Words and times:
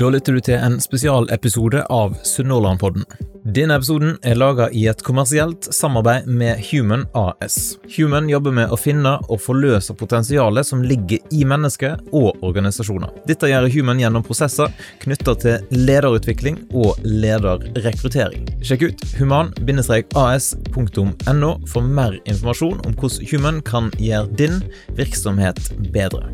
Da 0.00 0.08
lytter 0.08 0.32
du 0.32 0.40
til 0.40 0.56
en 0.56 0.78
spesialepisode 0.80 1.82
av 1.92 2.14
Sunnhordlandpodden. 2.24 3.02
Denne 3.44 3.74
episoden 3.76 4.14
er 4.24 4.38
laga 4.40 4.70
i 4.72 4.86
et 4.88 5.02
kommersielt 5.04 5.68
samarbeid 5.76 6.24
med 6.40 6.56
Human 6.70 7.02
AS. 7.12 7.76
Human 7.98 8.30
jobber 8.32 8.52
med 8.56 8.72
å 8.72 8.78
finne 8.80 9.20
og 9.26 9.42
forløse 9.44 9.92
potensialet 10.00 10.64
som 10.70 10.80
ligger 10.80 11.18
i 11.36 11.44
mennesker 11.44 12.00
og 12.16 12.40
organisasjoner. 12.40 13.12
Dette 13.28 13.48
gjør 13.52 13.68
Human 13.74 14.00
gjennom 14.00 14.24
prosesser 14.24 14.72
knytta 15.04 15.34
til 15.44 15.60
lederutvikling 15.76 16.56
og 16.72 16.96
lederrekruttering. 17.04 18.48
Sjekk 18.64 18.82
ut 18.88 19.04
human-as.no 19.20 19.90
for 21.74 21.82
mer 22.00 22.16
informasjon 22.24 22.80
om 22.86 22.92
hvordan 22.96 23.26
Human 23.34 23.60
kan 23.68 23.92
gjøre 24.00 24.32
din 24.40 24.64
virksomhet 24.96 25.60
bedre. 25.92 26.24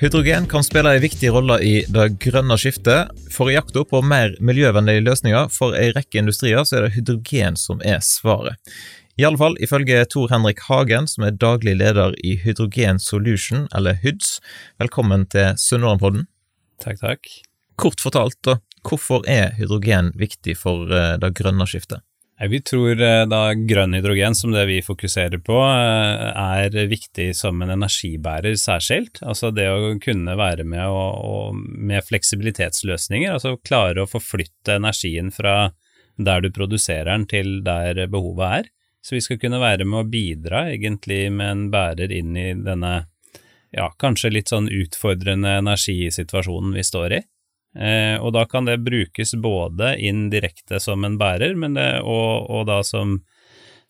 Hydrogen 0.00 0.46
kan 0.48 0.64
spille 0.64 0.94
en 0.94 1.02
viktig 1.02 1.28
rolle 1.28 1.58
i 1.60 1.72
det 1.92 2.06
grønne 2.24 2.56
skiftet. 2.56 3.10
For 3.28 3.50
i 3.50 3.56
jakta 3.58 3.82
på 3.84 3.98
mer 4.00 4.32
miljøvennlige 4.40 5.02
løsninger 5.04 5.50
for 5.52 5.76
en 5.76 5.92
rekke 5.92 6.22
industrier, 6.22 6.64
så 6.64 6.78
er 6.78 6.86
det 6.86 6.94
hydrogen 6.94 7.58
som 7.60 7.84
er 7.84 8.00
svaret. 8.00 8.56
I 9.20 9.26
alle 9.28 9.36
fall 9.36 9.58
ifølge 9.60 10.06
Tor 10.08 10.32
Henrik 10.32 10.64
Hagen, 10.70 11.04
som 11.04 11.28
er 11.28 11.36
daglig 11.36 11.76
leder 11.82 12.16
i 12.24 12.38
Hydrogen 12.40 12.96
Solution, 12.96 13.66
eller 13.76 14.00
HYDS. 14.00 14.38
Velkommen 14.80 15.28
til 15.28 15.52
Sunnmørenpodden. 15.60 16.24
Takk, 16.80 17.02
takk. 17.04 17.34
Kort 17.76 18.00
fortalt, 18.00 18.40
da, 18.48 18.56
hvorfor 18.80 19.28
er 19.28 19.52
hydrogen 19.60 20.14
viktig 20.16 20.56
for 20.64 20.88
eh, 20.88 21.18
det 21.20 21.34
grønne 21.36 21.68
skiftet? 21.68 22.00
Vi 22.48 22.60
tror 22.64 22.96
eh, 23.04 23.26
da 23.28 23.40
grønn 23.52 23.92
hydrogen, 23.92 24.34
som 24.34 24.54
det 24.54 24.62
vi 24.70 24.78
fokuserer 24.80 25.42
på, 25.44 25.58
eh, 25.60 26.38
er 26.40 26.88
viktig 26.88 27.34
som 27.36 27.60
en 27.60 27.74
energibærer 27.74 28.56
særskilt. 28.56 29.20
Altså 29.20 29.50
det 29.52 29.66
å 29.68 29.92
kunne 30.00 30.36
være 30.40 30.64
med 30.64 30.86
og, 30.88 31.20
og 31.20 31.58
med 31.60 32.06
fleksibilitetsløsninger, 32.08 33.34
altså 33.34 33.58
klare 33.60 34.06
å 34.06 34.08
forflytte 34.08 34.78
energien 34.80 35.28
fra 35.34 35.74
der 36.16 36.40
du 36.40 36.48
produserer 36.52 37.12
den 37.12 37.26
til 37.28 37.58
der 37.66 38.06
behovet 38.08 38.60
er. 38.60 38.72
Så 39.04 39.16
vi 39.16 39.22
skal 39.24 39.40
kunne 39.40 39.60
være 39.60 39.84
med 39.88 40.00
å 40.00 40.08
bidra 40.08 40.66
egentlig 40.72 41.26
med 41.32 41.50
en 41.50 41.66
bærer 41.72 42.12
inn 42.12 42.36
i 42.36 42.50
denne 42.56 42.94
ja, 43.70 43.86
kanskje 44.00 44.32
litt 44.32 44.52
sånn 44.52 44.68
utfordrende 44.72 45.58
energisituasjonen 45.60 46.72
vi 46.76 46.84
står 46.88 47.16
i. 47.20 47.20
Eh, 47.78 48.16
og 48.18 48.32
da 48.34 48.44
kan 48.50 48.66
det 48.66 48.80
brukes 48.82 49.34
både 49.38 49.94
inn 50.02 50.28
direkte 50.32 50.80
som 50.82 51.04
en 51.06 51.18
bærer, 51.20 51.54
det, 51.54 51.90
og, 52.02 52.50
og, 52.50 52.66
da 52.66 52.80
som 52.86 53.20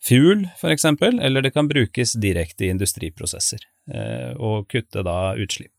fuel, 0.01 0.45
for 0.59 0.73
eksempel, 0.73 1.19
eller 1.19 1.41
det 1.41 1.53
kan 1.55 1.69
brukes 1.69 2.13
direkte 2.13 2.67
i 2.67 2.73
industriprosesser, 2.75 3.65
eh, 3.93 4.31
og 4.37 4.69
kutte 4.69 5.05
da 5.05 5.33
utslipp. 5.33 5.73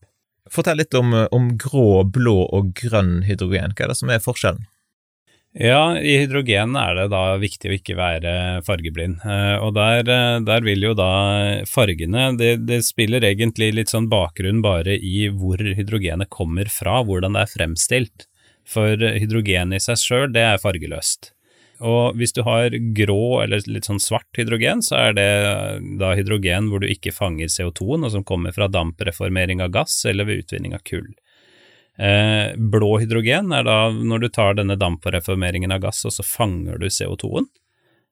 Fortell 0.51 0.81
litt 0.81 0.93
om, 0.99 1.15
om 1.31 1.53
grå, 1.55 2.03
blå 2.03 2.41
og 2.51 2.73
grønn 2.75 3.21
hydrogen. 3.23 3.71
Hva 3.77 3.85
er 3.85 3.93
det 3.93 3.99
som 4.01 4.11
er 4.11 4.23
forskjellen? 4.23 4.65
Ja, 5.53 5.99
i 5.99 6.15
hydrogen 6.17 6.73
er 6.81 6.95
det 6.97 7.11
da 7.13 7.35
viktig 7.37 7.69
å 7.69 7.75
ikke 7.75 7.93
være 7.93 8.31
fargeblind, 8.65 9.19
eh, 9.21 9.61
og 9.61 9.75
der, 9.77 9.99
eh, 10.09 10.39
der 10.41 10.65
vil 10.65 10.81
jo 10.81 10.95
da 10.97 11.61
fargene 11.69 12.31
det, 12.39 12.65
det, 12.65 12.79
spiller 12.81 13.21
egentlig 13.21 13.69
litt 13.75 13.93
sånn 13.93 14.09
bakgrunn 14.09 14.63
bare 14.65 14.97
i 14.97 15.27
hvor 15.29 15.61
hydrogenet 15.61 16.31
kommer 16.33 16.71
fra, 16.73 17.03
hvordan 17.05 17.37
det 17.37 17.45
er 17.45 17.53
fremstilt. 17.53 18.25
For 18.65 18.97
hydrogen 18.97 19.75
i 19.75 19.81
seg 19.83 20.01
sjøl, 20.01 20.27
det 20.33 20.41
er 20.41 20.61
fargeløst. 20.63 21.33
Og 21.83 22.17
hvis 22.17 22.33
du 22.33 22.41
har 22.47 22.73
grå 22.97 23.43
eller 23.43 23.61
litt 23.67 23.85
sånn 23.85 24.01
svart 24.01 24.39
hydrogen, 24.39 24.81
så 24.81 25.09
er 25.09 25.17
det 25.17 25.29
da 25.99 26.13
hydrogen 26.17 26.71
hvor 26.71 26.81
du 26.81 26.87
ikke 26.89 27.13
fanger 27.13 27.51
CO2-en, 27.51 28.07
og 28.07 28.13
som 28.15 28.25
kommer 28.25 28.55
fra 28.55 28.69
dampreformering 28.71 29.61
av 29.61 29.73
gass 29.75 29.99
eller 30.09 30.25
ved 30.25 30.45
utvinning 30.45 30.73
av 30.73 30.81
kull. 30.87 31.11
Eh, 31.99 32.55
blå 32.57 32.95
hydrogen 32.99 33.51
er 33.53 33.67
da 33.67 33.77
når 33.93 34.23
du 34.23 34.29
tar 34.33 34.57
denne 34.57 34.77
dampreformeringen 34.79 35.73
av 35.75 35.83
gass, 35.83 36.01
og 36.07 36.15
så 36.15 36.25
fanger 36.25 36.81
du 36.81 36.87
CO2-en. 36.89 37.49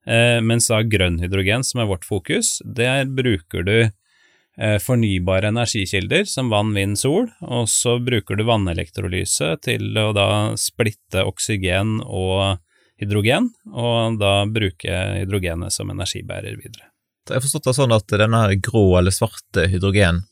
Eh, 0.06 0.38
mens 0.42 0.70
da 0.70 0.82
grønn 0.86 1.20
hydrogen, 1.22 1.66
som 1.66 1.82
er 1.82 1.90
vårt 1.90 2.06
fokus, 2.06 2.60
der 2.66 3.10
bruker 3.10 3.66
du 3.66 3.78
eh, 3.82 4.78
fornybare 4.82 5.50
energikilder 5.50 6.26
som 6.30 6.50
vann, 6.54 6.74
vind, 6.78 7.00
sol, 7.00 7.30
og 7.42 7.70
så 7.70 7.98
bruker 8.02 8.38
du 8.38 8.46
vannelektrolyse 8.50 9.56
til 9.66 9.98
å 9.98 10.12
da 10.18 10.30
splitte 10.62 11.26
oksygen 11.26 12.00
og 12.06 12.62
hydrogen, 13.02 13.50
og 13.74 14.22
da 14.22 14.44
bruke 14.46 15.04
hydrogenet 15.24 15.74
som 15.74 15.90
energibærer 15.90 16.58
videre. 16.58 16.92
Jeg 17.30 17.38
har 17.38 17.44
forstått 17.46 17.70
det 17.70 17.78
sånn 17.78 17.94
at 17.94 18.14
denne 18.18 18.42
grå 18.62 18.86
eller 19.00 19.14
svarte 19.14 19.68
hydrogen 19.70 20.24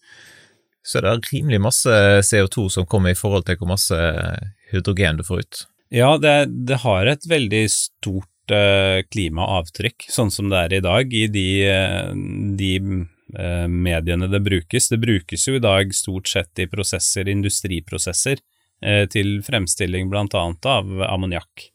så 0.89 0.99
er 0.99 1.05
det 1.05 1.29
rimelig 1.29 1.59
masse 1.61 1.93
CO2 2.25 2.65
som 2.73 2.87
kommer 2.89 3.13
i 3.13 3.17
forhold 3.17 3.45
til 3.45 3.59
hvor 3.59 3.69
masse 3.75 3.97
hydrogen 4.71 5.19
du 5.19 5.25
får 5.27 5.43
ut. 5.45 5.61
Ja, 5.93 6.15
det, 6.21 6.35
det 6.69 6.81
har 6.83 7.09
et 7.09 7.25
veldig 7.29 7.63
stort 7.73 8.53
uh, 8.53 9.01
klimaavtrykk, 9.09 10.09
sånn 10.09 10.33
som 10.33 10.49
det 10.51 10.65
er 10.65 10.75
i 10.77 10.83
dag, 10.85 11.13
i 11.13 11.25
de, 11.33 11.47
uh, 11.69 12.11
de 12.57 12.73
uh, 12.89 13.65
mediene 13.69 14.29
det 14.29 14.41
brukes. 14.45 14.89
Det 14.89 15.01
brukes 15.01 15.47
jo 15.49 15.57
i 15.57 15.63
dag 15.63 15.93
stort 15.97 16.29
sett 16.29 16.61
i 16.61 16.69
prosesser, 16.69 17.29
industriprosesser, 17.29 18.45
til 19.11 19.41
fremstilling 19.43 20.07
annet 20.15 20.65
av 20.71 21.01
ammoniakk. 21.03 21.65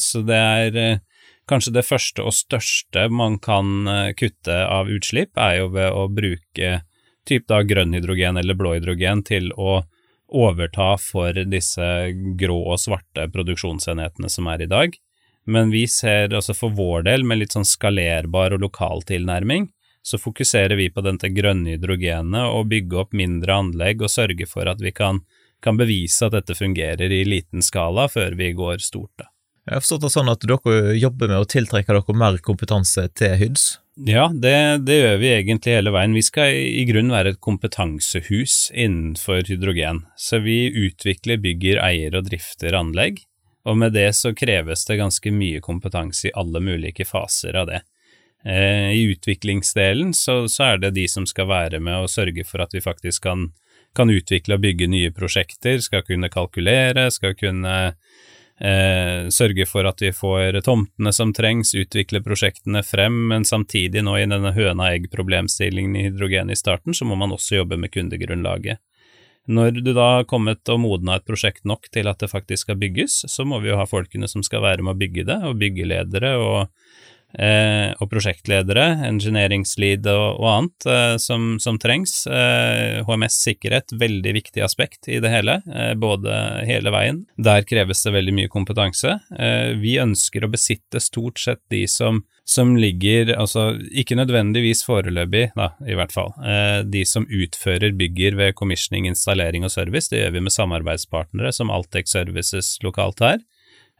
så 0.00 0.22
det 0.24 0.38
er 0.38 1.02
kanskje 1.44 1.74
det 1.74 1.82
første 1.84 2.24
og 2.24 2.32
største 2.32 3.02
man 3.12 3.36
kan 3.44 3.84
kutte 4.16 4.56
av 4.56 4.88
utslipp, 4.88 5.36
er 5.36 5.58
jo 5.58 5.66
ved 5.74 5.92
å 5.92 6.06
bruke 6.08 6.70
typ 7.28 7.46
da 7.50 7.62
grønn 7.66 7.94
hydrogen 7.96 8.38
eller 8.40 8.58
blå 8.58 8.76
hydrogen 8.76 9.22
til 9.26 9.50
å 9.52 9.82
overta 10.32 10.94
for 11.00 11.36
disse 11.46 11.88
grå 12.40 12.58
og 12.72 12.80
svarte 12.80 13.28
produksjonsenhetene 13.32 14.30
som 14.32 14.48
er 14.48 14.64
i 14.64 14.70
dag. 14.70 14.96
Men 15.44 15.72
vi 15.74 15.86
ser 15.90 16.32
altså 16.32 16.54
for 16.54 16.74
vår 16.76 17.06
del, 17.08 17.26
med 17.26 17.42
litt 17.42 17.56
sånn 17.56 17.66
skalerbar 17.66 18.54
og 18.54 18.62
lokal 18.62 19.02
tilnærming, 19.06 19.68
så 20.02 20.18
fokuserer 20.18 20.76
vi 20.78 20.88
på 20.90 21.02
dette 21.04 21.30
grønne 21.34 21.76
hydrogenet 21.76 22.48
og 22.50 22.70
bygge 22.70 22.98
opp 23.04 23.12
mindre 23.14 23.58
anlegg 23.64 24.02
og 24.02 24.10
sørge 24.10 24.48
for 24.50 24.70
at 24.70 24.82
vi 24.82 24.94
kan, 24.94 25.20
kan 25.62 25.78
bevise 25.78 26.26
at 26.26 26.34
dette 26.34 26.56
fungerer 26.58 27.12
i 27.12 27.22
liten 27.26 27.62
skala 27.62 28.08
før 28.10 28.38
vi 28.38 28.50
går 28.58 28.82
stort. 28.82 29.12
da. 29.18 29.28
Jeg 29.66 29.76
har 29.76 29.84
forstått 29.84 30.02
det 30.02 30.14
sånn 30.16 30.30
at 30.32 30.42
dere 30.42 30.96
jobber 30.98 31.30
med 31.30 31.44
å 31.44 31.46
tiltrekke 31.46 31.94
dere 31.94 32.18
mer 32.18 32.38
kompetanse 32.42 33.06
til 33.14 33.36
HYDS? 33.38 33.66
Ja, 33.96 34.30
det, 34.34 34.78
det, 34.86 34.94
gjør 34.96 35.18
vi 35.20 35.28
egentlig 35.34 35.74
hele 35.76 35.92
veien. 35.92 36.14
Vi 36.16 36.22
skal 36.24 36.54
i 36.56 36.84
grunnen 36.88 37.12
være 37.12 37.34
et 37.34 37.42
kompetansehus 37.44 38.70
innenfor 38.72 39.44
hydrogen. 39.44 40.06
Så 40.16 40.40
vi 40.40 40.70
utvikler, 40.70 41.42
bygger, 41.42 41.82
eier 41.84 42.16
og 42.16 42.30
drifter 42.30 42.72
anlegg, 42.78 43.20
og 43.68 43.76
med 43.82 43.92
det 43.92 44.08
så 44.16 44.32
kreves 44.32 44.86
det 44.88 44.96
ganske 44.96 45.32
mye 45.36 45.60
kompetanse 45.60 46.30
i 46.30 46.32
alle 46.32 46.62
mulige 46.64 47.04
faser 47.04 47.58
av 47.60 47.68
det. 47.68 47.82
Eh, 48.48 48.96
I 48.96 49.04
utviklingsdelen 49.12 50.14
så, 50.16 50.48
så, 50.48 50.72
er 50.72 50.80
det 50.82 50.94
de 50.96 51.04
som 51.08 51.28
skal 51.28 51.50
være 51.52 51.78
med 51.80 52.06
og 52.06 52.10
sørge 52.10 52.46
for 52.48 52.64
at 52.64 52.72
vi 52.72 52.80
faktisk 52.82 53.28
kan, 53.28 53.50
kan 53.94 54.10
utvikle 54.10 54.56
og 54.56 54.64
bygge 54.64 54.88
nye 54.88 55.12
prosjekter, 55.14 55.84
skal 55.84 56.02
kunne 56.08 56.32
kalkulere, 56.32 57.10
skal 57.12 57.36
kunne 57.36 57.76
eh, 58.64 59.28
sørge 59.34 59.66
for 59.68 59.88
at 59.88 60.02
vi 60.02 60.12
får 60.14 60.60
tomtene 60.66 61.12
som 61.12 61.34
trengs, 61.34 61.74
utvikle 61.74 62.22
prosjektene 62.24 62.84
frem, 62.86 63.18
men 63.32 63.46
samtidig 63.48 64.04
nå 64.06 64.16
i 64.18 64.28
denne 64.30 64.54
høna-egg-problemstillingen 64.56 65.98
i 65.98 66.06
hydrogen 66.08 66.52
i 66.52 66.58
starten, 66.58 66.94
så 66.94 67.08
må 67.08 67.18
man 67.18 67.34
også 67.34 67.62
jobbe 67.62 67.80
med 67.80 67.92
kundegrunnlaget. 67.94 68.82
Når 69.50 69.80
du 69.82 69.90
da 69.90 70.04
har 70.18 70.28
kommet 70.30 70.68
og 70.70 70.78
modna 70.84 71.16
et 71.18 71.26
prosjekt 71.26 71.64
nok 71.66 71.88
til 71.90 72.06
at 72.06 72.20
det 72.22 72.30
faktisk 72.30 72.68
skal 72.68 72.78
bygges, 72.78 73.24
så 73.26 73.42
må 73.48 73.58
vi 73.62 73.72
jo 73.72 73.78
ha 73.80 73.88
folkene 73.90 74.28
som 74.30 74.44
skal 74.46 74.62
være 74.62 74.86
med 74.86 74.94
å 74.94 75.00
bygge 75.00 75.26
det, 75.26 75.38
og 75.48 75.58
byggeledere 75.58 76.36
og 76.38 76.68
eh, 77.38 77.92
og 78.00 78.10
prosjektledere, 78.10 78.84
engineeringslead 79.08 80.06
og, 80.10 80.40
og 80.40 80.48
annet 80.52 80.88
eh, 80.88 81.14
som, 81.22 81.56
som, 81.62 81.78
trengs. 81.82 82.26
Eh, 82.26 83.00
HMS-sikkerhet, 83.06 83.94
veldig 84.00 84.34
viktig 84.38 84.64
aspekt 84.64 85.08
i 85.12 85.20
det 85.22 85.32
hele, 85.32 85.60
eh, 85.72 85.92
både 85.98 86.36
hele 86.68 86.92
veien. 86.94 87.22
Der 87.36 87.66
kreves 87.68 88.04
det 88.04 88.14
veldig 88.16 88.36
mye 88.36 88.52
kompetanse. 88.52 89.18
Eh, 89.38 89.72
vi 89.80 89.98
ønsker 90.02 90.44
å 90.44 90.52
besitte 90.52 91.02
stort 91.02 91.40
sett 91.42 91.62
de 91.72 91.84
som, 91.90 92.22
som 92.48 92.74
ligger, 92.76 93.34
altså 93.38 93.72
ikke 93.90 94.18
nødvendigvis 94.18 94.84
foreløpig, 94.86 95.48
da, 95.58 95.72
i 95.88 95.96
hvert 95.98 96.14
fall, 96.14 96.32
eh, 96.44 96.82
de 96.84 97.04
som 97.08 97.26
utfører 97.28 97.96
bygger 97.98 98.38
ved 98.38 98.56
commissioning, 98.58 99.08
installering 99.10 99.66
og 99.66 99.74
service. 99.74 100.10
Det 100.12 100.24
gjør 100.24 100.36
vi 100.36 100.44
med 100.48 100.56
samarbeidspartnere 100.56 101.54
som 101.54 101.72
Altec 101.72 102.10
Services 102.12 102.76
lokalt 102.84 103.22
her. 103.24 103.42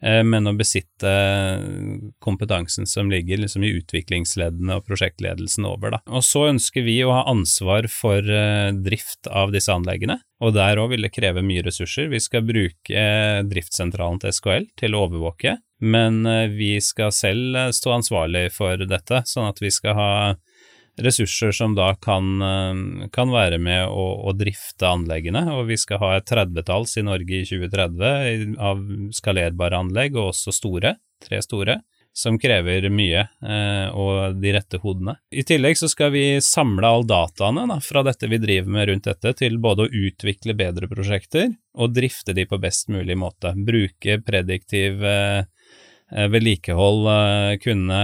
Eh, 0.03 0.23
men 0.27 0.49
å 0.51 0.55
besitte 0.59 1.13
kompetansen 2.23 2.89
som 2.91 3.11
ligger 3.11 3.43
liksom 3.43 3.65
i 3.65 3.73
utviklingsleddene 3.79 4.79
og 4.79 4.87
prosjektledelsen 4.89 5.67
over. 5.69 5.97
Da. 5.97 6.03
Og 6.11 6.27
så 6.27 6.49
ønsker 6.51 6.87
vi 6.87 6.99
å 7.07 7.15
ha 7.15 7.25
ansvar 7.31 7.89
for 7.93 8.19
eh, 8.19 8.71
drift 8.75 9.31
av 9.31 9.55
disse 9.55 9.73
anleggene, 9.73 10.19
og 10.43 10.57
der 10.57 10.81
òg 10.83 10.97
vil 10.97 11.07
det 11.07 11.15
kreve 11.15 11.45
mye 11.47 11.63
ressurser. 11.67 12.11
Vi 12.13 12.23
skal 12.23 12.47
bruke 12.47 12.99
eh, 12.99 13.43
driftssentralen 13.47 14.23
til 14.23 14.35
SKL 14.35 14.71
til 14.81 14.97
å 14.97 15.07
overvåke, 15.07 15.57
men 15.83 16.23
vi 16.55 16.77
skal 16.79 17.11
selv 17.11 17.57
stå 17.75 17.91
ansvarlig 17.97 18.45
for 18.55 18.85
dette, 18.87 19.25
sånn 19.27 19.49
at 19.49 19.59
vi 19.59 19.71
skal 19.75 19.97
ha 19.99 20.11
ressurser 21.01 21.53
som 21.57 21.75
da 21.75 21.95
kan, 21.95 22.43
eh, 22.43 23.09
kan 23.13 23.33
være 23.33 23.59
med 23.59 23.87
å, 23.89 24.07
å, 24.29 24.35
drifte 24.37 24.89
anleggene. 24.89 25.45
Og 25.57 25.71
vi 25.71 25.79
skal 25.81 26.03
ha 26.03 26.17
et 26.17 26.29
tredvetalls 26.29 26.99
i 27.01 27.07
Norge 27.07 27.41
i 27.41 27.47
2030 27.49 28.59
av 28.61 28.83
skalerbare 29.15 29.81
anlegg, 29.81 30.17
og 30.17 30.33
også 30.33 30.55
store, 30.55 30.97
tre 31.23 31.41
store, 31.45 31.81
som 32.13 32.37
krever 32.39 32.91
mye, 32.93 33.23
eh, 33.41 33.87
og 33.97 34.37
de 34.41 34.53
rette 34.53 34.79
hodene. 34.83 35.17
I 35.33 35.45
tillegg 35.49 35.79
så 35.81 35.89
skal 35.89 36.13
vi 36.13 36.25
samle 36.45 36.85
all 36.85 37.07
dataene 37.09 37.65
da, 37.71 37.79
fra 37.81 38.03
dette 38.05 38.29
vi 38.29 38.41
driver 38.43 38.75
med 38.75 38.91
rundt 38.91 39.09
dette, 39.09 39.33
til 39.41 39.57
både 39.63 39.87
å 39.87 39.93
utvikle 40.09 40.57
bedre 40.59 40.91
prosjekter 40.93 41.49
og 41.81 41.95
drifte 41.97 42.37
de 42.37 42.45
på 42.49 42.61
best 42.61 42.93
mulig 42.93 43.17
måte. 43.17 43.55
Bruke 43.57 44.19
prediktiv 44.27 45.01
eh, 45.09 45.49
vedlikehold, 46.13 47.09
eh, 47.17 47.53
kunne 47.65 48.01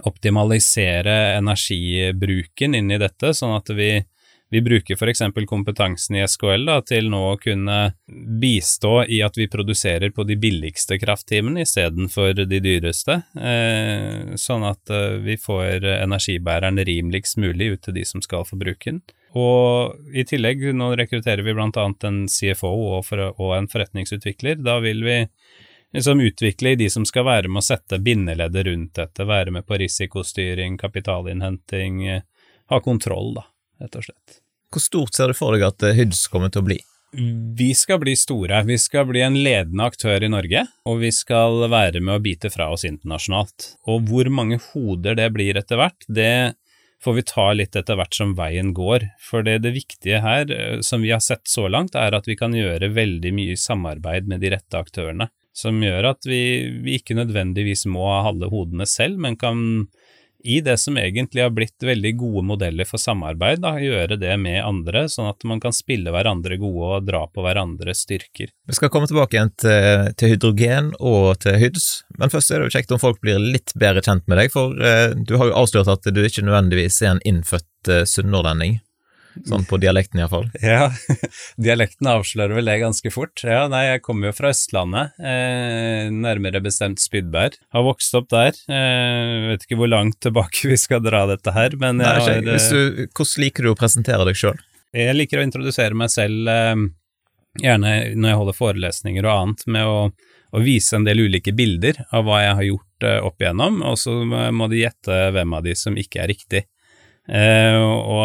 optimalisere 0.00 1.36
energibruken 1.36 2.74
inn 2.74 2.90
i 2.90 2.98
dette, 3.00 3.34
sånn 3.36 3.54
at 3.58 3.70
vi, 3.76 3.90
vi 4.52 4.62
bruker 4.64 4.96
f.eks. 4.96 5.22
kompetansen 5.48 6.16
i 6.16 6.24
SKL 6.26 6.66
da, 6.68 6.78
til 6.86 7.10
nå 7.12 7.20
å 7.32 7.38
kunne 7.40 7.78
bistå 8.40 9.02
i 9.04 9.22
at 9.24 9.36
vi 9.38 9.50
produserer 9.52 10.14
på 10.14 10.24
de 10.28 10.38
billigste 10.40 10.98
krafttimene 11.02 11.66
istedenfor 11.66 12.44
de 12.44 12.60
dyreste, 12.64 13.20
eh, 13.36 14.36
sånn 14.40 14.68
at 14.68 14.92
eh, 14.92 15.18
vi 15.24 15.36
får 15.40 15.88
energibæreren 15.98 16.80
rimeligst 16.80 17.40
mulig 17.42 17.74
ut 17.74 17.84
til 17.88 18.00
de 18.00 18.06
som 18.08 18.24
skal 18.24 18.48
få 18.48 18.60
bruke 18.60 18.90
den. 18.90 19.02
Og 19.32 20.12
i 20.12 20.26
tillegg, 20.28 20.60
nå 20.76 20.90
rekrutterer 21.00 21.40
vi 21.44 21.54
annet 21.56 22.04
en 22.04 22.24
CFO 22.28 22.72
og, 22.98 23.04
for, 23.08 23.30
og 23.32 23.54
en 23.56 23.68
forretningsutvikler. 23.72 24.60
Da 24.60 24.76
vil 24.84 25.00
vi 25.06 25.16
liksom 25.92 26.20
utvikle 26.20 26.74
i 26.74 26.78
de 26.80 26.90
som 26.90 27.06
skal 27.08 27.26
være 27.28 27.50
med 27.50 27.62
å 27.62 27.66
sette 27.66 28.00
bindeleddet 28.02 28.66
rundt 28.66 28.94
dette, 28.98 29.26
være 29.28 29.54
med 29.54 29.66
på 29.68 29.78
risikostyring, 29.82 30.78
kapitalinnhenting, 30.80 32.06
eh, 32.08 32.22
ha 32.72 32.80
kontroll, 32.80 33.34
da, 33.34 33.44
rett 33.82 33.98
og 34.00 34.08
slett. 34.08 34.40
Hvor 34.72 34.80
stort 34.80 35.14
ser 35.14 35.28
du 35.28 35.36
for 35.36 35.52
deg 35.52 35.66
at 35.68 35.84
Hyds 35.96 36.26
kommer 36.32 36.52
til 36.52 36.62
å 36.62 36.68
bli? 36.70 36.78
Vi 37.56 37.74
skal 37.76 37.98
bli 38.00 38.14
store. 38.16 38.62
Vi 38.64 38.78
skal 38.80 39.04
bli 39.04 39.20
en 39.20 39.36
ledende 39.36 39.84
aktør 39.84 40.24
i 40.24 40.30
Norge, 40.32 40.64
og 40.88 41.02
vi 41.02 41.10
skal 41.12 41.66
være 41.68 42.00
med 42.00 42.14
å 42.16 42.22
bite 42.24 42.48
fra 42.48 42.70
oss 42.72 42.86
internasjonalt. 42.88 43.74
Og 43.92 44.08
hvor 44.08 44.30
mange 44.32 44.56
hoder 44.70 45.18
det 45.18 45.28
blir 45.34 45.60
etter 45.60 45.76
hvert, 45.76 46.08
det 46.08 46.54
får 47.04 47.18
vi 47.18 47.26
ta 47.28 47.46
litt 47.52 47.76
etter 47.76 47.98
hvert 47.98 48.16
som 48.16 48.32
veien 48.38 48.72
går. 48.72 49.04
For 49.20 49.44
det, 49.44 49.58
det 49.66 49.74
viktige 49.76 50.22
her, 50.24 50.48
eh, 50.48 50.80
som 50.80 51.04
vi 51.04 51.12
har 51.12 51.20
sett 51.20 51.44
så 51.44 51.66
langt, 51.68 51.98
er 51.98 52.16
at 52.16 52.30
vi 52.30 52.38
kan 52.38 52.56
gjøre 52.56 52.94
veldig 52.96 53.34
mye 53.36 53.60
samarbeid 53.60 54.30
med 54.30 54.40
de 54.40 54.54
rette 54.56 54.80
aktørene 54.80 55.28
som 55.56 55.82
gjør 55.84 56.12
at 56.14 56.28
vi, 56.28 56.42
vi 56.84 56.96
ikke 57.00 57.16
nødvendigvis 57.18 57.84
må 57.90 58.06
ha 58.08 58.22
halve 58.28 58.48
hodene 58.52 58.88
selv, 58.88 59.20
men 59.20 59.36
kan 59.40 59.86
i 60.44 60.60
det 60.60 60.76
som 60.76 60.96
egentlig 60.98 61.42
har 61.42 61.52
blitt 61.54 61.82
veldig 61.82 62.12
gode 62.18 62.42
modeller 62.46 62.86
for 62.88 63.00
samarbeid, 63.00 63.60
da, 63.62 63.76
gjøre 63.78 64.18
det 64.20 64.34
med 64.42 64.58
andre, 64.64 65.04
sånn 65.10 65.30
at 65.30 65.44
man 65.48 65.62
kan 65.62 65.74
spille 65.74 66.12
hverandre 66.14 66.58
gode 66.60 66.88
og 66.96 67.06
dra 67.06 67.22
på 67.30 67.44
hverandres 67.44 68.04
styrker. 68.06 68.50
Vi 68.50 68.76
skal 68.76 68.90
komme 68.92 69.06
tilbake 69.10 69.38
igjen 69.38 69.52
til, 69.62 70.10
til 70.18 70.34
hydrogen 70.34 70.92
og 70.98 71.38
til 71.44 71.58
Hyds, 71.62 71.88
men 72.18 72.32
først 72.32 72.50
er 72.50 72.60
det 72.60 72.70
jo 72.70 72.76
kjekt 72.78 72.94
om 72.94 73.02
folk 73.02 73.20
blir 73.22 73.42
litt 73.42 73.74
bedre 73.78 74.02
kjent 74.04 74.26
med 74.26 74.42
deg, 74.42 74.54
for 74.54 74.74
eh, 74.82 75.12
du 75.14 75.36
har 75.38 75.52
jo 75.52 75.58
avslørt 75.62 75.92
at 75.92 76.10
du 76.10 76.22
ikke 76.24 76.44
nødvendigvis 76.46 77.02
er 77.04 77.14
en 77.14 77.26
innfødt 77.28 77.92
eh, 77.92 78.06
sunnhordlending. 78.08 78.80
Sånn 79.48 79.64
på 79.68 79.78
dialekten 79.80 80.20
iallfall. 80.20 80.48
Ja, 80.62 80.90
dialekten 81.60 82.08
avslører 82.10 82.56
vel 82.58 82.68
det 82.68 82.78
ganske 82.82 83.12
fort. 83.12 83.42
Ja, 83.46 83.64
nei, 83.70 83.84
jeg 83.88 84.02
kommer 84.04 84.30
jo 84.30 84.36
fra 84.36 84.52
Østlandet, 84.52 85.16
eh, 85.18 86.10
nærmere 86.12 86.62
bestemt 86.64 87.02
Spydberg. 87.02 87.56
Har 87.74 87.86
vokst 87.86 88.14
opp 88.18 88.28
der. 88.32 88.56
Eh, 88.68 89.52
vet 89.52 89.66
ikke 89.66 89.80
hvor 89.80 89.90
langt 89.90 90.20
tilbake 90.24 90.70
vi 90.72 90.78
skal 90.80 91.02
dra 91.04 91.24
dette 91.30 91.54
her, 91.54 91.76
men 91.80 92.02
nei, 92.02 92.12
har 92.18 92.34
eh, 92.36 92.42
du, 92.44 93.06
Hvordan 93.08 93.46
liker 93.46 93.66
du 93.66 93.72
å 93.72 93.78
presentere 93.78 94.28
deg 94.28 94.38
sjøl? 94.38 94.60
Jeg 94.92 95.16
liker 95.16 95.40
å 95.40 95.46
introdusere 95.46 95.96
meg 95.96 96.12
selv, 96.12 96.48
eh, 96.52 96.84
gjerne 97.62 97.94
når 98.16 98.32
jeg 98.32 98.40
holder 98.42 98.58
forelesninger 98.58 99.28
og 99.28 99.34
annet, 99.34 99.66
med 99.72 99.88
å, 99.88 99.96
å, 100.52 100.64
vise 100.64 100.98
en 100.98 101.08
del 101.08 101.24
ulike 101.24 101.54
bilder 101.56 102.04
av 102.12 102.28
hva 102.28 102.42
jeg 102.44 102.58
har 102.60 102.68
gjort 102.68 103.08
eh, 103.08 103.18
opp 103.24 103.40
igjennom, 103.44 103.80
og 103.88 103.96
så 104.00 104.18
må 104.52 104.68
de 104.72 104.84
gjette 104.84 105.24
hvem 105.32 105.56
av 105.58 105.64
de 105.64 105.76
som 105.78 105.96
ikke 105.96 106.24
er 106.24 106.32
riktig. 106.34 106.66
Eh, 107.28 107.78
og, 107.78 108.24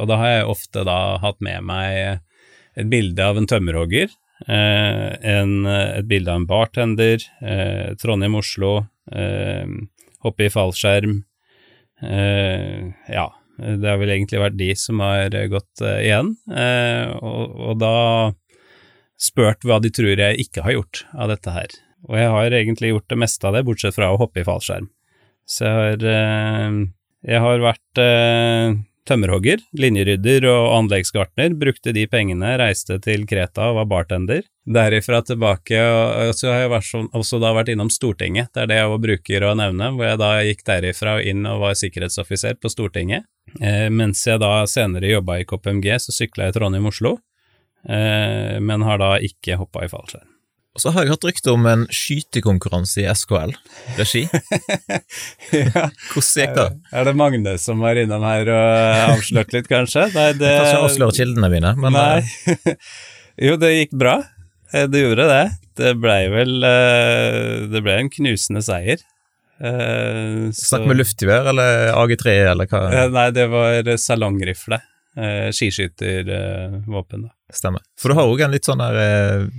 og, 0.00 0.06
da 0.10 0.18
har 0.18 0.32
jeg 0.32 0.50
ofte 0.50 0.84
da 0.86 0.98
hatt 1.22 1.38
med 1.44 1.62
meg 1.68 2.22
et 2.78 2.88
bilde 2.90 3.22
av 3.22 3.38
en 3.38 3.46
tømmerhogger, 3.46 4.10
eh, 4.48 5.10
et 5.22 6.08
bilde 6.10 6.32
av 6.32 6.40
en 6.40 6.48
bartender, 6.48 7.22
eh, 7.44 7.92
Trondheim-Oslo, 8.02 8.80
hoppe 10.22 10.46
i 10.46 10.50
fallskjerm. 10.52 11.22
ja, 12.02 13.26
det 13.58 13.88
har 13.88 13.98
vel 13.98 14.10
egentlig 14.10 14.40
vært 14.40 14.56
de 14.58 14.70
som 14.78 15.02
har 15.02 15.34
gått 15.50 15.82
igjen, 15.82 16.32
og, 17.18 17.52
og 17.66 17.78
da 17.78 17.96
spurt 19.18 19.66
hva 19.66 19.78
de 19.82 19.90
tror 19.90 20.18
jeg 20.18 20.46
ikke 20.46 20.64
har 20.66 20.76
gjort 20.78 21.04
av 21.14 21.30
dette 21.30 21.54
her. 21.54 21.74
Og 22.08 22.18
jeg 22.18 22.30
har 22.34 22.56
egentlig 22.58 22.90
gjort 22.90 23.10
det 23.10 23.20
meste 23.22 23.46
av 23.46 23.54
det, 23.54 23.64
bortsett 23.66 23.94
fra 23.94 24.10
å 24.14 24.18
hoppe 24.22 24.42
i 24.42 24.46
fallskjerm. 24.46 24.88
Så 25.46 25.66
jeg 25.66 25.74
har 25.74 26.86
jeg 27.22 27.42
har 27.42 27.62
vært 27.62 28.00
eh, 28.02 28.74
tømmerhogger, 29.08 29.62
linjerydder 29.78 30.46
og 30.50 30.68
anleggsgartner, 30.76 31.54
brukte 31.58 31.94
de 31.94 32.04
pengene, 32.10 32.54
reiste 32.60 32.98
til 33.02 33.26
Kreta 33.30 33.70
og 33.70 33.80
var 33.80 33.88
bartender. 33.90 34.44
Derifra 34.62 35.22
tilbake, 35.26 35.78
og 35.82 36.34
så 36.38 36.52
har 36.52 36.64
jeg 36.64 36.72
vært, 36.72 36.90
også 37.18 37.40
da 37.42 37.50
vært 37.56 37.72
innom 37.74 37.90
Stortinget, 37.90 38.52
det 38.54 38.64
er 38.64 38.70
det 38.70 38.78
jeg 38.78 39.02
bruker 39.06 39.46
å 39.48 39.54
nevne, 39.58 39.90
hvor 39.96 40.06
jeg 40.06 40.22
da 40.22 40.32
gikk 40.46 40.64
derifra 40.68 41.16
og 41.18 41.30
inn 41.32 41.46
og 41.50 41.64
var 41.64 41.78
sikkerhetsoffiser 41.78 42.58
på 42.62 42.70
Stortinget. 42.70 43.26
Eh, 43.58 43.88
mens 43.90 44.22
jeg 44.26 44.42
da 44.42 44.54
senere 44.70 45.10
jobba 45.16 45.40
i 45.40 45.48
KPMG, 45.48 45.90
så 46.06 46.14
sykla 46.14 46.48
jeg 46.48 46.58
Trondheim-Oslo, 46.60 47.16
eh, 47.88 48.60
men 48.62 48.86
har 48.86 49.02
da 49.02 49.16
ikke 49.18 49.58
hoppa 49.58 49.82
i 49.86 49.90
fallskjerm. 49.90 50.31
Og 50.72 50.80
så 50.80 50.88
har 50.94 51.04
jeg 51.04 51.12
hørt 51.12 51.24
rykte 51.28 51.52
om 51.52 51.66
en 51.68 51.82
skytekonkurranse 51.92 53.02
i 53.02 53.08
SKL-regi. 53.12 54.22
ja. 55.58 55.88
Hvordan 56.14 56.28
gikk 56.40 56.54
det? 56.56 56.64
Er 56.96 57.08
det 57.08 57.12
Magne 57.20 57.52
som 57.60 57.82
var 57.84 57.98
innom 58.00 58.24
her 58.24 58.48
og 58.48 59.00
avslørt 59.18 59.52
litt, 59.52 59.68
kanskje? 59.68 60.06
Nei, 60.14 60.30
det... 60.40 60.48
Jeg 60.48 60.62
kan 60.62 60.70
ikke 60.70 60.86
avsløre 60.86 61.16
kildene 61.18 61.50
mine, 61.52 61.74
men 61.76 61.92
Nei. 61.92 62.22
Eh, 62.24 62.96
jo, 63.50 63.58
det 63.60 63.74
gikk 63.74 63.92
bra. 64.00 64.14
Eh, 64.72 64.86
det 64.88 65.02
gjorde 65.02 65.26
det. 65.28 65.42
Det 65.82 65.92
blei 66.00 66.22
vel 66.32 66.64
eh, 66.68 67.68
Det 67.72 67.80
ble 67.84 67.98
en 67.98 68.10
knusende 68.12 68.64
seier. 68.64 69.04
Så... 69.62 70.72
Snakk 70.72 70.88
med 70.90 70.98
luftgevær 70.98 71.52
eller 71.52 71.92
AG3 72.00 72.32
eller 72.50 72.66
hva? 72.72 72.80
Nei, 73.12 73.28
det 73.36 73.44
var 73.52 73.92
salongrifle. 74.00 74.80
Skiskytervåpen. 75.54 77.28
Stemmer. 77.52 77.84
For 78.00 78.10
du 78.10 78.18
har 78.18 78.32
òg 78.32 78.42
en 78.42 78.56
litt 78.56 78.66
sånn 78.66 78.82
der 78.82 79.52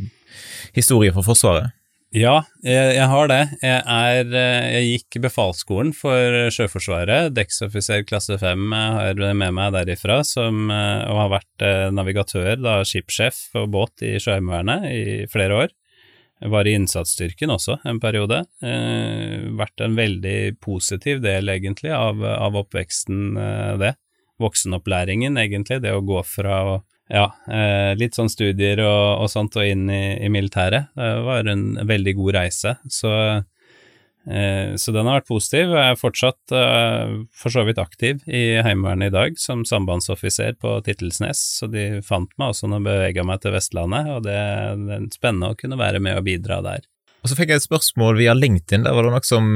historie 0.75 1.13
for 1.15 1.25
Forsvaret? 1.25 1.73
Ja, 2.13 2.43
jeg, 2.61 2.91
jeg, 2.93 3.05
har 3.09 3.29
det. 3.31 3.39
Jeg, 3.63 3.79
er, 3.89 4.27
eh, 4.37 4.65
jeg 4.75 4.89
gikk 4.91 5.17
befalsskolen 5.23 5.95
for 5.97 6.51
Sjøforsvaret. 6.53 7.31
Dekksoffiser 7.33 8.03
klasse 8.05 8.37
5 8.37 8.75
har 8.77 9.21
med 9.33 9.55
meg 9.57 9.71
derifra, 9.73 10.19
som, 10.27 10.67
eh, 10.69 11.07
og 11.09 11.21
har 11.23 11.31
vært 11.39 11.65
eh, 11.65 11.87
navigatør, 11.89 12.53
da 12.61 12.75
skipssjef 12.85 13.47
på 13.55 13.65
båt 13.73 14.05
i 14.05 14.19
Sjøheimevernet 14.21 14.85
i 14.91 15.03
flere 15.33 15.63
år. 15.63 15.73
Jeg 16.43 16.51
var 16.51 16.67
i 16.67 16.73
innsatsstyrken 16.75 17.53
også 17.53 17.77
en 17.87 18.01
periode. 18.03 18.43
Eh, 18.61 19.49
vært 19.55 19.81
en 19.81 19.93
veldig 19.95 20.59
positiv 20.61 21.21
del, 21.23 21.49
egentlig, 21.49 21.93
av, 21.95 22.19
av 22.21 22.57
oppveksten, 22.59 23.37
eh, 23.39 23.75
det. 23.79 23.93
Voksenopplæringen, 24.43 25.37
egentlig. 25.39 25.79
Det 25.81 25.93
å 25.95 26.03
gå 26.03 26.19
fra 26.27 26.57
å 26.67 26.81
ja, 27.13 27.27
eh, 27.47 27.93
litt 27.99 28.17
sånn 28.17 28.31
studier 28.31 28.81
og, 28.83 29.23
og 29.23 29.31
sånt 29.31 29.57
og 29.59 29.67
inn 29.69 29.85
i, 29.91 30.17
i, 30.17 30.29
militæret. 30.33 30.89
Det 30.97 31.09
var 31.27 31.49
en 31.51 31.65
veldig 31.85 32.13
god 32.17 32.37
reise. 32.39 32.73
Så, 32.89 33.11
eh, 34.25 34.73
så 34.81 34.93
den 34.95 35.09
har 35.09 35.19
vært 35.19 35.29
positiv. 35.29 35.75
Jeg 35.77 35.93
er 35.93 35.99
fortsatt 35.99 36.55
eh, 36.57 37.13
for 37.37 37.53
så 37.53 37.65
vidt 37.67 37.81
aktiv 37.81 38.23
i 38.25 38.43
Heimevernet 38.65 39.11
i 39.11 39.17
dag 39.17 39.37
som 39.41 39.61
sambandsoffiser 39.67 40.57
på 40.61 40.79
Tittelsnes, 40.87 41.43
så 41.59 41.69
de 41.69 42.01
fant 42.05 42.33
meg 42.41 42.55
også 42.55 42.71
når 42.71 42.81
jeg 42.81 42.89
bevega 42.89 43.27
meg 43.29 43.43
til 43.43 43.53
Vestlandet, 43.59 44.09
og 44.15 44.25
det, 44.25 44.39
det 44.87 44.97
er 44.97 45.07
spennende 45.13 45.53
å 45.53 45.59
kunne 45.59 45.79
være 45.79 46.01
med 46.01 46.17
og 46.17 46.25
bidra 46.25 46.63
der. 46.65 46.89
Og 47.23 47.29
Så 47.31 47.37
fikk 47.37 47.53
jeg 47.53 47.61
et 47.61 47.63
spørsmål 47.63 48.17
via 48.17 48.33
LinkedIn. 48.35 48.83
Der 48.83 48.95
var 48.97 49.05
det 49.05 49.13
noe 49.13 49.23
som, 49.23 49.53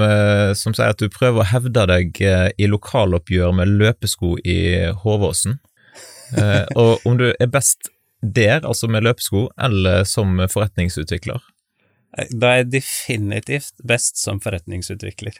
som 0.56 0.72
sier 0.78 0.94
at 0.94 1.02
du 1.02 1.10
prøver 1.12 1.42
å 1.42 1.48
hevde 1.50 1.82
deg 1.90 2.22
i 2.24 2.70
lokaloppgjør 2.70 3.58
med 3.58 3.74
løpesko 3.82 4.38
i 4.40 4.62
Håvåsen. 5.02 5.58
Eh, 6.36 6.65
og 6.75 7.05
om 7.07 7.19
du 7.19 7.29
er 7.31 7.51
best 7.51 7.91
der, 8.22 8.65
altså 8.65 8.89
med 8.91 9.05
løpesko, 9.05 9.48
eller 9.62 10.03
som 10.10 10.39
forretningsutvikler? 10.50 11.43
Da 12.34 12.50
er 12.50 12.63
jeg 12.63 12.72
definitivt 12.79 13.75
best 13.88 14.17
som 14.19 14.41
forretningsutvikler. 14.41 15.38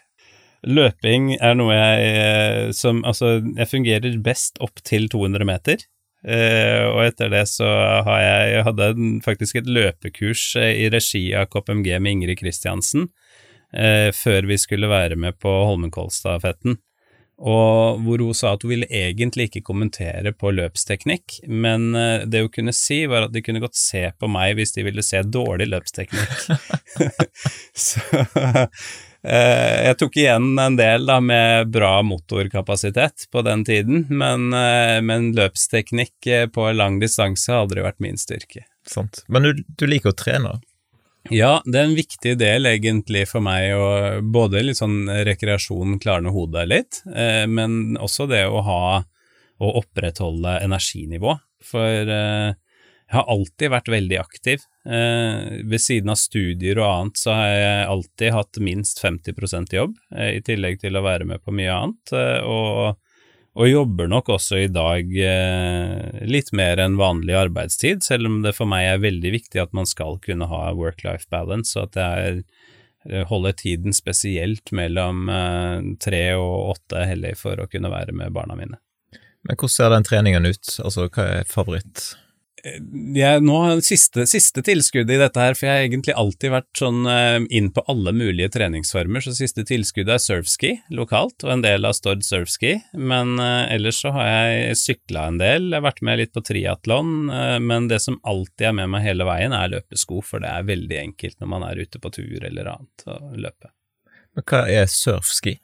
Løping 0.68 1.36
er 1.38 1.54
noe 1.58 1.76
jeg 1.76 2.08
eh, 2.08 2.64
som 2.76 3.04
Altså, 3.06 3.38
jeg 3.58 3.70
fungerer 3.70 4.18
best 4.24 4.58
opp 4.64 4.82
til 4.86 5.10
200 5.10 5.48
meter. 5.48 5.86
Uh, 6.28 6.90
og 6.90 7.04
etter 7.06 7.30
det 7.30 7.44
så 7.48 7.68
har 8.04 8.20
jeg, 8.20 8.48
jeg 8.56 8.64
hadde 8.66 8.88
faktisk 9.24 9.60
et 9.60 9.68
løpekurs 9.70 10.42
i 10.58 10.88
regi 10.92 11.22
av 11.38 11.46
KPMG 11.54 11.92
med 12.02 12.16
Ingrid 12.16 12.40
Kristiansen 12.42 13.06
uh, 13.06 14.10
før 14.18 14.50
vi 14.50 14.58
skulle 14.60 14.90
være 14.92 15.16
med 15.16 15.38
på 15.40 15.54
Holmenkollstafetten. 15.70 16.80
Og 17.38 18.00
hvor 18.02 18.22
hun 18.26 18.34
sa 18.34 18.56
at 18.56 18.64
hun 18.66 18.72
ville 18.74 18.88
egentlig 18.90 19.48
ikke 19.48 19.66
kommentere 19.70 20.32
på 20.34 20.50
løpsteknikk, 20.58 21.40
men 21.46 21.92
eh, 21.96 22.26
det 22.26 22.42
hun 22.42 22.54
kunne 22.54 22.74
si, 22.74 23.04
var 23.10 23.28
at 23.28 23.34
de 23.36 23.44
kunne 23.46 23.62
godt 23.62 23.78
se 23.78 24.08
på 24.18 24.30
meg 24.32 24.56
hvis 24.58 24.74
de 24.74 24.86
ville 24.88 25.06
se 25.06 25.22
dårlig 25.22 25.70
løpsteknikk. 25.70 26.48
så 27.88 28.02
eh, 29.22 29.76
jeg 29.86 30.00
tok 30.02 30.18
igjen 30.18 30.50
en 30.64 30.80
del 30.80 31.06
da 31.06 31.20
med 31.22 31.70
bra 31.74 32.00
motorkapasitet 32.02 33.28
på 33.32 33.46
den 33.46 33.68
tiden, 33.70 34.08
men, 34.10 34.50
eh, 34.58 34.98
men 35.06 35.30
løpsteknikk 35.38 36.32
på 36.58 36.72
lang 36.74 36.98
distanse 37.04 37.54
hadde 37.54 37.78
det 37.78 37.86
vært 37.86 38.02
min 38.02 38.18
styrke. 38.18 38.66
Sant. 38.88 39.22
Men 39.30 39.46
du, 39.46 39.62
du 39.78 39.86
liker 39.86 40.16
å 40.16 40.18
trene? 40.18 40.58
Ja, 41.34 41.58
det 41.66 41.80
er 41.80 41.90
en 41.90 41.98
viktig 41.98 42.36
del 42.40 42.70
egentlig 42.70 43.26
for 43.28 43.44
meg 43.44 43.74
å 43.76 43.88
både 44.24 44.62
litt 44.64 44.80
sånn 44.80 45.10
rekreasjon, 45.28 45.98
klarne 46.04 46.32
hodet 46.32 46.68
litt, 46.70 47.02
eh, 47.12 47.44
men 47.52 47.98
også 48.00 48.30
det 48.32 48.46
å 48.48 48.62
ha 48.64 48.84
å 49.58 49.74
opprettholde 49.82 50.60
energinivå. 50.64 51.36
For 51.68 52.12
eh, 52.14 52.54
jeg 53.08 53.16
har 53.16 53.30
alltid 53.32 53.72
vært 53.72 53.92
veldig 53.92 54.20
aktiv. 54.20 54.64
Eh, 54.88 55.64
ved 55.68 55.84
siden 55.84 56.12
av 56.12 56.20
studier 56.20 56.80
og 56.82 56.88
annet 56.88 57.20
så 57.22 57.36
har 57.36 57.52
jeg 57.54 57.90
alltid 57.96 58.36
hatt 58.36 58.62
minst 58.64 59.02
50 59.04 59.76
jobb, 59.76 59.98
eh, 60.16 60.38
i 60.38 60.42
tillegg 60.46 60.82
til 60.84 61.00
å 61.00 61.06
være 61.06 61.28
med 61.28 61.44
på 61.44 61.56
mye 61.56 61.76
annet. 61.76 62.14
Eh, 62.14 62.40
og 62.44 62.98
og 63.58 63.70
jobber 63.70 64.10
nok 64.12 64.30
også 64.38 64.62
i 64.62 64.70
dag 64.70 65.12
eh, 65.18 66.24
litt 66.30 66.54
mer 66.56 66.80
enn 66.84 67.00
vanlig 67.00 67.36
arbeidstid, 67.40 68.06
selv 68.06 68.30
om 68.30 68.40
det 68.46 68.54
for 68.58 68.70
meg 68.70 68.86
er 68.86 69.04
veldig 69.04 69.34
viktig 69.34 69.62
at 69.64 69.74
man 69.78 69.90
skal 69.90 70.20
kunne 70.24 70.50
ha 70.52 70.68
work-life 70.78 71.26
balance, 71.34 71.74
og 71.78 71.90
at 71.90 72.02
jeg 72.02 72.28
er 72.28 72.42
holder 73.30 73.52
tiden 73.52 73.94
spesielt 73.94 74.72
mellom 74.76 75.30
eh, 75.30 75.96
tre 76.04 76.22
og 76.36 76.74
åtte 76.76 77.06
hellig 77.08 77.38
for 77.40 77.60
å 77.60 77.68
kunne 77.72 77.92
være 77.94 78.16
med 78.16 78.34
barna 78.36 78.58
mine. 78.60 78.80
Men 79.48 79.56
hvordan 79.56 79.74
ser 79.74 79.94
den 79.94 80.08
treningen 80.08 80.50
ut, 80.50 80.72
altså 80.84 81.08
hva 81.08 81.28
er 81.40 81.48
favoritt? 81.48 82.10
Jeg, 83.18 83.42
nå 83.46 83.58
har 83.64 83.82
siste, 83.86 84.26
siste 84.30 84.64
tilskuddet 84.66 85.16
i 85.16 85.20
dette 85.22 85.42
her, 85.42 85.56
for 85.58 85.68
jeg 85.68 85.74
har 85.76 85.86
egentlig 85.86 86.16
alltid 86.18 86.54
vært 86.54 86.82
sånn 86.82 87.08
uh, 87.08 87.40
inn 87.54 87.70
på 87.74 87.84
alle 87.92 88.14
mulige 88.16 88.52
treningsformer, 88.56 89.24
så 89.24 89.36
siste 89.38 89.66
tilskuddet 89.68 90.16
er 90.16 90.24
surfski 90.24 90.74
lokalt, 90.94 91.46
og 91.46 91.54
en 91.56 91.66
del 91.66 91.88
av 91.88 91.96
Stord 91.98 92.26
surfski, 92.28 92.76
men 92.98 93.36
uh, 93.42 93.68
ellers 93.74 94.02
så 94.04 94.14
har 94.16 94.32
jeg 94.32 94.80
sykla 94.82 95.28
en 95.32 95.42
del, 95.42 95.70
jeg 95.72 95.80
har 95.80 95.88
vært 95.88 96.04
med 96.10 96.22
litt 96.22 96.36
på 96.36 96.46
triatlon, 96.50 97.16
uh, 97.32 97.58
men 97.64 97.90
det 97.92 98.02
som 98.04 98.20
alltid 98.28 98.72
er 98.72 98.78
med 98.82 98.94
meg 98.96 99.08
hele 99.08 99.28
veien 99.28 99.56
er 99.56 99.74
løpesko, 99.76 100.22
for 100.26 100.44
det 100.44 100.52
er 100.54 100.68
veldig 100.68 101.02
enkelt 101.04 101.40
når 101.42 101.54
man 101.56 101.68
er 101.70 101.84
ute 101.84 102.02
på 102.04 102.14
tur 102.20 102.38
eller 102.42 102.74
annet 102.78 103.08
å 103.10 103.20
løpe. 103.38 103.74
Men 104.38 104.46
hva 104.46 104.66
er 104.70 104.90
surfski? 104.92 105.58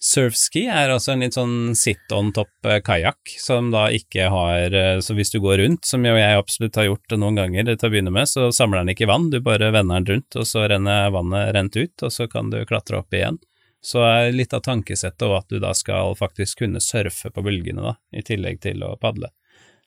Surfski 0.00 0.62
er 0.64 0.88
altså 0.88 1.12
en 1.12 1.20
litt 1.20 1.36
sånn 1.36 1.74
sit 1.76 2.12
on 2.16 2.30
top 2.32 2.64
eh, 2.64 2.78
kajakk, 2.80 3.34
som 3.36 3.68
da 3.72 3.90
ikke 3.92 4.30
har 4.32 4.72
eh, 4.72 5.00
Så 5.04 5.12
hvis 5.16 5.32
du 5.34 5.36
går 5.44 5.60
rundt, 5.60 5.84
som 5.84 6.06
jo 6.06 6.14
jeg 6.16 6.38
absolutt 6.38 6.78
har 6.80 6.88
gjort 6.88 7.16
noen 7.20 7.36
ganger 7.36 7.68
til 7.74 7.88
å 7.88 7.92
begynne 7.92 8.14
med, 8.14 8.30
så 8.30 8.48
samler 8.54 8.80
den 8.80 8.94
ikke 8.94 9.10
vann, 9.10 9.28
du 9.28 9.42
bare 9.44 9.68
vender 9.74 10.00
den 10.00 10.08
rundt, 10.08 10.38
og 10.40 10.48
så 10.48 10.64
renner 10.72 11.12
vannet 11.12 11.52
rent 11.56 11.76
ut, 11.76 12.06
og 12.06 12.14
så 12.14 12.30
kan 12.32 12.48
du 12.48 12.62
klatre 12.64 13.02
opp 13.02 13.12
igjen. 13.12 13.36
Så 13.84 14.00
er 14.04 14.32
litt 14.32 14.56
av 14.56 14.64
tankesettet 14.64 15.26
og 15.28 15.38
at 15.38 15.52
du 15.52 15.60
da 15.60 15.74
skal 15.76 16.16
faktisk 16.16 16.64
kunne 16.64 16.80
surfe 16.84 17.32
på 17.32 17.44
bølgene, 17.44 17.92
da, 17.92 17.94
i 18.16 18.24
tillegg 18.24 18.60
til 18.64 18.80
å 18.84 18.94
padle. 19.00 19.32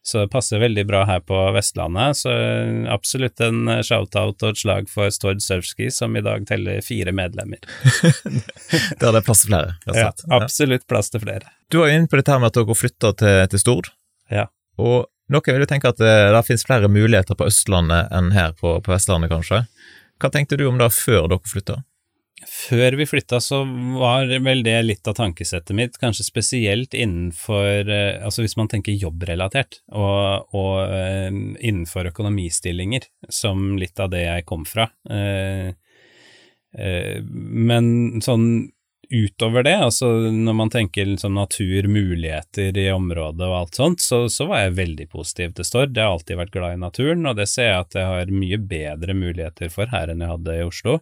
Så 0.03 0.19
det 0.19 0.33
passer 0.33 0.59
veldig 0.59 0.83
bra 0.89 1.05
her 1.07 1.21
på 1.23 1.37
Vestlandet, 1.55 2.17
så 2.19 2.31
absolutt 2.91 3.39
en 3.45 3.69
shout-out 3.87 4.43
og 4.43 4.49
et 4.49 4.59
slag 4.59 4.89
for 4.91 5.13
Stord 5.15 5.39
Surfski, 5.39 5.87
som 5.95 6.17
i 6.19 6.23
dag 6.25 6.43
teller 6.49 6.83
fire 6.83 7.13
medlemmer. 7.15 7.63
Der 8.99 9.07
er 9.07 9.15
det 9.15 9.23
plass 9.23 9.45
til 9.45 9.53
flere, 9.53 9.77
rett 9.85 9.93
og 9.93 9.95
slett. 9.95 10.25
Ja, 10.27 10.41
absolutt 10.41 10.85
plass 10.91 11.13
til 11.13 11.23
flere. 11.23 11.53
Du 11.71 11.79
var 11.79 11.87
jo 11.87 12.01
inne 12.01 12.11
på 12.11 12.19
dette 12.19 12.35
med 12.35 12.51
at 12.51 12.59
dere 12.59 12.75
flytter 12.75 13.15
til, 13.23 13.39
til 13.53 13.63
Stord, 13.63 13.89
ja. 14.27 14.49
og 14.75 15.07
noen 15.31 15.55
vil 15.55 15.63
jo 15.63 15.69
tenke 15.71 15.93
at 15.93 16.01
det, 16.03 16.11
eh, 16.11 16.33
det 16.35 16.43
finnes 16.49 16.67
flere 16.67 16.91
muligheter 16.91 17.39
på 17.39 17.47
Østlandet 17.47 18.11
enn 18.11 18.33
her 18.35 18.51
på, 18.59 18.75
på 18.83 18.91
Vestlandet, 18.91 19.31
kanskje. 19.31 19.63
Hva 20.19 20.31
tenkte 20.35 20.59
du 20.59 20.67
om 20.67 20.83
det 20.83 20.91
før 20.95 21.31
dere 21.31 21.47
flytta? 21.47 21.79
Før 22.49 22.97
vi 22.99 23.05
flytta, 23.07 23.39
så 23.43 23.61
var 23.99 24.31
vel 24.43 24.63
det 24.65 24.75
litt 24.85 25.07
av 25.09 25.17
tankesettet 25.17 25.75
mitt, 25.77 25.97
kanskje 26.01 26.25
spesielt 26.27 26.95
innenfor 26.97 27.89
eh, 27.89 28.19
Altså 28.23 28.43
hvis 28.45 28.57
man 28.59 28.69
tenker 28.71 28.95
jobbrelatert, 28.95 29.81
og, 29.93 30.53
og 30.55 30.75
uh, 30.89 31.29
innenfor 31.29 32.09
økonomistillinger, 32.11 33.07
som 33.29 33.73
litt 33.79 33.99
av 33.99 34.11
det 34.13 34.25
jeg 34.25 34.45
kom 34.49 34.67
fra. 34.67 34.89
Uh, 35.09 35.73
men 36.73 38.21
sånn 38.25 38.47
utover 39.13 39.63
det, 39.63 39.75
altså 39.85 40.07
når 40.33 40.55
man 40.57 40.71
tenker 40.73 41.05
liksom 41.05 41.35
natur, 41.37 41.87
muligheter 41.91 42.77
i 42.77 42.87
området 42.91 43.45
og 43.45 43.57
alt 43.57 43.77
sånt, 43.77 44.01
så, 44.01 44.23
så 44.31 44.47
var 44.49 44.63
jeg 44.63 44.77
veldig 44.79 45.07
positiv 45.11 45.53
til 45.53 45.67
Stord. 45.67 45.93
Jeg 45.93 46.07
har 46.07 46.15
alltid 46.15 46.39
vært 46.39 46.53
glad 46.55 46.77
i 46.77 46.81
naturen, 46.81 47.27
og 47.29 47.37
det 47.37 47.45
ser 47.51 47.69
jeg 47.69 47.83
at 47.85 47.97
jeg 47.99 48.09
har 48.09 48.33
mye 48.33 48.59
bedre 48.73 49.17
muligheter 49.17 49.73
for 49.73 49.91
her 49.93 50.13
enn 50.13 50.23
jeg 50.23 50.33
hadde 50.33 50.57
i 50.57 50.65
Oslo. 50.65 50.97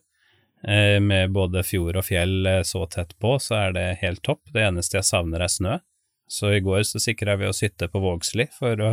Eh, 0.68 1.00
med 1.02 1.32
både 1.34 1.64
fjord 1.66 1.98
og 1.98 2.06
fjell 2.06 2.46
eh, 2.46 2.64
så 2.68 2.86
tett 2.90 3.16
på, 3.20 3.38
så 3.42 3.58
er 3.66 3.78
det 3.78 3.88
helt 4.04 4.22
topp. 4.26 4.44
Det 4.54 4.66
eneste 4.68 5.00
jeg 5.00 5.10
savner 5.10 5.42
er 5.42 5.52
snø. 5.52 5.80
Så 6.32 6.48
i 6.56 6.62
går 6.64 6.86
så 6.88 7.00
sikra 7.04 7.34
vi 7.36 7.50
oss 7.50 7.60
hytte 7.60 7.90
på 7.92 8.00
Vågsli 8.00 8.46
for 8.56 8.80
å 8.80 8.92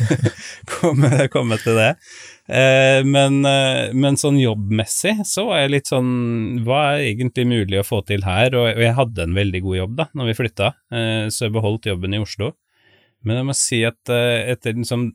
komme, 0.78 1.26
komme, 1.32 1.58
til 1.60 1.76
det. 1.76 1.90
Eh, 2.48 3.02
men, 3.04 3.42
men, 3.44 4.16
sånn 4.16 4.38
jobbmessig 4.40 5.18
så 5.28 5.44
var 5.50 5.60
jeg 5.60 5.74
litt 5.74 5.90
sånn 5.92 6.62
Hva 6.64 6.78
er 6.94 7.10
egentlig 7.10 7.44
mulig 7.50 7.82
å 7.82 7.84
få 7.84 8.00
til 8.08 8.24
her? 8.24 8.56
Og, 8.56 8.70
jeg 8.80 8.96
hadde 8.96 9.26
en 9.26 9.36
veldig 9.36 9.60
god 9.66 9.80
jobb 9.82 9.98
da 9.98 10.08
når 10.16 10.30
vi 10.30 10.38
flytta, 10.40 10.72
så 11.28 11.48
jeg 11.48 11.52
beholdt 11.58 11.90
jobben 11.90 12.16
i 12.16 12.22
Oslo. 12.24 12.54
Men 13.28 13.42
jeg 13.42 13.48
må 13.50 13.58
si 13.58 13.82
at 13.84 14.14
etter 14.14 14.78
liksom 14.78 15.10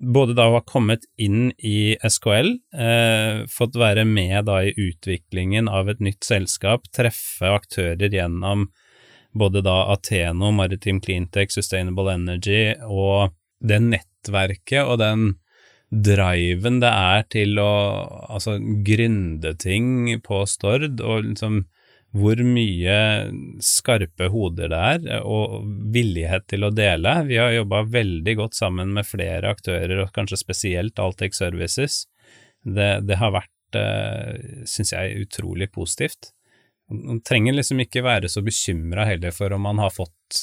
både 0.00 0.34
da 0.34 0.48
hun 0.48 0.58
har 0.58 0.66
kommet 0.68 1.04
inn 1.20 1.52
i 1.58 1.96
SKL, 2.02 2.56
eh, 2.76 3.44
fått 3.50 3.76
være 3.78 4.04
med 4.08 4.46
da 4.48 4.60
i 4.64 4.74
utviklingen 4.74 5.68
av 5.68 5.88
et 5.88 6.00
nytt 6.00 6.24
selskap, 6.24 6.88
treffe 6.92 7.52
aktører 7.54 8.10
gjennom 8.10 8.68
både 9.34 9.62
da 9.66 9.92
Ateno, 9.94 10.52
Maritim 10.54 11.00
Cleantech, 11.02 11.54
Sustainable 11.54 12.12
Energy 12.14 12.74
og 12.86 13.34
det 13.64 13.80
nettverket 13.82 14.84
og 14.84 15.00
den 15.02 15.32
driven 15.94 16.80
det 16.82 16.90
er 16.90 17.24
til 17.30 17.58
å 17.62 17.70
altså 18.34 18.56
gründe 18.86 19.54
ting 19.60 20.08
på 20.24 20.42
Stord, 20.50 21.00
og 21.00 21.28
liksom 21.28 21.64
hvor 22.14 22.38
mye 22.46 22.96
skarpe 23.64 24.28
hoder 24.30 24.70
det 24.70 24.82
er, 24.94 25.22
og 25.26 25.64
villighet 25.94 26.46
til 26.52 26.66
å 26.66 26.70
dele. 26.74 27.16
Vi 27.26 27.40
har 27.40 27.50
jobba 27.56 27.82
veldig 27.90 28.36
godt 28.38 28.58
sammen 28.58 28.92
med 28.94 29.08
flere 29.08 29.50
aktører, 29.50 29.96
og 30.04 30.12
kanskje 30.14 30.38
spesielt 30.38 31.02
Altec 31.02 31.34
Services. 31.34 32.04
Det, 32.62 33.02
det 33.08 33.18
har 33.18 33.34
vært, 33.34 33.80
eh, 33.80 34.62
syns 34.70 34.94
jeg, 34.94 35.26
utrolig 35.26 35.72
positivt. 35.74 36.30
Man 36.92 37.18
trenger 37.26 37.58
liksom 37.58 37.82
ikke 37.82 38.04
være 38.06 38.30
så 38.30 38.44
bekymra 38.46 39.08
heller 39.08 39.34
for 39.34 39.52
om 39.56 39.66
man 39.66 39.82
har 39.82 39.90
fått 39.90 40.40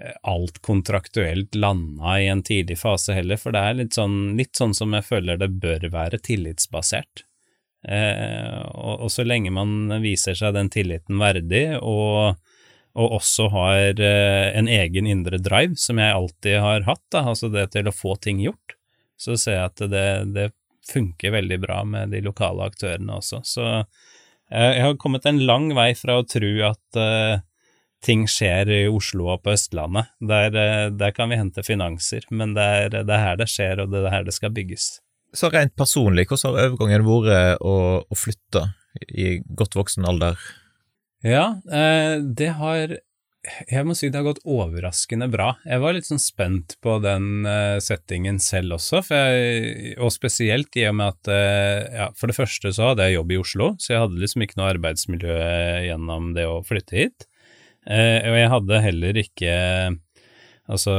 eh, 0.00 0.16
alt 0.22 0.62
kontraktuelt 0.64 1.58
landa 1.58 2.16
i 2.16 2.30
en 2.32 2.42
tidlig 2.46 2.78
fase 2.80 3.12
heller, 3.18 3.36
for 3.36 3.52
det 3.52 3.60
er 3.60 3.80
litt 3.82 3.98
sånn, 3.98 4.38
litt 4.40 4.56
sånn 4.56 4.72
som 4.78 4.96
jeg 4.96 5.04
føler 5.04 5.36
det 5.36 5.52
bør 5.60 5.90
være 5.92 6.22
tillitsbasert. 6.24 7.26
Eh, 7.86 8.60
og, 8.74 9.04
og, 9.04 9.10
så 9.12 9.24
lenge 9.26 9.52
man 9.54 10.00
viser 10.02 10.36
seg 10.38 10.56
den 10.56 10.70
tilliten 10.72 11.20
verdig, 11.20 11.78
og, 11.78 12.38
og 12.98 13.18
også 13.20 13.48
har 13.54 14.02
eh, 14.02 14.48
en 14.58 14.70
egen 14.70 15.06
indre 15.10 15.40
drive, 15.42 15.78
som 15.78 16.00
jeg 16.02 16.14
alltid 16.14 16.58
har 16.64 16.86
hatt, 16.88 17.04
da, 17.14 17.24
altså 17.30 17.52
det 17.52 17.68
til 17.76 17.90
å 17.90 17.94
få 17.94 18.16
ting 18.22 18.42
gjort, 18.42 18.76
så 19.18 19.38
ser 19.38 19.60
jeg 19.60 19.72
at 19.72 19.84
det, 19.92 20.08
det 20.34 20.48
funker 20.88 21.34
veldig 21.34 21.58
bra 21.62 21.82
med 21.84 22.14
de 22.14 22.22
lokale 22.24 22.66
aktørene 22.70 23.18
også. 23.20 23.42
Så 23.46 23.66
eh, 23.76 24.72
jeg 24.78 24.86
har 24.86 24.98
kommet 25.00 25.26
en 25.28 25.42
lang 25.46 25.70
vei 25.78 25.92
fra 25.98 26.18
å 26.18 26.26
tro 26.26 26.50
at 26.66 26.98
uh, 26.98 27.40
ting 28.04 28.28
skjer 28.30 28.70
i 28.72 28.84
Oslo 28.90 29.26
og 29.34 29.42
på 29.44 29.52
Østlandet. 29.54 30.14
Der, 30.22 30.54
der 30.94 31.14
kan 31.14 31.30
vi 31.30 31.40
hente 31.40 31.66
finanser, 31.66 32.26
men 32.30 32.54
det 32.56 32.70
er, 32.86 32.96
det 33.02 33.14
er 33.14 33.24
her 33.26 33.40
det 33.40 33.50
skjer, 33.50 33.82
og 33.82 33.92
det 33.92 34.04
er 34.04 34.14
her 34.14 34.26
det 34.26 34.34
skal 34.38 34.54
bygges. 34.54 34.96
Så 35.36 35.50
rent 35.52 35.74
personlig, 35.76 36.24
hvordan 36.30 36.54
har 36.54 36.70
overgangen 36.70 37.04
vært 37.04 37.60
å, 37.60 37.74
å 38.00 38.16
flytte 38.16 38.70
i 39.12 39.38
godt 39.44 39.76
voksen 39.76 40.08
alder? 40.08 40.38
Ja, 41.24 41.60
eh, 41.66 42.16
det 42.22 42.54
har 42.58 42.98
Jeg 43.70 43.86
må 43.86 43.94
si 43.96 44.10
det 44.10 44.18
har 44.18 44.26
gått 44.26 44.42
overraskende 44.44 45.28
bra. 45.30 45.52
Jeg 45.64 45.80
var 45.80 45.94
litt 45.94 46.08
sånn 46.08 46.20
spent 46.20 46.74
på 46.84 46.96
den 47.00 47.46
eh, 47.48 47.78
settingen 47.80 48.40
selv 48.42 48.76
også, 48.76 49.00
jeg, 49.08 49.94
og 50.02 50.12
spesielt 50.12 50.74
i 50.76 50.84
og 50.90 50.98
med 50.98 51.14
at 51.14 51.30
eh, 51.32 52.00
ja, 52.00 52.08
For 52.18 52.28
det 52.28 52.36
første 52.36 52.74
så 52.74 52.90
hadde 52.90 53.06
jeg 53.06 53.16
jobb 53.16 53.32
i 53.32 53.40
Oslo, 53.40 53.70
så 53.78 53.94
jeg 53.94 54.02
hadde 54.04 54.20
liksom 54.20 54.44
ikke 54.44 54.60
noe 54.60 54.72
arbeidsmiljø 54.74 55.38
gjennom 55.86 56.32
det 56.36 56.48
å 56.50 56.60
flytte 56.66 56.98
hit. 56.98 57.28
Og 57.88 58.34
jeg 58.36 58.48
hadde 58.52 58.80
heller 58.84 59.16
ikke 59.16 59.52
Altså, 60.68 60.94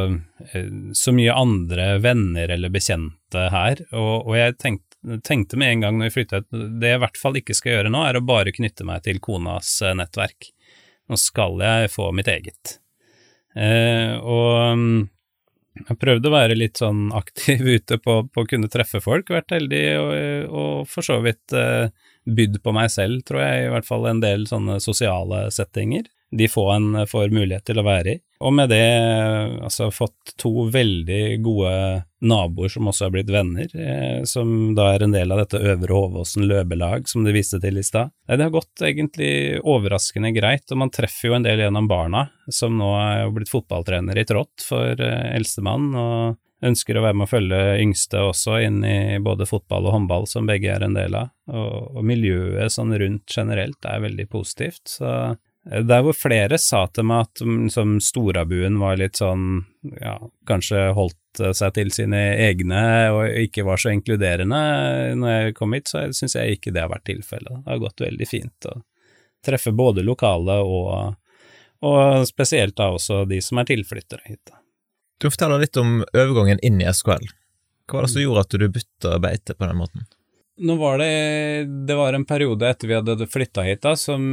eh, 0.51 0.69
så 0.97 1.13
mye 1.13 1.33
andre 1.37 1.91
venner 2.01 2.49
eller 2.55 2.71
bekjente 2.73 3.49
her, 3.53 3.83
og, 3.93 4.29
og 4.31 4.37
jeg 4.37 4.55
tenkte, 4.57 5.19
tenkte, 5.25 5.59
med 5.61 5.75
en 5.75 5.83
gang 5.83 5.99
når 5.99 6.09
vi 6.09 6.15
flytta 6.17 6.41
ut, 6.41 6.47
det 6.81 6.89
jeg 6.89 6.99
i 6.99 7.03
hvert 7.03 7.19
fall 7.21 7.37
ikke 7.37 7.55
skal 7.57 7.75
gjøre 7.75 7.91
nå, 7.93 8.01
er 8.07 8.17
å 8.17 8.25
bare 8.25 8.53
knytte 8.55 8.87
meg 8.87 9.05
til 9.05 9.21
konas 9.23 9.77
eh, 9.85 9.93
nettverk. 9.97 10.49
nå 11.09 11.19
skal 11.21 11.61
jeg 11.61 11.93
få 11.93 12.09
mitt 12.17 12.31
eget. 12.33 12.79
Eh, 13.53 14.17
og 14.17 14.79
mm, 14.81 14.99
jeg 15.85 15.97
prøvde 16.01 16.29
å 16.29 16.33
være 16.33 16.57
litt 16.57 16.81
sånn 16.81 17.11
aktiv 17.15 17.61
ute 17.77 17.99
på, 18.01 18.23
på 18.25 18.45
å 18.45 18.49
kunne 18.49 18.71
treffe 18.73 19.01
folk, 19.05 19.29
vært 19.29 19.53
heldig 19.53 19.83
og, 20.01 20.13
og 20.49 20.89
for 20.89 21.05
så 21.05 21.19
vidt 21.21 21.53
eh, 21.53 21.91
bydd 22.25 22.57
på 22.65 22.73
meg 22.73 22.89
selv, 22.93 23.21
tror 23.27 23.43
jeg, 23.45 23.67
i 23.67 23.73
hvert 23.75 23.87
fall 23.87 24.09
en 24.09 24.23
del 24.23 24.49
sånne 24.49 24.79
sosiale 24.81 25.45
settinger 25.53 26.09
de 26.31 26.49
få 26.49 26.65
en 26.73 27.05
får 27.09 27.31
mulighet 27.33 27.65
til 27.69 27.81
å 27.81 27.85
være 27.85 28.17
i. 28.17 28.19
Og 28.39 28.53
med 28.55 28.71
det 28.71 28.85
altså 29.59 29.89
fått 29.91 30.33
to 30.39 30.69
veldig 30.71 31.41
gode 31.43 31.73
naboer 32.23 32.71
som 32.71 32.87
også 32.87 33.07
er 33.07 33.13
blitt 33.17 33.31
venner, 33.33 33.67
eh, 33.75 34.23
som 34.27 34.73
da 34.77 34.93
er 34.93 35.03
en 35.03 35.15
del 35.15 35.31
av 35.35 35.41
dette 35.41 35.59
Øvre 35.59 35.95
Hovåsen 35.97 36.47
løpelag 36.47 37.07
som 37.11 37.25
du 37.27 37.33
viste 37.35 37.59
til 37.59 37.79
i 37.79 37.83
stad. 37.83 38.13
Det 38.27 38.39
har 38.39 38.53
gått 38.53 38.83
egentlig 38.85 39.59
overraskende 39.59 40.31
greit, 40.35 40.67
og 40.71 40.79
man 40.85 40.93
treffer 40.95 41.29
jo 41.29 41.35
en 41.35 41.47
del 41.47 41.65
gjennom 41.65 41.89
barna, 41.91 42.29
som 42.47 42.79
nå 42.79 42.93
er 42.99 43.33
blitt 43.35 43.51
fotballtrener 43.51 44.19
i 44.19 44.27
trått 44.27 44.63
for 44.63 44.95
eh, 44.95 45.33
eldstemann, 45.35 45.91
og 45.99 46.39
ønsker 46.63 46.97
å 46.99 47.03
være 47.03 47.15
med 47.19 47.27
å 47.27 47.31
følge 47.31 47.59
yngste 47.83 48.23
også 48.23 48.57
inn 48.63 48.79
i 48.87 49.19
både 49.23 49.47
fotball 49.47 49.87
og 49.87 49.95
håndball, 49.95 50.27
som 50.27 50.47
begge 50.47 50.71
er 50.73 50.83
en 50.83 50.95
del 50.95 51.15
av. 51.15 51.31
Og, 51.51 51.99
og 51.99 52.07
miljøet 52.07 52.71
sånn 52.75 52.95
rundt 52.99 53.35
generelt 53.35 53.87
er 53.87 54.03
veldig 54.03 54.27
positivt. 54.31 54.83
Så 54.91 55.11
der 55.69 56.01
hvor 56.01 56.15
flere 56.17 56.57
sa 56.61 56.85
til 56.89 57.05
meg 57.09 57.27
at 57.27 57.41
liksom, 57.45 57.97
Storabuen 58.01 58.79
var 58.81 58.97
litt 58.97 59.19
sånn, 59.19 59.63
ja, 60.01 60.15
kanskje 60.49 60.89
holdt 60.97 61.41
seg 61.55 61.75
til 61.75 61.91
sine 61.93 62.21
egne 62.41 62.81
og 63.13 63.37
ikke 63.43 63.65
var 63.67 63.81
så 63.81 63.93
inkluderende 63.93 64.61
når 65.19 65.33
jeg 65.35 65.57
kom 65.59 65.75
hit, 65.77 65.91
så 65.91 66.07
syns 66.15 66.35
jeg 66.39 66.57
ikke 66.57 66.73
det 66.73 66.83
har 66.83 66.91
vært 66.91 67.05
tilfellet. 67.11 67.61
Det 67.61 67.73
har 67.73 67.83
gått 67.83 68.05
veldig 68.05 68.29
fint 68.29 68.69
å 68.71 68.79
treffe 69.45 69.71
både 69.75 70.03
lokale 70.03 70.57
og, 70.65 71.13
og 71.85 72.25
spesielt 72.27 72.77
da 72.79 72.89
også 72.95 73.23
de 73.29 73.41
som 73.45 73.61
er 73.61 73.69
tilflyttere 73.69 74.25
hit. 74.25 74.55
Du 75.19 75.29
forteller 75.29 75.61
litt 75.61 75.77
om 75.77 75.99
overgangen 76.15 76.61
inn 76.65 76.81
i 76.81 76.89
SKL. 76.89 77.29
Hva 77.89 77.99
var 77.99 78.07
det 78.07 78.13
som 78.13 78.23
gjorde 78.23 78.45
at 78.45 78.57
du 78.57 78.69
bytta 78.73 79.19
beite 79.21 79.55
på 79.57 79.67
den 79.67 79.79
måten? 79.79 80.09
Nå 80.59 80.75
var 80.75 80.97
det 80.99 81.65
Det 81.87 81.95
var 81.95 82.13
en 82.13 82.25
periode 82.27 82.67
etter 82.67 82.89
vi 82.89 82.97
hadde 82.97 83.27
flytta 83.31 83.63
hit 83.63 83.83
da, 83.85 83.93
som 83.99 84.23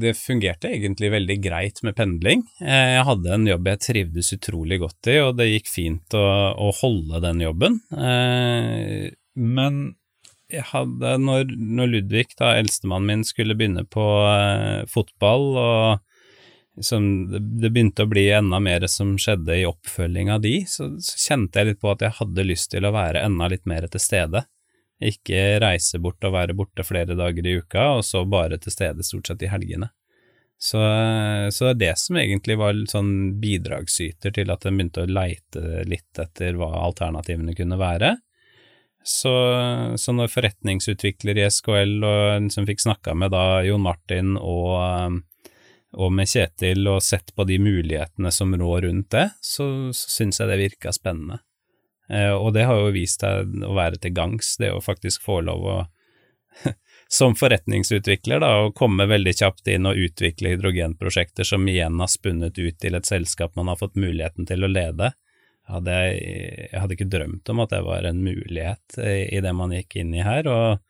det 0.00 0.14
fungerte 0.18 0.70
egentlig 0.72 1.12
veldig 1.14 1.38
greit 1.44 1.80
med 1.86 1.96
pendling. 1.96 2.44
Eh, 2.60 2.98
jeg 2.98 3.06
hadde 3.08 3.32
en 3.34 3.46
jobb 3.48 3.70
jeg 3.72 3.82
trivdes 3.86 4.32
utrolig 4.36 4.80
godt 4.82 5.10
i, 5.12 5.16
og 5.24 5.38
det 5.38 5.48
gikk 5.48 5.70
fint 5.72 6.18
å, 6.18 6.26
å 6.52 6.68
holde 6.82 7.22
den 7.24 7.40
jobben. 7.46 7.80
Eh, 7.96 9.08
men 9.38 9.80
hadde, 10.48 11.14
når, 11.20 11.50
når 11.56 11.90
Ludvig, 11.92 12.28
da 12.38 12.54
eldstemannen 12.56 13.08
min, 13.10 13.24
skulle 13.26 13.56
begynne 13.58 13.84
på 13.88 14.04
eh, 14.28 14.84
fotball, 14.88 15.48
og 15.60 16.84
som 16.84 17.26
det 17.28 17.72
begynte 17.72 18.04
å 18.06 18.10
bli 18.10 18.28
enda 18.30 18.60
mer 18.62 18.86
som 18.90 19.16
skjedde 19.18 19.56
i 19.58 19.66
oppfølging 19.66 20.30
av 20.30 20.44
de, 20.44 20.60
så, 20.70 20.92
så 21.02 21.18
kjente 21.24 21.58
jeg 21.58 21.72
litt 21.72 21.80
på 21.82 21.90
at 21.92 22.04
jeg 22.06 22.16
hadde 22.20 22.46
lyst 22.46 22.70
til 22.74 22.86
å 22.86 22.94
være 22.94 23.24
enda 23.26 23.50
litt 23.50 23.66
mer 23.68 23.88
til 23.90 24.02
stede. 24.02 24.44
Ikke 24.98 25.60
reise 25.62 26.00
bort 26.02 26.24
og 26.26 26.34
være 26.34 26.56
borte 26.58 26.82
flere 26.86 27.14
dager 27.18 27.46
i 27.46 27.58
uka, 27.60 27.84
og 27.98 28.04
så 28.06 28.24
bare 28.26 28.58
til 28.58 28.74
stede 28.74 29.06
stort 29.06 29.30
sett 29.30 29.44
i 29.46 29.50
helgene. 29.52 29.92
Så, 30.58 30.78
så 31.54 31.68
det 31.68 31.70
er 31.70 31.78
det 31.84 31.92
som 32.02 32.16
egentlig 32.18 32.56
var 32.58 32.78
sånn 32.90 33.12
bidragsyter 33.38 34.34
til 34.34 34.50
at 34.50 34.66
en 34.66 34.80
begynte 34.80 35.04
å 35.04 35.10
leite 35.10 35.84
litt 35.86 36.18
etter 36.18 36.58
hva 36.58 36.72
alternativene 36.82 37.54
kunne 37.54 37.78
være. 37.78 38.16
Så, 39.06 39.30
så 39.96 40.12
når 40.12 40.32
forretningsutvikler 40.32 41.38
i 41.38 41.46
SKL 41.46 42.02
og 42.04 42.50
som 42.52 42.66
fikk 42.68 42.82
snakka 42.82 43.14
med 43.16 43.32
da 43.32 43.62
Jon 43.64 43.86
Martin 43.86 44.34
og, 44.36 45.22
og 45.94 46.12
med 46.12 46.28
Kjetil 46.28 46.90
og 46.90 47.04
sett 47.06 47.30
på 47.38 47.46
de 47.48 47.60
mulighetene 47.62 48.34
som 48.34 48.52
rår 48.58 48.88
rundt 48.88 49.12
det, 49.14 49.28
så, 49.40 49.94
så 49.94 50.12
syns 50.18 50.42
jeg 50.42 50.50
det 50.50 50.58
virka 50.60 50.92
spennende. 50.92 51.38
Eh, 52.08 52.32
og 52.32 52.52
det 52.56 52.64
har 52.68 52.80
jo 52.80 52.94
vist 52.94 53.22
seg 53.24 53.52
å 53.64 53.74
være 53.76 54.00
til 54.00 54.14
gangs, 54.16 54.56
det 54.60 54.72
å 54.72 54.82
faktisk 54.84 55.24
få 55.26 55.42
lov 55.48 55.68
å 55.68 55.78
som 57.08 57.36
forretningsutvikler, 57.38 58.40
da, 58.42 58.50
å 58.64 58.72
komme 58.76 59.06
veldig 59.08 59.34
kjapt 59.38 59.68
inn 59.72 59.86
og 59.88 60.00
utvikle 60.08 60.54
hydrogenprosjekter 60.54 61.46
som 61.46 61.68
igjen 61.68 62.00
har 62.00 62.10
spunnet 62.10 62.58
ut 62.58 62.78
til 62.80 62.98
et 62.98 63.08
selskap 63.08 63.56
man 63.56 63.70
har 63.70 63.78
fått 63.80 63.98
muligheten 64.00 64.48
til 64.48 64.64
å 64.64 64.72
lede. 64.72 65.12
Hadde 65.68 65.94
jeg, 65.94 66.18
jeg, 66.72 66.80
hadde 66.80 66.96
ikke 66.96 67.10
drømt 67.12 67.50
om 67.52 67.62
at 67.64 67.72
det 67.74 67.82
var 67.84 68.08
en 68.08 68.22
mulighet 68.24 68.98
i, 69.04 69.28
i 69.36 69.42
det 69.44 69.52
man 69.56 69.74
gikk 69.76 69.98
inn 70.00 70.14
i 70.16 70.24
her, 70.24 70.48
og, 70.48 70.80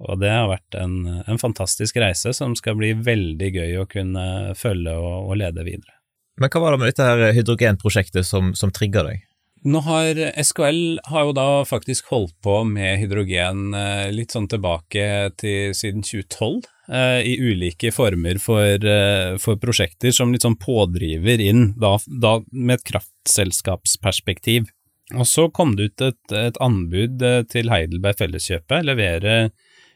og 0.00 0.22
det 0.22 0.32
har 0.32 0.48
vært 0.48 0.78
en, 0.80 0.96
en, 1.20 1.40
fantastisk 1.40 2.00
reise 2.00 2.32
som 2.36 2.56
skal 2.56 2.78
bli 2.80 2.94
veldig 2.96 3.50
gøy 3.58 3.76
å 3.82 3.88
kunne 3.90 4.56
følge 4.56 4.96
og, 4.96 5.30
og 5.30 5.40
lede 5.44 5.66
videre. 5.68 5.92
Men 6.40 6.52
hva 6.52 6.64
var 6.64 6.74
det 6.74 6.80
med 6.80 6.92
dette 6.92 7.08
her 7.08 7.36
hydrogenprosjektet 7.36 8.28
som, 8.28 8.52
som 8.56 8.72
trigga 8.72 9.04
deg? 9.04 9.24
Nå 9.66 9.80
har 9.82 10.18
SKL 10.42 11.00
har 11.10 11.24
jo 11.26 11.32
da 11.34 11.48
faktisk 11.66 12.12
holdt 12.12 12.36
på 12.44 12.60
med 12.68 13.00
hydrogen 13.00 13.74
eh, 13.74 14.12
litt 14.14 14.30
sånn 14.30 14.46
tilbake 14.46 15.06
til 15.42 15.72
siden 15.74 16.04
2012, 16.06 16.68
eh, 16.86 17.22
i 17.26 17.34
ulike 17.42 17.90
former 17.90 18.38
for, 18.38 18.86
eh, 18.86 19.34
for, 19.42 19.58
prosjekter 19.58 20.14
som 20.14 20.30
litt 20.30 20.46
sånn 20.46 20.58
pådriver 20.62 21.42
inn, 21.42 21.72
da, 21.82 21.96
da 22.06 22.36
med 22.52 22.78
et 22.78 22.86
kraftselskapsperspektiv. 22.92 24.70
Og 25.16 25.26
så 25.26 25.48
kom 25.50 25.74
det 25.74 25.90
ut 25.90 26.04
et, 26.12 26.36
et 26.46 26.60
anbud 26.62 27.22
til 27.50 27.70
Heidelberg 27.70 28.20
Felleskjøpet, 28.22 28.86
levere 28.86 29.36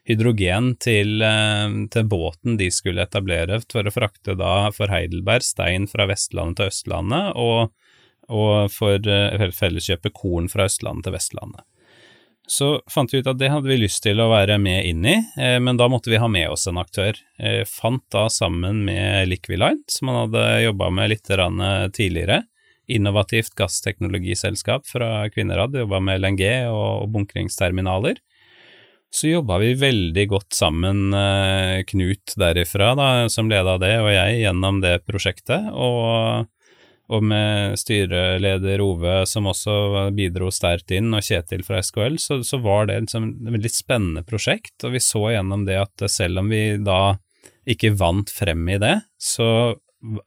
hydrogen 0.06 0.72
til, 0.82 1.22
til, 1.94 2.10
båten 2.10 2.58
de 2.58 2.70
skulle 2.74 3.06
etablere 3.06 3.60
for 3.70 3.86
å 3.86 3.94
frakte 3.94 4.34
da 4.38 4.70
for 4.74 4.90
Heidelberg 4.90 5.46
stein 5.46 5.86
fra 5.90 6.08
Vestlandet 6.10 6.58
til 6.58 6.72
Østlandet, 6.72 7.38
og 7.38 7.70
og 8.30 8.70
for 8.72 9.10
eh, 9.10 9.50
Felleskjøpet 9.54 10.14
korn 10.16 10.48
fra 10.52 10.68
Østlandet 10.70 11.08
til 11.08 11.16
Vestlandet. 11.16 11.66
Så 12.50 12.68
fant 12.90 13.12
vi 13.14 13.20
ut 13.22 13.28
at 13.30 13.38
det 13.38 13.52
hadde 13.52 13.70
vi 13.70 13.76
lyst 13.78 14.02
til 14.02 14.18
å 14.18 14.30
være 14.32 14.56
med 14.58 14.86
inn 14.88 15.04
i, 15.06 15.18
eh, 15.38 15.58
men 15.62 15.78
da 15.78 15.86
måtte 15.92 16.10
vi 16.10 16.18
ha 16.18 16.26
med 16.30 16.48
oss 16.50 16.66
en 16.66 16.80
aktør. 16.82 17.18
Jeg 17.38 17.68
fant 17.70 18.02
da 18.10 18.24
sammen 18.32 18.82
med 18.88 19.30
Liquiline, 19.30 19.84
som 19.90 20.10
han 20.10 20.24
hadde 20.24 20.46
jobba 20.64 20.90
med 20.94 21.12
litt 21.12 21.30
tidligere, 21.30 22.42
innovativt 22.90 23.54
gassteknologiselskap 23.54 24.88
fra 24.88 25.28
Kvinnerad, 25.30 25.78
jobba 25.78 26.00
med 26.02 26.24
LNG 26.24 26.42
og 26.72 27.06
bunkringsterminaler. 27.14 28.18
Så 29.10 29.26
jobba 29.32 29.58
vi 29.58 29.74
veldig 29.74 30.26
godt 30.30 30.54
sammen, 30.54 31.12
eh, 31.14 31.82
Knut 31.86 32.34
derifra, 32.38 32.94
da, 32.94 33.28
som 33.28 33.50
leda 33.50 33.76
det, 33.78 33.96
og 33.98 34.10
jeg, 34.14 34.42
gjennom 34.44 34.80
det 34.80 35.00
prosjektet. 35.06 35.70
og 35.74 36.46
og 37.10 37.24
med 37.26 37.78
styreleder 37.80 38.82
Ove, 38.84 39.16
som 39.26 39.48
også 39.50 40.08
bidro 40.14 40.50
sterkt 40.54 40.92
inn, 40.94 41.10
og 41.16 41.26
Kjetil 41.26 41.64
fra 41.66 41.82
SKL, 41.82 42.20
så, 42.22 42.40
så 42.46 42.60
var 42.62 42.86
det 42.86 43.00
liksom 43.02 43.28
et 43.32 43.54
veldig 43.56 43.72
spennende 43.74 44.22
prosjekt. 44.26 44.76
Og 44.86 44.94
vi 44.94 45.02
så 45.02 45.24
gjennom 45.34 45.66
det 45.66 45.80
at 45.82 46.06
selv 46.10 46.44
om 46.44 46.50
vi 46.52 46.64
da 46.78 47.16
ikke 47.70 47.94
vant 47.98 48.30
frem 48.32 48.62
i 48.70 48.78
det, 48.80 48.96
så 49.20 49.46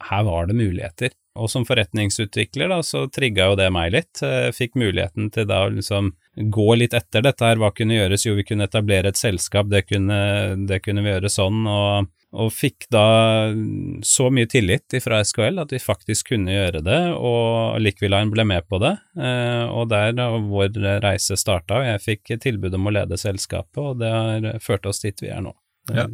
her 0.09 0.25
var 0.27 0.49
det 0.49 0.57
muligheter. 0.59 1.15
Og 1.39 1.49
som 1.49 1.63
forretningsutvikler 1.65 2.69
da, 2.69 2.81
så 2.85 3.07
trigga 3.09 3.47
jo 3.49 3.55
det 3.57 3.69
meg 3.73 3.93
litt. 3.95 4.19
Jeg 4.21 4.53
fikk 4.53 4.75
muligheten 4.77 5.31
til 5.33 5.47
da 5.49 5.63
å 5.65 5.71
liksom 5.73 6.11
gå 6.53 6.67
litt 6.77 6.93
etter 6.93 7.23
dette 7.25 7.47
her, 7.47 7.57
hva 7.61 7.71
kunne 7.73 7.97
gjøres? 7.97 8.27
Jo, 8.27 8.35
vi 8.37 8.45
kunne 8.45 8.67
etablere 8.69 9.09
et 9.09 9.17
selskap, 9.19 9.71
det 9.71 9.85
kunne, 9.87 10.19
det 10.69 10.83
kunne 10.85 11.01
vi 11.05 11.15
gjøre 11.15 11.31
sånn. 11.33 11.63
og 11.65 12.11
og 12.33 12.49
fikk 12.49 12.87
da 12.93 13.05
så 14.05 14.29
mye 14.33 14.49
tillit 14.49 14.95
fra 15.03 15.19
SKL 15.21 15.61
at 15.61 15.73
vi 15.73 15.79
faktisk 15.81 16.31
kunne 16.31 16.55
gjøre 16.55 16.81
det, 16.85 16.99
og 17.13 17.77
Liquiline 17.81 18.33
ble 18.33 18.45
med 18.49 18.65
på 18.69 18.79
det. 18.81 18.95
Eh, 19.17 19.65
og 19.69 19.91
der 19.91 20.17
vår 20.49 20.73
reise 21.03 21.37
starta, 21.39 21.79
og 21.79 21.89
jeg 21.91 22.03
fikk 22.07 22.33
tilbud 22.41 22.73
om 22.79 22.89
å 22.89 22.95
lede 22.97 23.19
selskapet, 23.21 23.77
og 23.83 24.01
det 24.01 24.09
har 24.09 24.49
ført 24.63 24.89
oss 24.89 25.03
dit 25.05 25.21
vi 25.21 25.29
er 25.33 25.43
nå. 25.45 25.53
Ja. 25.93 26.07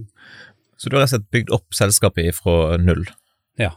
Så 0.79 0.89
du 0.89 0.97
har 0.97 1.05
rett 1.05 1.13
og 1.13 1.17
slett 1.17 1.31
bygd 1.35 1.55
opp 1.55 1.75
selskapet 1.75 2.35
fra 2.35 2.75
null? 2.81 3.05
Ja. 3.59 3.73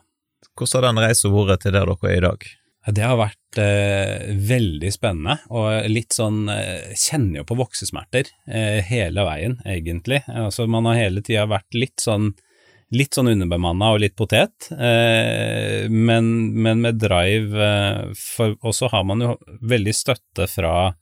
Hvordan 0.58 0.82
har 0.82 0.88
den 0.90 1.04
reisen 1.06 1.34
vært 1.34 1.64
til 1.64 1.74
der 1.74 1.86
dere 1.86 2.10
er 2.10 2.18
i 2.18 2.26
dag? 2.26 2.50
Det 2.82 3.02
har 3.06 3.14
vært 3.14 3.58
eh, 3.62 4.32
veldig 4.42 4.90
spennende, 4.90 5.36
og 5.54 5.86
litt 5.86 6.16
sånn 6.16 6.48
eh, 6.50 6.94
Kjenner 6.98 7.42
jo 7.42 7.44
på 7.46 7.56
voksesmerter 7.60 8.26
eh, 8.50 8.80
hele 8.88 9.22
veien, 9.28 9.60
egentlig. 9.62 10.24
Altså, 10.26 10.66
man 10.66 10.88
har 10.90 10.98
hele 10.98 11.22
tida 11.22 11.46
vært 11.50 11.78
litt 11.78 12.02
sånn 12.02 12.32
litt 12.92 13.16
sånn 13.16 13.30
underbemanna 13.30 13.94
og 13.94 14.02
litt 14.02 14.16
potet, 14.18 14.66
eh, 14.74 15.86
men, 15.88 16.26
men, 16.52 16.82
med 16.84 16.98
drive. 17.00 17.54
Eh, 17.56 18.10
for, 18.18 18.58
og 18.60 18.74
så 18.76 18.90
har 18.92 19.06
man 19.08 19.22
jo 19.24 19.36
veldig 19.62 19.94
støtte 19.96 20.48
fra 20.50 20.92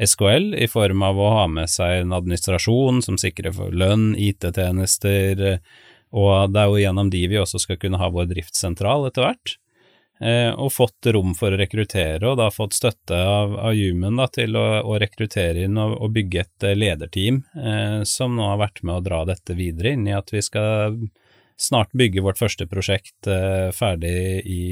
SKL 0.00 0.54
i 0.56 0.68
form 0.70 1.04
av 1.06 1.18
å 1.20 1.32
ha 1.34 1.48
med 1.50 1.68
seg 1.70 2.00
en 2.00 2.14
administrasjon 2.16 3.02
som 3.04 3.18
sikrer 3.20 3.52
for 3.54 3.74
lønn, 3.74 4.14
IT-tjenester, 4.16 5.44
og 6.14 6.54
det 6.54 6.62
er 6.62 6.70
jo 6.70 6.80
gjennom 6.80 7.10
de 7.12 7.26
vi 7.30 7.42
også 7.42 7.60
skal 7.62 7.78
kunne 7.82 8.00
ha 8.00 8.08
vår 8.14 8.30
driftssentral 8.30 9.10
etter 9.10 9.26
hvert. 9.26 9.58
Eh, 10.24 10.50
og 10.56 10.72
fått 10.72 11.10
rom 11.12 11.34
for 11.36 11.52
å 11.52 11.58
rekruttere, 11.60 12.22
og 12.24 12.38
da 12.40 12.46
fått 12.48 12.72
støtte 12.78 13.18
av, 13.18 13.58
av 13.60 13.74
Human 13.76 14.16
da, 14.16 14.24
til 14.32 14.56
å, 14.56 14.62
å, 14.80 14.94
rekruttere 15.02 15.66
inn 15.66 15.76
og, 15.76 15.98
og 16.00 16.14
bygge 16.14 16.40
et 16.40 16.64
eh, 16.64 16.76
lederteam 16.78 17.42
eh, 17.60 17.98
som 18.08 18.32
nå 18.38 18.46
har 18.48 18.62
vært 18.62 18.80
med 18.86 18.96
å 18.96 19.04
dra 19.04 19.20
dette 19.28 19.56
videre 19.58 19.92
inn 19.92 20.06
i 20.08 20.14
at 20.16 20.32
vi 20.32 20.40
skal 20.44 20.96
snart 21.60 21.92
bygge 21.92 22.24
vårt 22.24 22.40
første 22.40 22.64
prosjekt 22.70 23.28
eh, 23.28 23.68
ferdig 23.76 24.14
i 24.48 24.62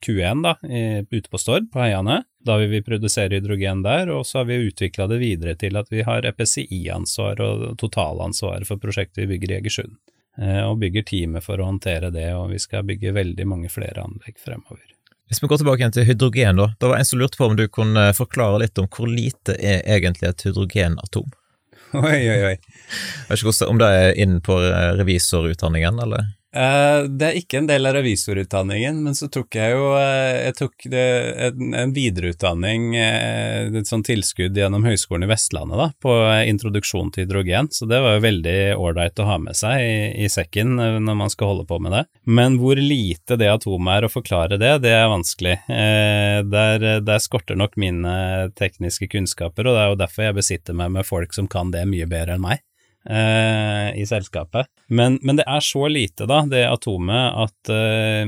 Q1, 0.00 0.46
da, 0.46 0.54
i, 0.64 1.04
ute 1.10 1.28
på 1.28 1.42
Stord, 1.42 1.68
på 1.74 1.82
Heiane. 1.82 2.22
Da 2.40 2.56
vil 2.62 2.72
vi 2.72 2.80
produsere 2.86 3.36
hydrogen 3.36 3.84
der, 3.84 4.08
og 4.14 4.24
så 4.26 4.40
har 4.40 4.48
vi 4.48 4.62
utvikla 4.70 5.10
det 5.12 5.20
videre 5.20 5.58
til 5.60 5.76
at 5.76 5.92
vi 5.92 6.06
har 6.08 6.24
EPCI-ansvar 6.30 7.44
og 7.44 7.68
totalansvar 7.84 8.64
for 8.64 8.80
prosjektet 8.80 9.26
vi 9.26 9.34
bygger 9.34 9.52
i 9.52 9.60
Egersund. 9.60 10.00
Eh, 10.38 10.62
og 10.62 10.78
bygger 10.78 11.04
teamet 11.08 11.44
for 11.44 11.60
å 11.60 11.66
håndtere 11.66 12.12
det, 12.14 12.28
og 12.36 12.52
vi 12.52 12.60
skal 12.62 12.86
bygge 12.86 13.14
veldig 13.16 13.46
mange 13.50 13.70
flere 13.72 14.04
anlegg 14.04 14.38
fremover. 14.38 14.86
Hvis 15.30 15.42
vi 15.42 15.50
går 15.50 15.60
tilbake 15.60 15.82
igjen 15.82 15.94
til 15.94 16.06
hydrogen, 16.08 16.58
da. 16.58 16.70
Det 16.78 16.90
var 16.90 16.98
en 16.98 17.06
som 17.06 17.20
lurte 17.20 17.38
på 17.38 17.46
om 17.50 17.56
du 17.58 17.66
kunne 17.70 18.08
forklare 18.18 18.64
litt 18.64 18.78
om 18.82 18.88
hvor 18.90 19.10
lite 19.10 19.54
er 19.54 19.84
egentlig 19.86 20.30
et 20.30 20.46
hydrogenatom? 20.46 21.30
Oi, 21.98 22.18
oi, 22.30 22.40
oi. 22.46 22.54
Jeg 22.54 23.28
vet 23.28 23.40
ikke 23.42 23.66
om 23.66 23.78
det 23.80 23.86
er 23.98 24.12
inn 24.22 24.36
på 24.46 24.54
revisorutdanningen, 24.98 25.98
eller? 26.04 26.28
Uh, 26.50 27.06
det 27.06 27.26
er 27.28 27.36
ikke 27.38 27.60
en 27.60 27.68
del 27.68 27.86
av 27.86 27.94
revisorutdanningen, 27.94 28.96
men 29.04 29.14
så 29.14 29.28
tok 29.30 29.54
jeg 29.54 29.70
jo 29.76 29.92
uh, 29.94 30.34
jeg 30.34 30.56
tok 30.58 30.86
en, 30.90 31.74
en 31.78 31.92
videreutdanning, 31.94 32.88
uh, 32.98 33.68
et 33.78 33.86
sånt 33.86 34.08
tilskudd 34.08 34.58
gjennom 34.58 34.82
Høgskolen 34.82 35.28
i 35.28 35.30
Vestlandet, 35.30 35.78
da, 35.78 35.86
på 36.02 36.14
introduksjon 36.50 37.12
til 37.14 37.28
hydrogen, 37.28 37.70
så 37.70 37.86
det 37.90 38.00
var 38.02 38.16
jo 38.16 38.24
veldig 38.24 38.56
ålreit 38.82 39.22
å 39.22 39.28
ha 39.28 39.36
med 39.42 39.58
seg 39.58 39.84
i, 39.84 39.92
i, 40.24 40.30
sekken 40.30 40.74
når 40.74 41.18
man 41.22 41.30
skal 41.30 41.52
holde 41.52 41.68
på 41.70 41.78
med 41.82 41.94
det. 41.94 42.02
Men 42.26 42.58
hvor 42.58 42.78
lite 42.78 43.38
det 43.38 43.50
atomet 43.52 44.00
er 44.00 44.08
å 44.08 44.12
forklare 44.12 44.58
det, 44.58 44.72
det 44.82 44.94
er 44.94 45.10
vanskelig. 45.10 45.56
Der, 45.66 46.84
der, 47.02 47.22
skorter 47.22 47.58
nok 47.58 47.76
mine 47.80 48.50
tekniske 48.58 49.10
kunnskaper, 49.12 49.68
og 49.68 49.76
det 49.76 49.84
er 49.84 49.92
jo 49.92 50.00
derfor 50.02 50.26
jeg 50.26 50.38
besitter 50.40 50.78
meg 50.78 50.94
med 50.98 51.06
folk 51.06 51.34
som 51.36 51.50
kan 51.50 51.70
det 51.74 51.86
mye 51.90 52.08
bedre 52.10 52.38
enn 52.38 52.44
meg 52.46 52.64
eh, 53.08 54.00
i 54.00 54.06
selskapet. 54.06 54.66
Men, 54.88 55.18
men, 55.22 55.36
det 55.36 55.46
er 55.48 55.60
så 55.64 55.88
lite, 55.88 56.26
da, 56.30 56.42
det 56.48 56.66
atomet, 56.68 57.34
at 57.44 57.72
eh, 57.74 58.24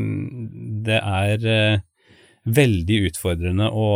det 0.87 1.01
er 1.01 1.47
eh, 1.47 1.83
veldig 2.45 3.01
utfordrende 3.11 3.71
å, 3.71 3.89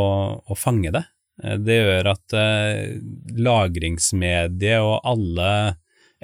å 0.47 0.59
fange 0.59 0.93
det. 0.95 1.07
Det 1.37 1.75
gjør 1.77 2.07
at 2.09 2.33
lagringsmediet 3.45 4.81
og 4.81 5.05
alle 5.05 5.49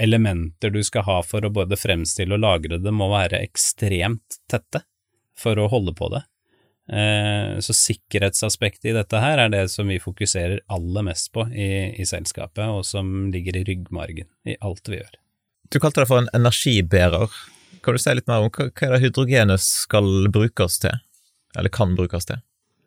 elementer 0.01 0.73
du 0.73 0.79
skal 0.81 1.05
ha 1.05 1.19
for 1.21 1.45
å 1.45 1.51
både 1.53 1.77
fremstille 1.77 2.39
og 2.39 2.41
lagre 2.41 2.79
det, 2.81 2.95
må 2.97 3.11
være 3.13 3.43
ekstremt 3.45 4.39
tette 4.49 4.81
for 5.37 5.61
å 5.61 5.69
holde 5.69 5.93
på 5.99 6.09
det. 6.15 6.23
Eh, 6.91 7.59
så 7.63 7.75
sikkerhetsaspektet 7.77 8.91
i 8.91 8.97
dette 8.97 9.21
her 9.23 9.39
er 9.39 9.53
det 9.53 9.67
som 9.71 9.87
vi 9.89 10.01
fokuserer 10.03 10.65
aller 10.73 11.07
mest 11.07 11.31
på 11.33 11.47
i, 11.55 11.95
i, 11.95 12.07
selskapet, 12.07 12.65
og 12.67 12.87
som 12.87 13.31
ligger 13.33 13.61
i 13.61 13.65
ryggmargen 13.69 14.27
i 14.49 14.59
alt 14.61 14.91
vi 14.91 14.99
gjør. 14.99 15.19
Du 15.71 15.79
kalte 15.81 16.03
det 16.03 16.11
for 16.11 16.25
en 16.25 16.33
energibærer. 16.35 17.31
Kan 17.83 17.97
du 17.97 18.03
si 18.03 18.15
litt 18.15 18.29
mer 18.31 18.45
om 18.45 18.51
hva, 18.51 18.69
hva 18.69 18.95
det 18.95 19.03
hydrogenet 19.07 19.63
skal 19.63 20.27
brukes 20.35 20.81
til, 20.83 20.99
eller 21.57 21.73
kan 21.73 21.95
brukes 21.99 22.29
til? 22.29 22.43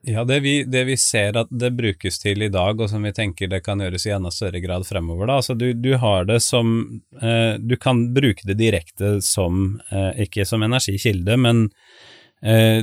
Ja, 0.08 0.22
det 0.24 0.40
vi, 0.46 0.60
det 0.70 0.84
vi, 0.86 0.98
ser 1.02 1.34
at 1.40 1.50
det 1.50 1.72
brukes 1.74 2.20
til 2.22 2.44
i 2.46 2.52
dag, 2.54 2.78
og 2.78 2.92
som 2.92 3.02
vi 3.08 3.14
tenker 3.16 3.50
det 3.50 3.64
kan 3.66 3.80
gjøres 3.82 4.06
i 4.06 4.12
enda 4.14 4.30
større 4.30 4.62
grad 4.62 4.86
fremover, 4.86 5.26
da. 5.26 5.40
Altså 5.42 5.56
du, 5.58 5.72
du 5.74 5.96
har 5.98 6.28
det 6.30 6.44
som 6.46 6.76
eh, 7.18 7.58
Du 7.58 7.74
kan 7.82 8.04
bruke 8.14 8.46
det 8.46 8.60
direkte 8.60 9.16
som, 9.26 9.80
eh, 9.90 10.28
ikke 10.28 10.46
som 10.46 10.62
energikilde, 10.62 11.40
men 11.42 11.64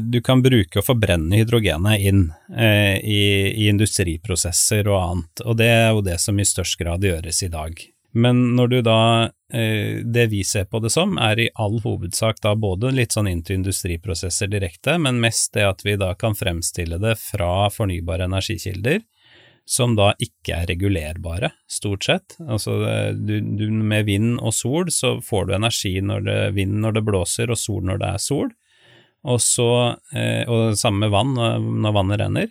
du 0.02 0.18
kan 0.24 0.42
bruke 0.42 0.80
og 0.80 0.86
forbrenne 0.86 1.38
hydrogenet 1.38 2.02
inn 2.08 2.24
eh, 2.56 2.98
i, 2.98 3.22
i, 3.52 3.68
industriprosesser 3.70 4.88
og 4.90 4.98
annet, 4.98 5.42
og 5.46 5.58
det 5.60 5.68
er 5.70 5.90
jo 5.92 6.02
det 6.02 6.18
som 6.22 6.40
i 6.40 6.46
størst 6.48 6.80
grad 6.80 7.06
gjøres 7.06 7.42
i 7.46 7.50
dag. 7.52 7.84
Men 8.12 8.42
når 8.56 8.68
du 8.68 8.80
da 8.84 9.30
eh, 9.54 10.02
Det 10.04 10.26
vi 10.28 10.42
ser 10.44 10.66
på 10.68 10.82
det 10.84 10.90
som, 10.92 11.14
er 11.16 11.40
i 11.40 11.48
all 11.54 11.78
hovedsak 11.80 12.42
da 12.44 12.54
både 12.58 12.90
litt 12.92 13.16
sånn 13.16 13.30
inn 13.30 13.40
til 13.44 13.60
industriprosesser 13.60 14.50
direkte, 14.52 14.98
men 15.00 15.20
mest 15.22 15.54
det 15.56 15.64
at 15.64 15.84
vi 15.86 15.96
da 16.00 16.12
kan 16.18 16.36
fremstille 16.36 17.00
det 17.00 17.16
fra 17.20 17.70
fornybare 17.72 18.28
energikilder, 18.28 19.00
som 19.64 19.94
da 19.96 20.10
ikke 20.20 20.56
er 20.58 20.68
regulerbare, 20.72 21.52
stort 21.70 22.04
sett. 22.04 22.34
Altså 22.42 22.74
du, 23.14 23.38
du, 23.40 23.68
med 23.70 24.08
vind 24.10 24.40
og 24.42 24.52
sol 24.56 24.90
så 24.90 25.14
får 25.22 25.46
du 25.46 25.54
energi 25.56 25.94
når 26.02 26.26
det 26.26 26.40
vind 26.58 26.80
når 26.82 26.98
det 26.98 27.04
blåser 27.06 27.52
og 27.52 27.60
sol 27.60 27.86
når 27.86 28.02
det 28.02 28.10
er 28.10 28.24
sol. 28.26 28.50
Og 29.28 29.38
så, 29.42 29.96
eh, 30.16 30.42
og 30.50 30.76
samme 30.78 31.06
med 31.06 31.12
vann 31.14 31.34
når 31.36 31.94
vannet 31.94 32.20
renner. 32.24 32.48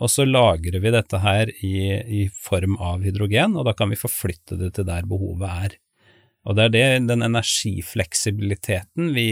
Og 0.00 0.10
så 0.12 0.24
lagrer 0.24 0.80
vi 0.80 0.92
dette 0.94 1.18
her 1.20 1.50
i, 1.66 1.76
i, 2.22 2.24
form 2.30 2.76
av 2.80 3.02
hydrogen, 3.04 3.56
og 3.58 3.66
da 3.66 3.74
kan 3.76 3.90
vi 3.90 3.98
forflytte 3.98 4.56
det 4.60 4.74
til 4.76 4.86
der 4.88 5.08
behovet 5.08 5.48
er. 5.66 5.78
Og 6.48 6.56
det 6.56 6.64
er 6.64 6.72
det, 6.72 6.84
den 7.10 7.24
energifleksibiliteten 7.26 9.10
vi 9.12 9.26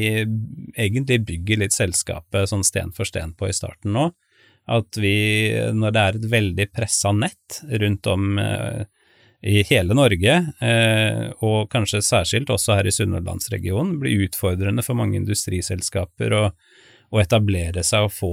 egentlig 0.76 1.22
bygger 1.30 1.62
litt 1.62 1.76
selskapet 1.76 2.50
sånn 2.50 2.66
sten 2.66 2.92
for 2.92 3.08
sten 3.08 3.32
på 3.38 3.48
i 3.48 3.56
starten 3.56 3.94
nå. 3.96 4.10
At 4.68 4.98
vi, 5.00 5.16
når 5.72 5.94
det 5.94 6.02
er 6.02 6.18
et 6.18 6.28
veldig 6.34 6.66
pressa 6.74 7.14
nett 7.16 7.62
rundt 7.80 8.10
om 8.12 8.36
eh, 8.42 8.84
i 9.48 9.62
hele 9.70 9.94
Norge, 9.96 10.34
eh, 10.60 11.24
og 11.46 11.70
kanskje 11.72 12.02
særskilt 12.04 12.50
også 12.52 12.76
her 12.76 12.90
i 12.90 12.92
Sunnhordlandsregionen, 12.92 13.96
blir 14.02 14.26
utfordrende 14.26 14.84
for 14.84 14.98
mange 14.98 15.16
industriselskaper 15.20 16.34
å 16.36 16.42
å 17.08 17.20
etablere 17.22 17.84
seg 17.86 18.08
og 18.08 18.14
få 18.14 18.32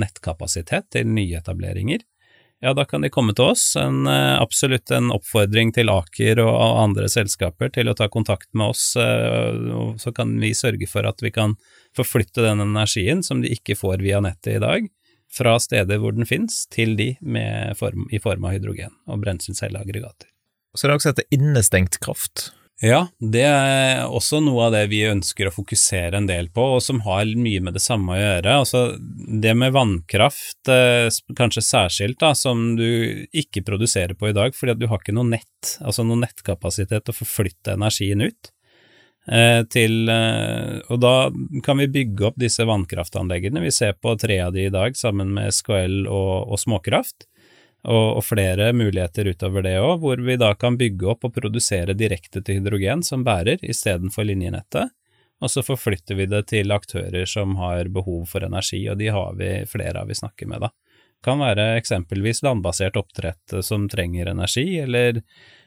nettkapasitet 0.00 0.90
til 0.94 1.08
nyetableringer, 1.12 2.04
ja, 2.64 2.72
da 2.74 2.84
kan 2.84 3.02
de 3.04 3.10
komme 3.12 3.34
til 3.36 3.50
oss. 3.52 3.76
En, 3.76 4.06
eh, 4.06 4.40
absolutt 4.40 4.88
en 4.90 5.10
oppfordring 5.12 5.74
til 5.76 5.90
Aker 5.92 6.40
og 6.40 6.78
andre 6.80 7.10
selskaper 7.12 7.68
til 7.74 7.90
å 7.90 7.96
ta 7.98 8.08
kontakt 8.08 8.48
med 8.56 8.72
oss, 8.72 8.96
eh, 8.96 9.52
så 10.00 10.14
kan 10.16 10.32
vi 10.40 10.54
sørge 10.56 10.88
for 10.88 11.04
at 11.04 11.20
vi 11.20 11.30
kan 11.30 11.58
forflytte 11.94 12.40
den 12.40 12.64
energien 12.64 13.22
som 13.22 13.42
de 13.42 13.52
ikke 13.52 13.76
får 13.76 14.00
via 14.00 14.22
nettet 14.24 14.56
i 14.56 14.64
dag, 14.64 14.88
fra 15.28 15.58
steder 15.60 15.98
hvor 15.98 16.16
den 16.16 16.24
finnes, 16.24 16.64
til 16.70 16.96
de 16.96 17.10
form, 17.76 18.08
i 18.10 18.18
form 18.18 18.46
av 18.46 18.56
hydrogen 18.56 18.96
og 19.08 19.20
brenselcelleaggregater. 19.20 20.30
Så 20.74 20.86
det 20.86 20.90
er 20.90 20.96
også 20.96 21.12
dette 21.12 21.36
innestengt 21.36 22.00
kraft? 22.00 22.52
Ja, 22.82 23.04
det 23.22 23.44
er 23.46 24.00
også 24.10 24.40
noe 24.42 24.66
av 24.66 24.72
det 24.74 24.88
vi 24.90 25.04
ønsker 25.06 25.46
å 25.46 25.52
fokusere 25.54 26.18
en 26.18 26.26
del 26.26 26.48
på, 26.52 26.64
og 26.74 26.80
som 26.82 26.98
har 27.06 27.28
mye 27.38 27.62
med 27.62 27.76
det 27.76 27.82
samme 27.84 28.16
å 28.16 28.18
gjøre. 28.18 28.56
Altså, 28.64 28.80
det 29.44 29.52
med 29.54 29.76
vannkraft, 29.76 30.58
eh, 30.72 31.06
kanskje 31.38 31.62
særskilt, 31.62 32.18
da, 32.18 32.32
som 32.34 32.74
du 32.76 33.28
ikke 33.30 33.62
produserer 33.62 34.18
på 34.18 34.28
i 34.28 34.34
dag, 34.34 34.56
fordi 34.58 34.74
at 34.74 34.80
du 34.82 34.88
har 34.90 34.98
ikke 34.98 35.14
noe 35.14 35.36
nett, 35.36 35.76
altså 35.86 36.02
noe 36.02 36.18
nettkapasitet 36.24 37.06
til 37.06 37.14
å 37.14 37.20
forflytte 37.20 37.76
energien 37.78 38.26
ut. 38.26 38.50
Eh, 39.30 39.62
til, 39.70 40.08
eh, 40.10 40.82
og 40.90 40.98
da 41.00 41.30
kan 41.62 41.78
vi 41.78 41.86
bygge 41.88 42.26
opp 42.26 42.36
disse 42.36 42.66
vannkraftanleggene. 42.66 43.62
Vi 43.62 43.70
ser 43.70 43.94
på 43.94 44.18
tre 44.18 44.40
av 44.40 44.52
de 44.52 44.66
i 44.66 44.74
dag 44.74 44.98
sammen 44.98 45.30
med 45.32 45.54
SKL 45.54 46.08
og, 46.10 46.50
og 46.50 46.58
Småkraft 46.60 47.30
og, 47.84 48.18
og 48.18 48.24
flere 48.24 48.72
muligheter 48.76 49.28
utover 49.28 49.64
det 49.66 49.76
òg, 49.80 49.98
hvor 50.02 50.20
vi 50.24 50.36
da 50.40 50.54
kan 50.56 50.78
bygge 50.80 51.08
opp 51.12 51.26
og 51.28 51.34
produsere 51.36 51.96
direkte 51.96 52.40
til 52.42 52.60
hydrogen 52.60 53.04
som 53.04 53.24
bærer, 53.26 53.60
istedenfor 53.62 54.24
linjenettet, 54.28 54.92
og 55.44 55.50
så 55.50 55.64
forflytter 55.66 56.16
vi 56.16 56.28
det 56.30 56.46
til 56.52 56.72
aktører 56.72 57.28
som 57.28 57.56
har 57.60 57.90
behov 57.92 58.24
for 58.30 58.46
energi, 58.46 58.80
og 58.88 58.96
de 59.00 59.10
har 59.12 59.36
vi 59.36 59.50
flere 59.68 60.00
av 60.00 60.08
vi 60.08 60.16
snakker 60.16 60.48
med, 60.48 60.64
da. 60.64 60.72
Kan 61.24 61.40
være 61.40 61.74
eksempelvis 61.78 62.42
landbasert 62.44 62.96
oppdrett 63.00 63.58
som 63.64 63.86
trenger 63.88 64.28
energi, 64.32 64.66
eller, 64.80 65.22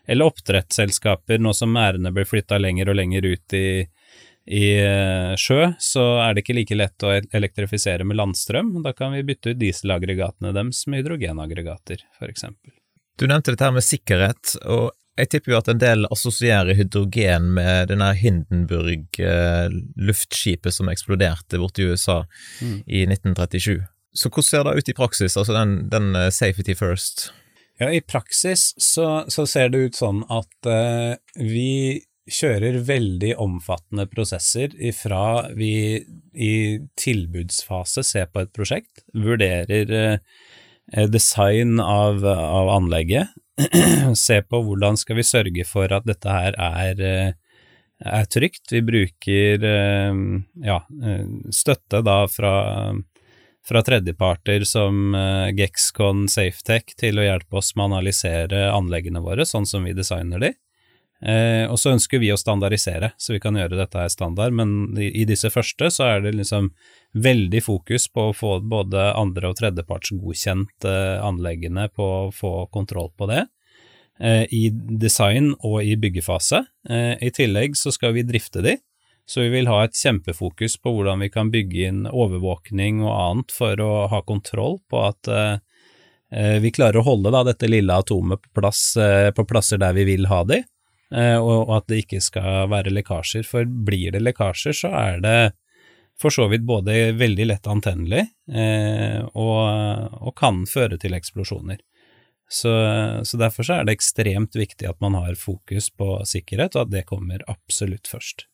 eller 0.05 0.29
oppdrettsselskaper 0.31 1.41
nå 1.41 1.53
som 1.57 1.73
merdene 1.73 2.13
blir 2.13 2.29
flytta 2.29 2.59
lenger 2.61 2.91
og 2.91 2.99
lenger 2.99 3.25
ut 3.25 3.57
i, 3.57 3.67
i 4.47 4.79
eh, 4.79 5.35
sjø 5.39 5.73
så 5.83 6.19
er 6.23 6.33
det 6.33 6.41
ikke 6.43 6.55
like 6.55 6.75
lett 6.77 7.03
å 7.03 7.21
elektrifisere 7.35 8.03
med 8.07 8.17
landstrøm, 8.19 8.69
da 8.85 8.91
kan 8.95 9.13
vi 9.15 9.27
bytte 9.27 9.49
ut 9.51 9.59
dieselaggregatene 9.59 10.53
deres 10.55 10.79
med 10.87 10.97
hydrogenaggregater, 11.01 11.97
eksempel. 12.29 12.71
Du 13.17 13.23
nevnte 13.27 13.51
dette 13.51 13.65
her 13.65 13.75
med 13.75 13.85
sikkerhet, 13.85 14.43
og 14.69 14.85
jeg 15.17 15.27
tipper 15.33 15.51
jo 15.51 15.59
at 15.59 15.69
en 15.71 15.81
del 15.81 16.05
assosierer 16.13 16.73
hydrogen 16.77 17.43
med 17.57 17.77
denne 17.91 18.09
Hindenburg-luftskipet 18.19 20.73
som 20.75 20.89
eksploderte 20.91 21.55
borte 21.59 21.81
i 21.81 21.87
USA 21.89 22.17
mm. 22.61 22.79
i 22.85 22.99
1937. 23.09 23.81
Så 24.17 24.25
hvordan 24.29 24.47
ser 24.47 24.63
det 24.63 24.77
ut 24.77 24.89
i 24.89 24.97
praksis, 24.97 25.37
altså 25.37 25.53
den, 25.57 25.89
den 25.91 26.15
eh, 26.15 26.29
safety 26.33 26.73
first? 26.77 27.31
Ja, 27.77 27.91
i 27.93 28.01
praksis 28.01 28.73
så, 28.81 29.25
så, 29.29 29.45
ser 29.45 29.69
det 29.69 29.77
ut 29.77 29.95
sånn 29.97 30.23
at 30.33 30.65
uh, 30.65 31.13
vi 31.37 32.01
kjører 32.27 32.81
veldig 32.87 33.33
omfattende 33.41 34.07
prosesser 34.11 34.73
ifra 34.75 35.47
vi 35.55 35.71
i 36.33 36.53
tilbudsfase 36.99 38.03
ser 38.05 38.29
på 38.31 38.43
et 38.43 38.53
prosjekt, 38.55 39.03
vurderer 39.13 39.93
eh, 39.95 41.07
design 41.11 41.81
av, 41.83 42.23
av 42.27 42.71
anlegget, 42.75 43.33
ser 44.27 44.45
på 44.45 44.61
hvordan 44.65 44.99
skal 44.99 45.19
vi 45.19 45.27
sørge 45.27 45.67
for 45.67 45.91
at 45.95 46.07
dette 46.07 46.31
her 46.31 46.57
er, 46.61 47.01
eh, 47.01 47.31
er 48.03 48.29
trygt. 48.29 48.67
Vi 48.75 48.83
bruker 48.85 49.67
eh, 49.71 50.23
ja, 50.67 50.81
støtte 51.55 52.03
da 52.05 52.19
fra, 52.31 52.53
fra 53.67 53.87
tredjeparter 53.87 54.67
som 54.67 55.15
Gexcon 55.57 56.27
Safetech 56.31 56.93
til 56.99 57.19
å 57.19 57.25
hjelpe 57.25 57.63
oss 57.63 57.73
med 57.75 57.87
å 57.87 57.91
analysere 57.95 58.67
anleggene 58.75 59.23
våre 59.23 59.47
sånn 59.47 59.65
som 59.69 59.87
vi 59.87 59.95
designer 59.97 60.43
de. 60.43 60.53
Eh, 61.17 61.65
og 61.65 61.79
så 61.81 61.95
ønsker 61.95 62.21
vi 62.21 62.29
å 62.29 62.37
standardisere, 62.37 63.11
så 63.17 63.33
vi 63.33 63.41
kan 63.41 63.57
gjøre 63.57 63.79
dette 63.79 63.97
her 63.97 64.11
standard, 64.13 64.53
men 64.53 64.99
i, 65.01 65.09
i 65.23 65.25
disse 65.25 65.49
første 65.49 65.89
så 65.93 66.05
er 66.11 66.21
det 66.21 66.35
liksom 66.37 66.69
veldig 67.17 67.61
fokus 67.65 68.05
på 68.13 68.29
å 68.29 68.35
få 68.37 68.57
både 68.61 69.09
andre- 69.17 69.49
og 69.49 69.57
tredjeparts 69.57 70.13
godkjent 70.13 70.85
eh, 70.85 71.17
anleggene 71.25 71.87
på 71.89 72.05
å 72.05 72.27
få 72.33 72.67
kontroll 72.73 73.09
på 73.17 73.31
det. 73.31 73.47
Eh, 74.21 74.45
I 74.53 74.69
design 75.01 75.55
og 75.65 75.81
i 75.81 75.97
byggefase. 75.97 76.67
Eh, 76.89 77.15
I 77.17 77.33
tillegg 77.33 77.77
så 77.77 77.93
skal 77.93 78.13
vi 78.13 78.27
drifte 78.27 78.61
de, 78.61 78.77
så 79.27 79.41
vi 79.41 79.55
vil 79.57 79.73
ha 79.73 79.81
et 79.83 79.97
kjempefokus 79.97 80.77
på 80.79 80.93
hvordan 80.93 81.25
vi 81.25 81.33
kan 81.33 81.49
bygge 81.51 81.89
inn 81.89 82.05
overvåkning 82.05 83.01
og 83.01 83.13
annet 83.15 83.57
for 83.57 83.81
å 83.81 83.91
ha 84.13 84.21
kontroll 84.21 84.83
på 84.85 85.01
at 85.09 85.33
eh, 85.33 85.57
eh, 86.29 86.55
vi 86.61 86.75
klarer 86.77 87.01
å 87.01 87.09
holde 87.09 87.33
da, 87.33 87.41
dette 87.49 87.73
lille 87.73 87.97
atomet 88.05 88.45
på, 88.45 88.53
plass, 88.61 88.91
på 89.33 89.49
plasser 89.49 89.81
der 89.81 89.97
vi 89.97 90.11
vil 90.13 90.29
ha 90.29 90.45
de, 90.45 90.61
Eh, 90.61 90.76
og 91.15 91.69
at 91.71 91.85
det 91.87 92.01
ikke 92.01 92.19
skal 92.19 92.65
være 92.67 92.91
lekkasjer. 92.91 93.45
For 93.47 93.63
blir 93.63 94.11
det 94.11 94.19
lekkasjer, 94.25 94.75
så 94.75 94.91
er 94.91 95.21
det 95.23 95.37
for 96.21 96.33
så 96.33 96.47
vidt 96.47 96.65
både 96.65 97.11
veldig 97.17 97.45
lett 97.51 97.67
antennelig 97.69 98.23
eh, 98.53 99.21
og, 99.37 99.61
og, 100.17 100.33
kan 100.37 100.63
føre 100.69 100.97
til 101.01 101.13
eksplosjoner. 101.17 101.81
Så, 102.49 102.71
så, 103.27 103.37
derfor 103.37 103.67
så 103.67 103.79
er 103.79 103.87
det 103.87 103.97
ekstremt 103.97 104.55
viktig 104.55 104.87
at 104.87 105.01
man 105.03 105.17
har 105.19 105.35
fokus 105.35 105.89
på 105.91 106.21
sikkerhet, 106.25 106.77
og 106.77 106.87
at 106.87 106.93
det 106.93 107.07
kommer 107.09 107.43
absolutt 107.51 108.07
først. 108.07 108.47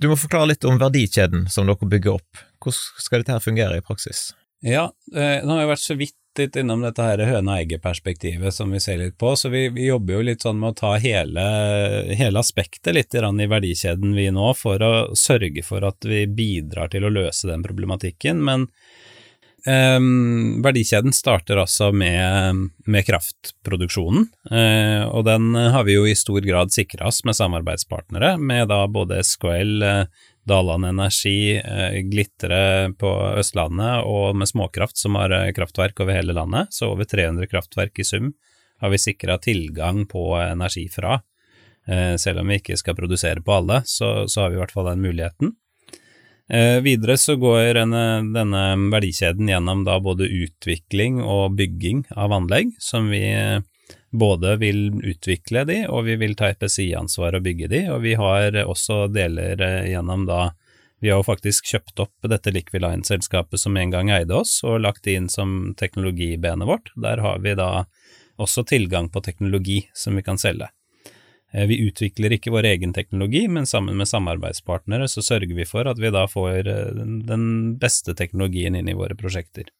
Du 0.00 0.10
må 0.10 0.16
forklare 0.16 0.52
litt 0.52 0.64
om 0.68 0.78
verdikjeden 0.80 1.48
som 1.52 1.68
dere 1.68 1.88
bygger 1.88 2.20
opp. 2.20 2.44
Hvordan 2.60 3.04
skal 3.04 3.24
dette 3.24 3.40
fungere 3.44 3.80
i 3.80 3.84
praksis? 3.84 4.30
Ja, 4.64 4.90
eh, 5.16 5.40
nå 5.40 5.56
har 5.56 5.64
jeg 5.64 5.72
vært 5.72 5.86
så 5.86 5.96
vidt 5.96 6.19
litt 6.38 6.56
innom 6.56 6.82
dette 6.84 7.04
her 7.04 7.22
høna-egget-perspektivet 7.26 8.54
som 8.54 8.70
vi 8.70 8.80
ser 8.82 9.00
litt 9.00 9.18
på, 9.18 9.34
så 9.36 9.50
vi, 9.52 9.66
vi, 9.74 9.88
jobber 9.88 10.18
jo 10.18 10.24
litt 10.30 10.46
sånn 10.46 10.60
med 10.60 10.74
å 10.74 10.78
ta 10.80 10.94
hele, 11.02 11.44
hele 12.16 12.42
aspektet 12.42 12.94
litt 12.94 13.14
i 13.14 13.50
verdikjeden 13.50 14.14
vi 14.16 14.30
nå, 14.34 14.52
for 14.58 14.82
å 14.82 14.92
sørge 15.18 15.64
for 15.66 15.86
at 15.86 16.06
vi 16.06 16.26
bidrar 16.26 16.92
til 16.92 17.06
å 17.06 17.12
løse 17.12 17.50
den 17.50 17.64
problematikken. 17.66 18.42
Men 18.46 18.68
um, 19.66 20.60
verdikjeden 20.64 21.14
starter 21.16 21.60
altså 21.62 21.90
med, 21.92 22.70
med 22.86 23.06
kraftproduksjonen, 23.08 24.28
uh, 24.52 25.10
og 25.10 25.26
den 25.28 25.54
har 25.56 25.86
vi 25.88 25.98
jo 25.98 26.06
i 26.08 26.16
stor 26.18 26.44
grad 26.46 26.74
sikra 26.74 27.10
oss 27.10 27.24
med 27.26 27.38
samarbeidspartnere, 27.38 28.36
med 28.38 28.70
da 28.70 28.84
både 28.90 29.22
SKL, 29.26 29.76
uh, 29.82 30.28
Daland 30.44 30.84
Energi, 30.84 31.56
eh, 31.56 32.00
Glitre 32.00 32.92
på 32.98 33.10
Østlandet 33.38 34.04
og 34.08 34.36
med 34.36 34.48
småkraft 34.48 34.96
som 34.98 35.18
har 35.20 35.32
eh, 35.36 35.52
kraftverk 35.52 36.00
over 36.00 36.16
hele 36.16 36.34
landet, 36.36 36.72
så 36.74 36.92
over 36.94 37.04
300 37.04 37.46
kraftverk 37.50 38.00
i 38.00 38.06
sum 38.06 38.32
har 38.80 38.90
vi 38.90 38.98
sikra 38.98 39.36
tilgang 39.38 40.06
på 40.08 40.34
energi 40.40 40.88
fra. 40.88 41.20
Eh, 41.86 42.16
selv 42.16 42.40
om 42.40 42.48
vi 42.48 42.60
ikke 42.60 42.78
skal 42.80 42.96
produsere 42.96 43.44
på 43.44 43.58
alle, 43.60 43.82
så, 43.84 44.28
så 44.28 44.44
har 44.46 44.50
vi 44.50 44.56
i 44.56 44.62
hvert 44.62 44.72
fall 44.72 44.88
den 44.92 45.04
muligheten. 45.04 45.56
Videre 46.82 47.14
så 47.14 47.36
går 47.38 47.76
denne 47.78 48.62
verdikjeden 48.90 49.46
gjennom 49.46 49.84
da 49.86 50.00
både 50.02 50.26
utvikling 50.26 51.20
og 51.22 51.52
bygging 51.54 52.00
av 52.18 52.34
anlegg, 52.34 52.72
som 52.82 53.06
vi 53.06 53.20
både 54.10 54.56
vil 54.56 54.88
utvikle 55.04 55.64
de, 55.64 55.84
og 55.88 56.04
vi 56.08 56.16
vil 56.18 56.34
ta 56.38 56.50
EPSI-ansvar 56.50 57.36
og 57.38 57.44
bygge 57.46 57.68
de, 57.70 57.84
og 57.94 58.02
vi 58.04 58.16
har 58.18 58.56
også 58.64 59.04
deler 59.12 59.60
eh, 59.62 59.92
gjennom 59.92 60.26
da 60.30 60.50
Vi 61.00 61.08
har 61.08 61.16
jo 61.16 61.24
faktisk 61.24 61.64
kjøpt 61.64 62.00
opp 62.02 62.26
dette 62.28 62.52
Liquiline-selskapet 62.52 63.56
som 63.56 63.76
en 63.76 63.90
gang 63.90 64.10
eide 64.12 64.34
oss, 64.36 64.58
og 64.60 64.82
lagt 64.84 65.06
det 65.06 65.14
inn 65.16 65.28
som 65.32 65.72
teknologibenet 65.80 66.68
vårt. 66.68 66.90
Der 66.92 67.22
har 67.24 67.38
vi 67.40 67.54
da 67.56 67.86
også 68.36 68.66
tilgang 68.68 69.08
på 69.08 69.22
teknologi 69.24 69.86
som 69.96 70.16
vi 70.16 70.22
kan 70.22 70.36
selge. 70.36 70.68
Eh, 71.52 71.66
vi 71.66 71.80
utvikler 71.86 72.36
ikke 72.36 72.52
vår 72.52 72.68
egen 72.74 72.92
teknologi, 72.92 73.46
men 73.48 73.66
sammen 73.66 73.96
med 73.96 74.08
samarbeidspartnere 74.08 75.08
så 75.08 75.22
sørger 75.24 75.54
vi 75.56 75.64
for 75.64 75.88
at 75.88 75.98
vi 75.98 76.12
da 76.12 76.26
får 76.30 76.68
eh, 76.68 77.04
den 77.26 77.78
beste 77.80 78.14
teknologien 78.14 78.76
inn 78.76 78.90
i 78.90 78.96
våre 78.98 79.16
prosjekter. 79.18 79.70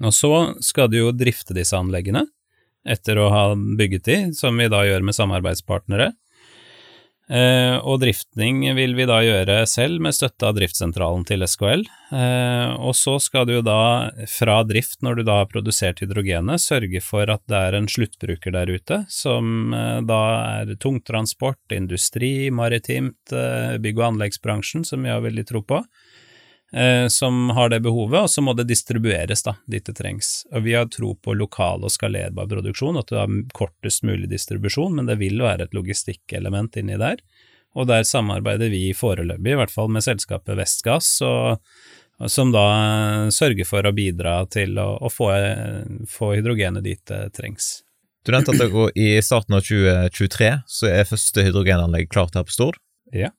Og 0.00 0.14
så 0.16 0.54
skal 0.64 0.88
du 0.90 0.98
jo 1.00 1.10
drifte 1.12 1.54
disse 1.56 1.76
anleggene, 1.76 2.24
etter 2.88 3.20
å 3.20 3.30
ha 3.32 3.44
bygget 3.54 4.08
de, 4.08 4.18
som 4.36 4.58
vi 4.58 4.70
da 4.72 4.84
gjør 4.86 5.06
med 5.06 5.16
samarbeidspartnere. 5.16 6.12
Eh, 7.32 7.76
og 7.86 8.00
driftning 8.02 8.64
vil 8.76 8.96
vi 8.98 9.06
da 9.08 9.20
gjøre 9.24 9.62
selv 9.70 10.02
med 10.04 10.12
støtte 10.12 10.48
av 10.48 10.56
driftssentralen 10.56 11.22
til 11.24 11.46
SKL. 11.46 11.84
Eh, 12.12 12.72
og 12.82 12.96
så 12.98 13.14
skal 13.22 13.46
du 13.48 13.54
da 13.64 14.10
fra 14.28 14.58
drift, 14.68 14.98
når 15.06 15.20
du 15.20 15.24
da 15.30 15.38
har 15.40 15.48
produsert 15.48 16.02
hydrogenet, 16.02 16.60
sørge 16.60 17.00
for 17.04 17.30
at 17.32 17.44
det 17.48 17.60
er 17.68 17.78
en 17.78 17.88
sluttbruker 17.88 18.52
der 18.52 18.74
ute, 18.74 19.04
som 19.08 19.72
eh, 19.72 20.00
da 20.08 20.22
er 20.58 20.74
tungtransport, 20.82 21.62
industri, 21.72 22.50
maritimt, 22.52 23.22
eh, 23.32 23.78
bygg- 23.80 24.02
og 24.02 24.08
anleggsbransjen, 24.10 24.84
som 24.88 25.06
vi 25.06 25.14
har 25.14 25.24
veldig 25.24 25.46
tro 25.48 25.64
på 25.64 25.80
eh, 26.72 27.08
som 27.08 27.50
har 27.50 27.68
det 27.68 27.80
behovet, 27.80 28.20
og 28.20 28.30
så 28.30 28.42
må 28.42 28.54
det 28.56 28.68
distribueres 28.70 29.44
da, 29.46 29.56
dit 29.66 29.84
det 29.86 29.94
trengs. 29.98 30.42
Og 30.52 30.64
Vi 30.66 30.74
har 30.74 30.90
tro 30.92 31.14
på 31.14 31.34
lokal 31.36 31.84
og 31.84 31.92
skalerbar 31.92 32.50
produksjon, 32.50 32.98
at 33.00 33.08
du 33.08 33.16
har 33.18 33.32
kortest 33.56 34.04
mulig 34.06 34.30
distribusjon, 34.30 34.94
men 34.96 35.08
det 35.10 35.18
vil 35.20 35.42
være 35.42 35.68
et 35.68 35.76
logistikkelement 35.76 36.76
inni 36.80 36.98
der. 37.00 37.22
Og 37.74 37.88
der 37.88 38.04
samarbeider 38.04 38.68
vi 38.72 38.92
foreløpig, 38.96 39.54
i 39.54 39.58
hvert 39.60 39.72
fall 39.72 39.88
med 39.92 40.04
selskapet 40.04 40.58
Vestgass, 40.58 41.14
og, 41.24 41.62
og 42.20 42.32
som 42.32 42.52
da 42.52 42.66
sørger 43.32 43.68
for 43.68 43.88
å 43.88 43.94
bidra 43.96 44.42
til 44.52 44.76
å, 44.80 44.90
å 45.00 45.12
få, 45.12 45.32
få, 46.08 46.34
hydrogenet 46.36 46.84
dit 46.84 47.00
det 47.08 47.30
trengs. 47.36 47.80
Du 48.22 48.30
nevnte 48.30 48.54
at 48.54 48.98
i 49.00 49.16
starten 49.24 49.56
av 49.56 49.64
2023 49.66 50.50
så 50.70 50.90
er 50.92 51.08
første 51.08 51.42
hydrogenanlegg 51.42 52.12
klart 52.12 52.36
her 52.38 52.44
på 52.46 52.54
Stord. 52.54 52.76
Ja 53.10 53.32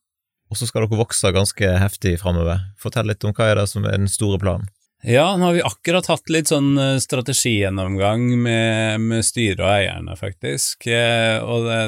og 0.54 0.60
så 0.60 0.70
skal 0.70 0.86
dere 0.86 1.02
vokse 1.02 1.34
ganske 1.34 1.74
heftig 1.82 2.20
framover. 2.22 2.62
Fortell 2.82 3.10
litt 3.10 3.26
om 3.26 3.34
hva 3.34 3.50
er 3.50 3.62
det 3.64 3.68
som 3.74 3.86
er 3.90 3.98
den 3.98 4.12
store 4.12 4.38
planen? 4.42 4.70
Ja, 5.04 5.36
nå 5.36 5.50
har 5.50 5.54
vi 5.58 5.64
akkurat 5.68 6.08
hatt 6.08 6.30
litt 6.32 6.48
sånn 6.48 6.78
eh, 6.80 6.96
strategigjennomgang 7.04 8.22
med, 8.40 9.02
med 9.04 9.26
styret 9.28 9.60
og 9.60 9.68
eierne, 9.68 10.16
faktisk. 10.16 10.88
Eh, 10.88 11.44
og 11.44 11.68
det, 11.68 11.80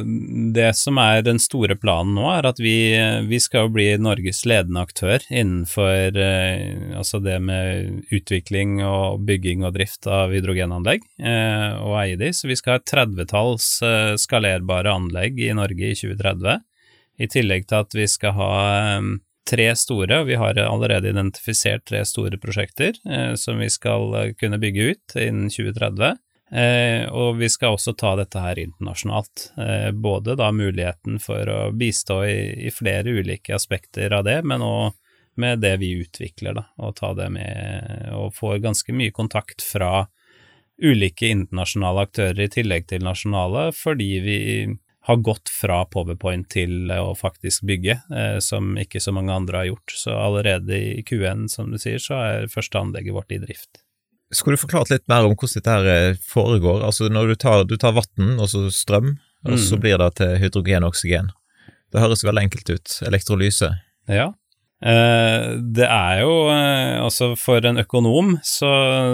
det, 0.58 0.66
som 0.76 1.00
er 1.00 1.22
den 1.24 1.40
store 1.40 1.78
planen 1.80 2.12
nå, 2.18 2.26
er 2.34 2.50
at 2.50 2.60
vi, 2.60 2.92
vi 3.30 3.40
skal 3.40 3.72
bli 3.72 3.88
Norges 4.04 4.44
ledende 4.44 4.84
aktør 4.84 5.24
innenfor 5.30 6.20
eh, 6.20 6.92
altså 7.00 7.24
det 7.24 7.40
med 7.40 8.04
utvikling 8.12 8.82
og 8.84 9.24
bygging 9.24 9.64
og 9.64 9.78
drift 9.80 10.12
av 10.12 10.36
hydrogenanlegg, 10.36 11.08
og 11.16 11.96
eie 12.02 12.20
de. 12.20 12.34
Så 12.36 12.52
vi 12.52 12.60
skal 12.60 12.76
ha 12.76 12.82
et 12.82 12.90
tredvetalls 12.92 13.70
skalerbare 14.20 14.92
anlegg 14.92 15.40
i 15.40 15.54
Norge 15.56 15.94
i 15.94 15.96
2030. 15.96 16.60
I 17.18 17.30
tillegg 17.32 17.70
til 17.70 17.84
at 17.84 17.96
vi 17.96 18.08
skal 18.12 18.36
ha 18.36 18.52
ehm, 18.74 19.16
tre 19.50 19.70
store, 19.78 20.22
og 20.22 20.30
vi 20.30 20.38
har 20.42 20.58
allerede 20.60 21.12
identifisert 21.14 21.86
tre 21.90 22.02
store 22.08 22.40
prosjekter 22.42 22.98
eh, 23.06 23.34
som 23.40 23.62
vi 23.62 23.70
skal 23.72 24.16
eh, 24.20 24.32
kunne 24.40 24.60
bygge 24.62 24.92
ut 24.92 25.18
innen 25.22 25.50
2030. 25.54 26.18
Eh, 26.52 27.08
og 27.10 27.40
vi 27.40 27.50
skal 27.50 27.74
også 27.76 27.96
ta 27.98 28.14
dette 28.20 28.42
her 28.42 28.60
internasjonalt. 28.62 29.50
Eh, 29.58 29.90
både 29.92 30.38
da 30.38 30.52
muligheten 30.54 31.18
for 31.24 31.50
å 31.50 31.62
bistå 31.76 32.22
i, 32.28 32.68
i, 32.68 32.74
flere 32.74 33.16
ulike 33.18 33.56
aspekter 33.56 34.14
av 34.14 34.28
det, 34.28 34.42
men 34.46 34.66
òg 34.66 34.94
med 35.42 35.60
det 35.60 35.74
vi 35.82 35.92
utvikler, 36.00 36.56
da, 36.56 36.64
og 36.80 36.96
ta 36.96 37.10
det 37.18 37.28
med 37.34 38.14
og 38.16 38.30
få 38.38 38.54
ganske 38.64 38.94
mye 38.96 39.12
kontakt 39.12 39.66
fra 39.66 40.06
ulike 40.80 41.28
internasjonale 41.28 42.06
aktører 42.08 42.40
i 42.46 42.52
tillegg 42.54 42.88
til 42.88 43.04
nasjonale, 43.04 43.66
fordi 43.76 44.10
vi 44.24 44.38
har 45.06 45.22
gått 45.22 45.52
fra 45.54 45.84
Powerpoint 45.86 46.48
til 46.50 46.90
å 46.90 47.14
faktisk 47.18 47.66
bygge, 47.70 48.00
eh, 48.10 48.38
som 48.42 48.74
ikke 48.82 49.02
så 49.04 49.14
mange 49.14 49.34
andre 49.34 49.62
har 49.62 49.68
gjort. 49.70 49.94
Så 49.94 50.16
allerede 50.18 50.78
i 50.78 51.04
Q1, 51.06 51.48
som 51.54 51.70
du 51.72 51.78
sier, 51.82 52.02
så 52.02 52.18
er 52.18 52.50
første 52.52 52.82
anlegget 52.82 53.14
vårt 53.14 53.36
i 53.36 53.42
drift. 53.44 53.84
Skulle 54.34 54.58
du 54.58 54.64
forklart 54.64 54.90
litt 54.90 55.06
mer 55.08 55.28
om 55.28 55.36
hvordan 55.36 55.62
dette 55.62 55.78
eh, 55.94 56.22
foregår? 56.26 56.82
Altså 56.88 57.12
når 57.14 57.34
du 57.34 57.36
tar, 57.46 57.68
du 57.70 57.78
tar 57.78 57.94
vann 57.94 58.40
og 58.40 58.50
så 58.50 58.66
strøm, 58.74 59.18
og 59.46 59.60
så 59.62 59.78
mm. 59.78 59.84
blir 59.84 60.02
det 60.02 60.10
til 60.18 60.40
hydrogen 60.42 60.88
og 60.88 60.96
oksygen. 60.96 61.30
Det 61.94 62.02
høres 62.02 62.26
veldig 62.26 62.48
enkelt 62.48 62.74
ut. 62.74 62.98
Elektrolyse. 63.06 63.70
Ja, 64.10 64.32
Eh, 64.32 64.45
det 64.86 65.86
er 65.90 66.20
jo 66.22 66.34
eh, 66.54 67.00
Altså, 67.02 67.32
for 67.40 67.66
en 67.66 67.82
økonom 67.82 68.36
så, 68.46 68.70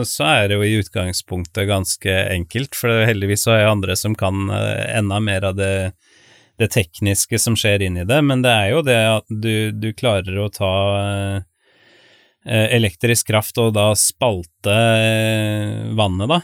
så, 0.08 0.26
er 0.28 0.50
det 0.50 0.58
jo 0.58 0.66
i 0.68 0.80
utgangspunktet 0.82 1.70
ganske 1.70 2.16
enkelt, 2.34 2.76
for 2.76 3.06
heldigvis 3.08 3.46
så 3.48 3.54
er 3.56 3.64
det 3.64 3.70
andre 3.72 3.96
som 4.00 4.18
kan 4.20 4.50
eh, 4.52 4.98
enda 5.00 5.22
mer 5.24 5.48
av 5.48 5.56
det, 5.56 5.94
det 6.60 6.72
tekniske 6.76 7.40
som 7.40 7.56
skjer 7.56 7.86
inni 7.88 8.04
det, 8.08 8.20
men 8.26 8.44
det 8.44 8.52
er 8.52 8.74
jo 8.74 8.82
det 8.84 9.00
at 9.14 9.32
du, 9.32 9.72
du 9.72 9.92
klarer 9.96 10.42
å 10.44 10.52
ta 10.52 10.74
elektrisk 12.42 13.28
kraft 13.30 13.60
og 13.62 13.76
da 13.76 13.92
spalte 13.94 14.74
vannet, 15.94 16.32
da, 16.32 16.40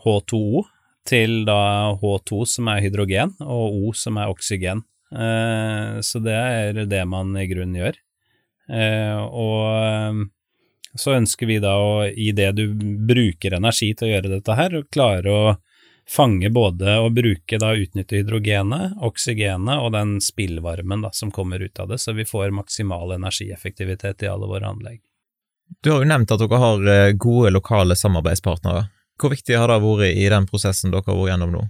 H2O, 0.00 0.62
til 1.04 1.42
da 1.44 1.58
H2 2.00 2.38
som 2.48 2.70
er 2.72 2.80
hydrogen, 2.86 3.34
og 3.44 3.76
O 3.76 3.92
som 3.92 4.16
er 4.16 4.32
oksygen. 4.32 4.80
Så 6.00 6.22
det 6.24 6.38
er 6.40 6.80
det 6.88 7.02
man 7.12 7.36
i 7.36 7.44
grunnen 7.50 7.76
gjør. 7.76 8.00
Eh, 8.68 9.18
og 9.22 9.62
eh, 9.82 10.24
så 10.96 11.14
ønsker 11.16 11.46
vi 11.46 11.60
da 11.62 11.76
å, 11.78 12.04
i 12.06 12.32
det 12.36 12.50
du 12.56 12.66
bruker 13.08 13.58
energi 13.58 13.92
til 13.94 14.08
å 14.08 14.12
gjøre 14.14 14.32
dette 14.38 14.56
her, 14.58 14.76
klare 14.92 15.32
å 15.32 15.56
fange 16.06 16.50
både 16.54 16.98
og 17.02 17.16
bruke 17.16 17.58
da 17.58 17.72
utnytte 17.74 18.20
hydrogenet, 18.20 18.94
oksygenet 19.02 19.82
og 19.82 19.90
den 19.96 20.16
spillvarmen 20.22 21.02
da 21.02 21.10
som 21.12 21.32
kommer 21.34 21.62
ut 21.62 21.80
av 21.82 21.90
det, 21.90 21.98
så 21.98 22.14
vi 22.14 22.26
får 22.28 22.54
maksimal 22.54 23.16
energieffektivitet 23.18 24.22
i 24.22 24.30
alle 24.30 24.48
våre 24.50 24.70
anlegg. 24.70 25.02
Du 25.82 25.90
har 25.90 26.04
jo 26.04 26.08
nevnt 26.08 26.30
at 26.30 26.42
dere 26.42 26.62
har 26.62 26.90
eh, 26.92 27.12
gode 27.18 27.50
lokale 27.50 27.96
samarbeidspartnere. 27.98 28.86
Hvor 29.18 29.32
viktig 29.32 29.56
har 29.58 29.72
det 29.72 29.80
vært 29.82 30.12
i 30.12 30.28
den 30.30 30.46
prosessen 30.46 30.92
dere 30.94 31.06
har 31.08 31.18
vært 31.18 31.32
gjennom 31.32 31.54
nå? 31.56 31.64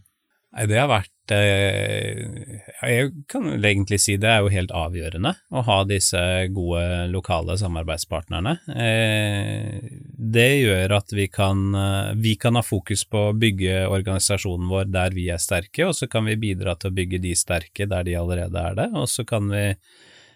Nei, 0.56 0.66
det 0.68 0.80
har 0.82 0.90
vært 0.90 1.12
eh, 1.35 2.61
Jeg 2.83 3.11
kan 3.31 3.49
egentlig 3.57 3.99
si 4.03 4.17
det 4.21 4.29
er 4.31 4.45
jo 4.45 4.53
helt 4.53 4.73
avgjørende 4.75 5.33
å 5.51 5.62
ha 5.67 5.79
disse 5.89 6.21
gode 6.55 7.07
lokale 7.12 7.57
samarbeidspartnerne. 7.61 8.57
Eh, 8.73 9.79
det 10.37 10.49
gjør 10.62 10.97
at 10.99 11.15
vi 11.17 11.29
kan, 11.33 11.62
eh, 11.75 12.12
vi 12.15 12.37
kan 12.41 12.59
ha 12.59 12.62
fokus 12.62 13.05
på 13.05 13.29
å 13.31 13.37
bygge 13.37 13.87
organisasjonen 13.89 14.69
vår 14.71 14.93
der 14.93 15.17
vi 15.17 15.29
er 15.33 15.43
sterke, 15.43 15.89
og 15.89 15.97
så 15.99 16.11
kan 16.11 16.29
vi 16.29 16.37
bidra 16.37 16.77
til 16.77 16.91
å 16.93 16.97
bygge 16.97 17.23
de 17.23 17.35
sterke 17.35 17.89
der 17.91 18.05
de 18.05 18.19
allerede 18.19 18.62
er 18.71 18.79
det, 18.79 18.91
og 18.95 19.09
så 19.09 19.27
kan 19.27 19.49
vi, 19.51 19.67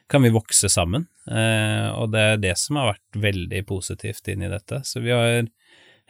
kan 0.09 0.23
vi 0.23 0.35
vokse 0.35 0.69
sammen. 0.69 1.07
Og 1.31 2.11
det 2.11 2.21
er 2.21 2.39
det 2.43 2.57
som 2.59 2.81
har 2.81 2.97
vært 2.97 3.19
veldig 3.23 3.61
positivt 3.69 4.27
inn 4.33 4.43
i 4.43 4.51
dette. 4.51 4.81
Så 4.83 4.99
vi 5.05 5.13
har 5.15 5.45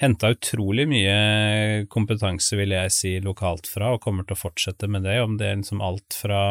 henta 0.00 0.32
utrolig 0.32 0.86
mye 0.88 1.86
kompetanse, 1.92 2.56
vil 2.56 2.72
jeg 2.72 2.92
si, 2.94 3.12
lokalt 3.24 3.68
fra, 3.68 3.94
og 3.94 4.02
kommer 4.04 4.24
til 4.24 4.36
å 4.36 4.42
fortsette 4.46 4.88
med 4.88 5.04
det, 5.04 5.18
om 5.20 5.36
det 5.40 5.50
er 5.50 5.60
liksom 5.60 5.82
alt 5.84 6.16
fra 6.16 6.42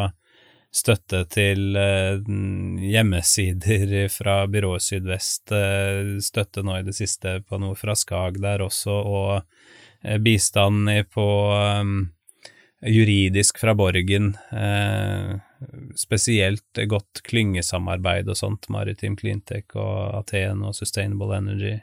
støtte 0.69 1.23
til 1.33 1.73
uh, 1.73 2.21
hjemmesider 2.85 4.05
fra 4.19 4.43
byrået 4.51 4.85
Sydvest, 4.85 5.49
uh, 5.49 6.19
støtte 6.21 6.63
nå 6.65 6.77
i 6.77 6.85
det 6.85 6.93
siste 6.97 7.39
på 7.41 7.57
noe 7.61 7.77
fra 7.79 7.97
Skag 7.97 8.37
der 8.43 8.61
også, 8.65 8.93
og 8.93 9.33
uh, 9.41 10.17
bistand 10.21 10.93
på 11.13 11.27
juridisk 12.79 13.57
fra 13.59 13.73
Borgen, 13.75 14.29
spesielt 15.99 16.79
godt 16.87 17.19
klyngesamarbeid 17.27 18.29
og 18.31 18.37
sånt, 18.39 18.69
Maritim 18.71 19.17
Cleantech 19.19 19.75
og 19.75 20.21
Aten 20.21 20.63
og 20.63 20.77
Sustainable 20.77 21.35
Energy. 21.35 21.73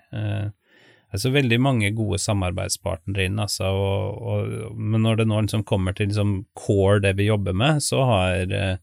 Altså 1.14 1.30
veldig 1.30 1.58
mange 1.62 1.92
gode 1.94 2.18
samarbeidspartnere 2.18 3.28
inn, 3.28 3.38
altså, 3.38 3.68
og, 3.70 4.16
og, 4.26 4.74
men 4.74 5.04
når 5.06 5.20
det 5.20 5.28
nå 5.30 5.38
liksom 5.44 5.62
kommer 5.68 5.94
til 5.94 6.10
liksom 6.10 6.40
core 6.58 6.98
det 7.04 7.14
vi 7.20 7.28
jobber 7.28 7.54
med, 7.56 7.78
så 7.84 8.02
har 8.08 8.52
eh, 8.52 8.80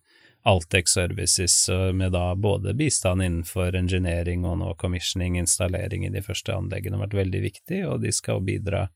Altex 0.47 0.95
Services 0.95 1.57
med 1.95 2.11
da 2.15 2.33
både 2.35 2.73
bistand 2.79 3.23
innenfor 3.23 3.75
engineering 3.75 4.47
og 4.47 4.57
nå 4.59 4.73
commissioning, 4.79 5.37
installering 5.39 6.07
i 6.07 6.11
de 6.11 6.23
første 6.23 6.55
anleggene 6.55 6.99
vært 6.99 7.15
veldig 7.15 7.43
viktig, 7.43 7.83
og 7.87 8.01
de 8.03 8.11
skal 8.15 8.43
bidra 8.43 8.87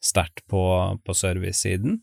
sterkt 0.00 0.46
på, 0.50 0.62
på 1.04 1.14
servicesiden. 1.14 2.00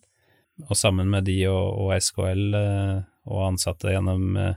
Og 0.70 0.78
sammen 0.78 1.10
med 1.12 1.28
de 1.28 1.42
og, 1.52 1.68
og 1.84 1.94
SKL 2.02 2.56
eh, 2.58 2.96
og 3.28 3.44
ansatte 3.52 3.92
gjennom 3.92 4.38
eh, 4.40 4.56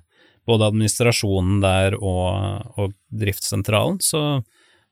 både 0.49 0.71
administrasjonen 0.71 1.61
der 1.63 1.97
og, 1.99 2.71
og 2.81 2.95
driftssentralen, 3.13 4.01
så 4.03 4.43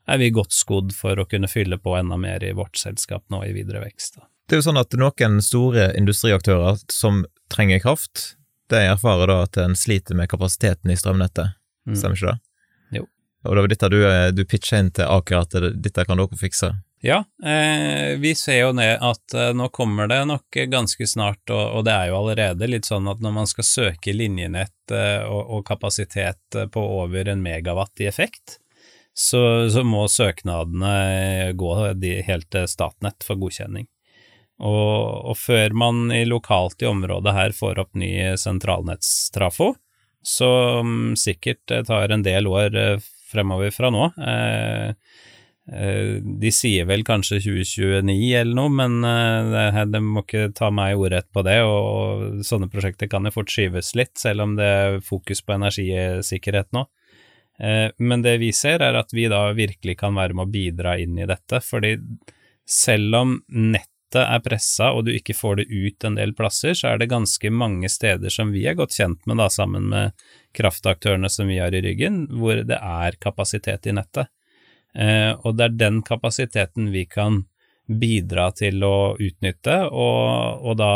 er 0.08 0.18
vi 0.20 0.30
godt 0.34 0.56
skodd 0.56 0.94
for 0.96 1.20
å 1.20 1.26
kunne 1.28 1.50
fylle 1.50 1.78
på 1.78 1.94
enda 1.98 2.16
mer 2.20 2.44
i 2.44 2.54
vårt 2.56 2.80
selskap 2.80 3.24
nå 3.32 3.42
i 3.44 3.52
videre 3.56 3.82
vekst. 3.84 4.18
Da. 4.18 4.28
Det 4.48 4.56
er 4.56 4.62
jo 4.62 4.68
sånn 4.70 4.80
at 4.80 4.96
noen 4.96 5.42
store 5.44 5.90
industriaktører 5.98 6.80
som 6.92 7.24
trenger 7.52 7.82
kraft, 7.84 8.34
de 8.72 8.82
erfarer 8.88 9.28
da 9.28 9.42
at 9.44 9.60
en 9.60 9.76
sliter 9.76 10.16
med 10.16 10.30
kapasiteten 10.32 10.92
i 10.92 10.96
strømnettet, 10.96 11.56
mm. 11.88 11.96
stemmer 11.96 12.16
ikke 12.16 12.32
det? 12.32 13.00
Jo. 13.00 13.06
Og 13.44 13.54
det 13.54 13.64
var 13.64 13.72
dette 13.72 13.90
du, 13.92 13.98
eh, 14.08 14.28
du 14.32 14.44
pitcha 14.48 14.80
inn 14.80 14.92
til 14.96 15.08
Aker, 15.08 15.44
at 15.44 15.56
dette 15.76 16.04
kan 16.08 16.20
dere 16.20 16.40
fikse? 16.40 16.72
Ja, 17.00 17.24
eh, 17.44 18.16
vi 18.18 18.34
ser 18.34 18.58
jo 18.58 18.72
ned 18.72 18.98
at 19.00 19.34
eh, 19.34 19.52
nå 19.54 19.68
kommer 19.68 20.08
det 20.10 20.24
nok 20.26 20.56
ganske 20.66 21.06
snart, 21.06 21.44
og, 21.50 21.76
og, 21.76 21.84
det 21.86 21.94
er 21.94 22.08
jo 22.10 22.16
allerede 22.18 22.66
litt 22.66 22.88
sånn 22.88 23.06
at 23.10 23.20
når 23.22 23.36
man 23.36 23.50
skal 23.50 23.66
søke 23.68 24.14
linjenett 24.16 24.90
eh, 24.90 25.22
og, 25.22 25.44
og, 25.46 25.62
kapasitet 25.68 26.58
på 26.72 26.86
over 26.98 27.30
en 27.30 27.44
megawatt 27.44 28.02
i 28.02 28.08
effekt, 28.10 28.58
så, 29.18 29.42
så 29.72 29.82
må 29.82 30.04
søknadene 30.10 31.52
gå 31.58 31.70
helt 32.28 32.50
til 32.54 32.68
Statnett 32.70 33.26
for 33.26 33.40
godkjenning. 33.40 33.88
Og, 34.58 35.30
og, 35.30 35.36
før 35.38 35.74
man 35.78 36.08
i 36.14 36.24
lokalt 36.26 36.82
i 36.82 36.88
området 36.90 37.34
her 37.34 37.54
får 37.54 37.78
opp 37.82 37.98
ny 37.98 38.10
sentralnettstrafo, 38.38 39.72
så 40.26 40.50
um, 40.82 41.14
sikkert 41.18 41.62
tar 41.86 42.14
en 42.14 42.24
del 42.26 42.48
år 42.50 42.74
eh, 42.76 43.08
fremover 43.30 43.70
fra 43.74 43.90
nå. 43.94 44.08
Eh, 44.18 44.88
eh, 45.70 46.10
de 46.42 46.52
sier 46.54 46.88
vel 46.90 47.04
kanskje 47.06 47.38
2029 47.44 48.34
eller 48.40 48.58
noe, 48.58 48.72
men 48.80 48.98
det, 49.54 49.86
de 49.94 50.02
må 50.02 50.24
ikke 50.26 50.50
ta 50.58 50.72
meg 50.74 50.98
ordrett 50.98 51.30
på 51.34 51.46
det, 51.46 51.60
og 51.62 52.42
sånne 52.46 52.70
prosjekter 52.72 53.10
kan 53.10 53.30
jo 53.30 53.36
fort 53.38 53.54
skyves 53.54 53.94
litt, 53.98 54.16
selv 54.18 54.46
om 54.46 54.58
det 54.58 54.70
er 54.78 55.02
fokus 55.06 55.44
på 55.44 55.54
energisikkerhet 55.54 56.74
nå. 56.74 56.88
Eh, 57.60 57.90
men 57.98 58.22
det 58.22 58.38
vi 58.38 58.52
ser, 58.52 58.82
er 58.84 58.98
at 58.98 59.12
vi 59.14 59.26
da 59.30 59.48
virkelig 59.56 59.98
kan 59.98 60.16
være 60.18 60.36
med 60.36 60.46
å 60.46 60.52
bidra 60.52 60.96
inn 61.02 61.18
i 61.18 61.26
dette, 61.28 61.60
fordi 61.64 61.96
selv 62.68 63.16
om 63.18 63.36
nettet 63.48 64.22
er 64.22 64.40
pressa 64.40 64.92
og 64.96 65.04
du 65.04 65.12
ikke 65.12 65.36
får 65.36 65.58
det 65.60 65.66
ut 65.68 66.04
en 66.06 66.16
del 66.16 66.32
plasser, 66.36 66.72
så 66.78 66.92
er 66.92 67.00
det 67.00 67.10
ganske 67.10 67.50
mange 67.52 67.90
steder 67.92 68.32
som 68.32 68.54
vi 68.54 68.64
er 68.68 68.78
godt 68.78 68.96
kjent 68.96 69.26
med, 69.28 69.40
da, 69.40 69.50
sammen 69.52 69.90
med 69.90 70.26
kraftaktørene 70.56 71.28
som 71.32 71.50
vi 71.50 71.58
har 71.60 71.74
i 71.74 71.82
ryggen, 71.84 72.24
hvor 72.38 72.62
det 72.64 72.78
er 72.78 73.20
kapasitet 73.20 73.88
i 73.88 73.96
nettet. 73.98 74.30
Eh, 74.96 75.34
og 75.44 75.58
det 75.58 75.68
er 75.68 75.80
den 75.82 76.02
kapasiteten 76.06 76.92
vi 76.94 77.04
kan 77.10 77.42
bidra 77.88 78.50
til 78.56 78.84
å 78.84 79.16
utnytte, 79.20 79.80
og, 79.88 80.64
og 80.64 80.78
da 80.80 80.92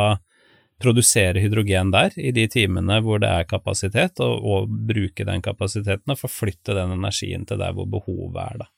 produsere 0.83 1.41
hydrogen 1.41 1.93
der 1.95 2.15
i 2.19 2.33
de 2.35 2.47
timene 2.51 2.99
hvor 3.05 3.23
det 3.23 3.31
er 3.31 3.49
kapasitet, 3.49 4.21
og, 4.21 4.45
og 4.45 4.77
bruke 4.91 5.27
den 5.29 5.43
kapasiteten 5.45 6.15
og 6.15 6.21
forflytte 6.21 6.77
den 6.77 6.97
energien 6.99 7.47
til 7.49 7.63
der 7.63 7.75
hvor 7.77 7.89
behovet 7.91 8.39
er, 8.43 8.63
da. 8.65 8.71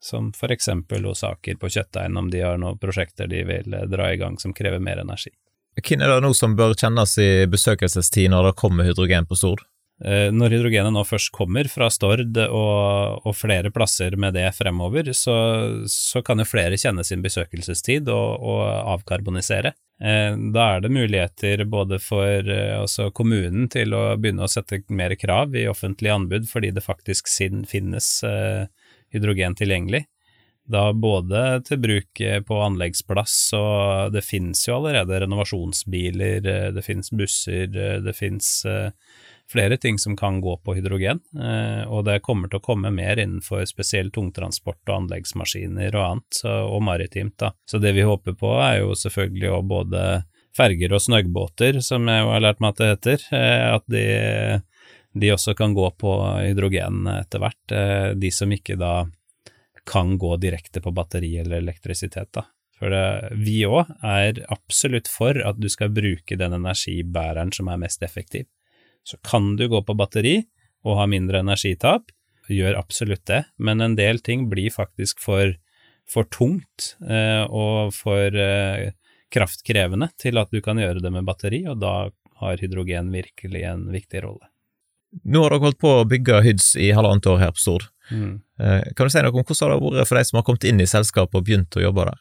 Som 0.00 0.30
for 0.32 0.52
eksempel 0.54 1.04
hos 1.04 1.20
Aker 1.28 1.58
på 1.60 1.68
Kjøttdeien, 1.68 2.16
om 2.16 2.30
de 2.32 2.40
har 2.40 2.56
noen 2.60 2.78
prosjekter 2.80 3.28
de 3.28 3.42
vil 3.44 3.74
eh, 3.76 3.88
dra 3.90 4.08
i 4.14 4.20
gang 4.20 4.38
som 4.40 4.54
krever 4.56 4.80
mer 4.80 5.02
energi. 5.02 5.34
Hvem 5.80 6.02
er 6.02 6.14
det 6.14 6.22
nå 6.24 6.32
som 6.34 6.56
bør 6.56 6.72
kjennes 6.74 7.12
i 7.20 7.46
besøkelsestid 7.50 8.32
når 8.32 8.50
det 8.50 8.56
kommer 8.58 8.88
hydrogen 8.88 9.28
på 9.28 9.38
Stord? 9.38 9.66
Eh, 10.00 10.30
når 10.32 10.54
hydrogenet 10.54 10.94
nå 10.94 11.02
først 11.04 11.28
kommer 11.34 11.68
fra 11.68 11.90
Stord 11.92 12.38
og, 12.46 13.26
og 13.28 13.34
flere 13.36 13.68
plasser 13.74 14.14
med 14.16 14.32
det 14.38 14.46
fremover, 14.56 15.12
så, 15.12 15.34
så, 15.92 16.22
kan 16.24 16.40
jo 16.40 16.48
flere 16.48 16.78
kjenne 16.80 17.04
sin 17.04 17.20
besøkelsestid 17.24 18.08
og, 18.08 18.40
og 18.40 18.62
avkarbonisere. 18.96 19.74
Eh, 20.00 20.32
da 20.54 20.68
er 20.76 20.86
det 20.86 20.92
muligheter 20.94 21.66
både 21.68 22.00
for 22.00 22.48
eh, 22.48 22.78
altså 22.78 23.10
kommunen 23.12 23.68
til 23.72 23.92
å 23.92 24.06
begynne 24.16 24.48
å 24.48 24.52
sette 24.52 24.80
mer 24.88 25.12
krav 25.20 25.52
i 25.52 25.68
offentlige 25.68 26.16
anbud 26.16 26.48
fordi 26.48 26.72
det 26.72 26.86
faktisk 26.86 27.28
finnes 27.68 28.08
hydrogen 29.12 29.58
tilgjengelig. 29.58 30.06
Da 30.70 30.92
både 30.94 31.60
til 31.66 31.80
bruk 31.82 32.20
på 32.46 32.58
anleggsplass, 32.62 33.34
og 33.58 34.14
det 34.14 34.22
finnes 34.22 34.60
jo 34.68 34.76
allerede 34.76 35.18
renovasjonsbiler, 35.24 36.44
det 36.76 36.84
finnes 36.86 37.10
busser, 37.10 37.66
det 38.04 38.14
finnes 38.14 38.52
flere 39.50 39.76
ting 39.76 39.98
som 39.98 40.16
kan 40.16 40.40
gå 40.40 40.56
på 40.64 40.74
hydrogen, 40.74 41.20
eh, 41.42 41.82
og 41.90 42.04
det 42.06 42.20
kommer 42.26 42.50
til 42.50 42.60
å 42.60 42.64
komme 42.64 42.92
mer 42.94 43.18
innenfor 43.18 43.64
spesiell 43.68 44.10
tungtransport 44.14 44.82
og 44.88 44.96
anleggsmaskiner 44.96 45.96
og 45.96 46.04
annet, 46.06 46.42
og 46.46 46.82
maritimt, 46.86 47.36
da. 47.40 47.52
Så 47.66 47.80
det 47.82 47.94
vi 47.96 48.06
håper 48.06 48.36
på 48.38 48.52
er 48.62 48.80
jo 48.82 48.94
selvfølgelig 48.98 49.54
å 49.54 49.62
både 49.66 50.04
ferger 50.56 50.94
og 50.94 51.02
snøggbåter, 51.02 51.80
som 51.84 52.08
jeg 52.10 52.26
har 52.26 52.44
lært 52.44 52.62
meg 52.62 52.74
at 52.74 52.82
det 52.82 52.90
heter, 52.92 53.26
eh, 53.38 53.66
at 53.74 53.86
de, 53.90 54.04
de 55.18 55.32
også 55.34 55.56
kan 55.58 55.74
gå 55.74 55.90
på 55.98 56.14
hydrogen 56.44 57.10
etter 57.16 57.42
hvert, 57.42 57.74
eh, 57.74 58.12
de 58.18 58.30
som 58.34 58.54
ikke 58.54 58.78
da 58.80 58.94
kan 59.90 60.14
gå 60.20 60.36
direkte 60.38 60.82
på 60.84 60.92
batteri 60.94 61.34
eller 61.40 61.58
elektrisitet, 61.64 62.30
da. 62.36 62.46
For 62.80 62.92
det, 62.94 63.34
vi 63.36 63.58
òg 63.68 63.90
er 64.06 64.38
absolutt 64.48 65.10
for 65.10 65.36
at 65.44 65.58
du 65.60 65.66
skal 65.68 65.90
bruke 65.92 66.38
den 66.40 66.54
energibæreren 66.56 67.50
som 67.52 67.68
er 67.68 67.82
mest 67.82 68.00
effektiv 68.06 68.46
så 69.06 69.18
kan 69.26 69.54
du 69.56 69.66
gå 69.70 69.82
på 69.84 69.96
batteri 69.98 70.40
og 70.86 70.98
ha 71.00 71.06
mindre 71.10 71.42
energitap. 71.44 72.10
Gjør 72.50 72.78
absolutt 72.80 73.26
det, 73.30 73.44
men 73.62 73.82
en 73.84 73.96
del 73.98 74.18
ting 74.26 74.48
blir 74.50 74.72
faktisk 74.74 75.20
for, 75.22 75.54
for 76.10 76.26
tungt 76.34 76.94
eh, 77.06 77.44
og 77.46 77.94
for 77.94 78.34
eh, 78.34 78.90
kraftkrevende 79.30 80.10
til 80.18 80.40
at 80.40 80.50
du 80.50 80.58
kan 80.64 80.80
gjøre 80.80 81.02
det 81.04 81.12
med 81.14 81.28
batteri, 81.28 81.62
og 81.70 81.78
da 81.82 82.10
har 82.40 82.62
hydrogen 82.62 83.12
virkelig 83.14 83.62
en 83.68 83.86
viktig 83.92 84.24
rolle. 84.24 84.48
Nå 85.26 85.42
har 85.42 85.54
dere 85.54 85.66
holdt 85.66 85.80
på 85.82 85.92
å 86.00 86.06
bygge 86.08 86.42
Hyds 86.44 86.72
i 86.78 86.92
halvannet 86.94 87.26
år 87.30 87.40
her 87.42 87.54
på 87.54 87.62
Stord. 87.62 87.86
Mm. 88.10 88.40
Eh, 88.62 88.90
kan 88.96 89.06
du 89.06 89.12
si 89.12 89.22
noe 89.22 89.32
om 89.34 89.42
hvordan 89.46 89.58
det 89.58 89.78
har 89.78 90.00
vært 90.00 90.10
for 90.10 90.18
de 90.18 90.26
som 90.28 90.38
har 90.38 90.46
kommet 90.46 90.66
inn 90.70 90.82
i 90.82 90.90
selskapet 90.90 91.38
og 91.38 91.46
begynt 91.46 91.78
å 91.78 91.84
jobbe 91.84 92.06
der? 92.10 92.20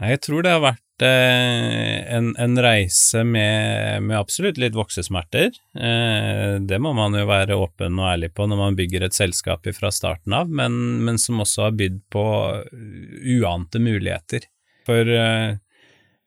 Jeg 0.00 0.22
tror 0.26 0.46
det 0.46 0.54
har 0.54 0.62
vært 0.64 0.82
eh, 1.02 2.14
en, 2.16 2.32
en, 2.38 2.58
reise 2.62 3.24
med, 3.24 4.02
med, 4.02 4.16
absolutt 4.18 4.60
litt 4.60 4.76
voksesmerter. 4.76 5.50
Eh, 5.76 6.54
det 6.60 6.80
må 6.82 6.92
man 6.96 7.16
jo 7.18 7.26
være 7.28 7.58
åpen 7.58 7.98
og 8.00 8.12
ærlig 8.12 8.32
på 8.36 8.46
når 8.50 8.60
man 8.60 8.78
bygger 8.78 9.06
et 9.06 9.16
selskap 9.16 9.66
fra 9.76 9.92
starten 9.94 10.36
av, 10.36 10.50
men, 10.50 11.00
men 11.06 11.18
som 11.20 11.42
også 11.42 11.68
har 11.68 11.76
bydd 11.78 12.00
på 12.12 12.24
uante 13.40 13.82
muligheter. 13.82 14.46
For 14.88 15.10
eh, 15.14 15.58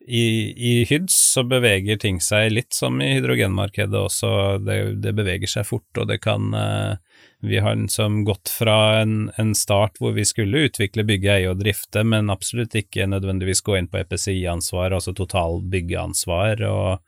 i, 0.08 0.26
i 0.58 0.74
Hyds 0.90 1.16
så 1.34 1.46
beveger 1.48 2.00
ting 2.02 2.20
seg 2.24 2.52
litt 2.52 2.76
som 2.76 3.00
i 3.02 3.14
hydrogenmarkedet 3.16 4.00
også, 4.00 4.32
det, 4.64 4.80
det 5.04 5.14
beveger 5.16 5.50
seg 5.50 5.68
fort, 5.68 5.90
og 5.96 6.10
det 6.12 6.20
kan 6.24 6.52
eh, 6.58 6.98
Vi 7.44 7.58
har 7.60 7.76
liksom 7.76 8.22
gått 8.24 8.50
fra 8.50 9.02
en, 9.02 9.32
en, 9.36 9.52
start 9.56 9.98
hvor 10.00 10.14
vi 10.16 10.24
skulle 10.26 10.70
utvikle, 10.70 11.04
bygge, 11.04 11.34
eie 11.34 11.50
og 11.52 11.60
drifte, 11.60 12.06
men 12.08 12.32
absolutt 12.32 12.78
ikke 12.80 13.10
nødvendigvis 13.12 13.62
gå 13.68 13.76
inn 13.76 13.90
på 13.92 14.00
EPCI-ansvar, 14.00 14.96
altså 14.96 15.12
total 15.18 15.60
byggeansvar, 15.74 16.64
og, 16.70 17.04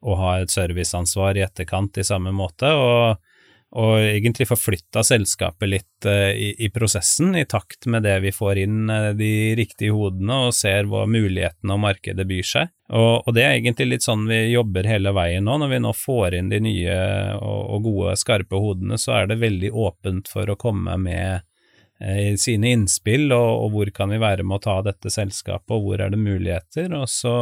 og 0.00 0.18
ha 0.22 0.38
et 0.40 0.54
serviceansvar 0.54 1.36
i 1.36 1.44
etterkant 1.44 2.00
i 2.00 2.06
samme 2.08 2.32
måte. 2.32 2.72
og 2.72 3.20
og 3.74 3.98
egentlig 3.98 4.46
forflytta 4.46 5.02
selskapet 5.06 5.70
litt 5.70 6.06
uh, 6.06 6.30
i, 6.30 6.52
i, 6.62 6.70
prosessen, 6.74 7.34
i 7.36 7.44
takt 7.48 7.88
med 7.90 8.04
det 8.06 8.20
vi 8.22 8.32
får 8.34 8.60
inn 8.62 8.90
uh, 8.90 9.10
de 9.18 9.54
riktige 9.58 9.94
hodene 9.94 10.44
og 10.46 10.54
ser 10.54 10.86
hva 10.90 11.04
mulighetene 11.10 11.74
og 11.74 11.82
markedet 11.82 12.26
byr 12.28 12.46
seg. 12.46 12.70
Og, 12.94 13.24
og, 13.24 13.32
det 13.34 13.42
er 13.42 13.56
egentlig 13.56 13.88
litt 13.90 14.06
sånn 14.06 14.26
vi 14.28 14.44
jobber 14.52 14.86
hele 14.86 15.14
veien 15.16 15.46
nå. 15.48 15.56
Når 15.58 15.72
vi 15.72 15.80
nå 15.82 15.94
får 15.96 16.38
inn 16.38 16.52
de 16.52 16.60
nye 16.62 16.98
og, 17.40 17.62
og 17.74 17.88
gode, 17.88 18.14
skarpe 18.20 18.60
hodene, 18.60 19.00
så 19.00 19.18
er 19.20 19.32
det 19.32 19.40
veldig 19.42 19.72
åpent 19.72 20.30
for 20.30 20.50
å 20.50 20.58
komme 20.60 20.94
med 21.00 21.42
sine 22.40 22.74
innspill, 22.74 23.30
og, 23.32 23.64
og 23.64 23.70
hvor 23.74 23.90
kan 23.96 24.10
vi 24.12 24.18
være 24.20 24.44
med 24.44 24.58
å 24.58 24.64
ta 24.64 24.74
dette 24.84 25.12
selskapet, 25.12 25.70
og 25.72 25.86
hvor 25.86 26.02
er 26.04 26.12
det 26.12 26.20
muligheter, 26.20 26.92
og 26.98 27.06
så 27.08 27.36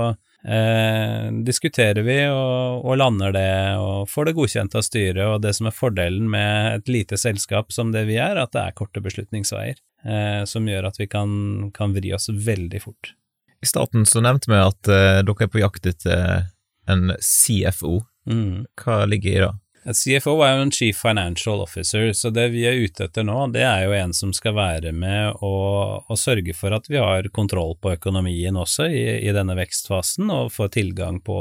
eh, 0.45 1.31
diskuterer 1.47 2.03
vi 2.07 2.19
og, 2.29 2.83
og, 2.85 2.95
lander 2.99 3.35
det 3.35 3.55
og 3.81 4.11
får 4.11 4.29
det 4.29 4.37
godkjent 4.39 4.77
av 4.79 4.87
styret. 4.87 5.23
Og 5.27 5.41
det 5.45 5.55
som 5.59 5.69
er 5.69 5.77
fordelen 5.77 6.29
med 6.33 6.83
et 6.83 6.93
lite 6.93 7.19
selskap 7.21 7.73
som 7.75 7.93
det 7.95 8.05
vi 8.11 8.19
er, 8.23 8.39
at 8.41 8.55
det 8.55 8.67
er 8.67 8.79
korte 8.79 9.03
beslutningsveier, 9.05 9.79
eh, 10.05 10.43
som 10.49 10.69
gjør 10.69 10.91
at 10.91 11.01
vi 11.01 11.09
kan, 11.11 11.35
kan, 11.75 11.97
vri 11.97 12.15
oss 12.17 12.31
veldig 12.33 12.83
fort. 12.83 13.15
I 13.63 13.71
starten 13.71 14.07
så 14.09 14.23
nevnte 14.25 14.51
vi 14.51 14.59
at 14.59 14.91
eh, 14.91 15.21
dere 15.23 15.47
er 15.47 15.53
på 15.53 15.63
jakt 15.63 15.87
etter 15.87 16.49
en 16.91 17.15
CFO. 17.23 18.01
Mm. 18.29 18.65
Hva 18.79 19.03
ligger 19.11 19.33
i 19.33 19.43
det? 19.45 19.53
CFO 19.83 20.37
er 20.47 20.53
jo 20.55 20.63
en 20.63 20.71
Chief 20.71 20.97
Financial 20.97 21.61
Officer, 21.61 22.13
så 22.15 22.31
det 22.31 22.49
vi 22.55 22.63
er 22.69 22.79
ute 22.85 23.09
etter 23.09 23.27
nå, 23.27 23.49
det 23.55 23.65
er 23.67 23.87
jo 23.89 23.97
en 23.97 24.13
som 24.15 24.31
skal 24.37 24.55
være 24.55 24.93
med 24.95 25.41
og, 25.43 26.05
og 26.07 26.21
sørge 26.21 26.55
for 26.55 26.75
at 26.77 26.87
vi 26.91 27.01
har 27.03 27.27
kontroll 27.35 27.75
på 27.83 27.97
økonomien 27.97 28.57
også 28.59 28.87
i, 28.87 29.03
i 29.27 29.35
denne 29.35 29.57
vekstfasen, 29.59 30.31
og 30.31 30.53
få 30.55 30.71
tilgang 30.71 31.19
på, 31.27 31.41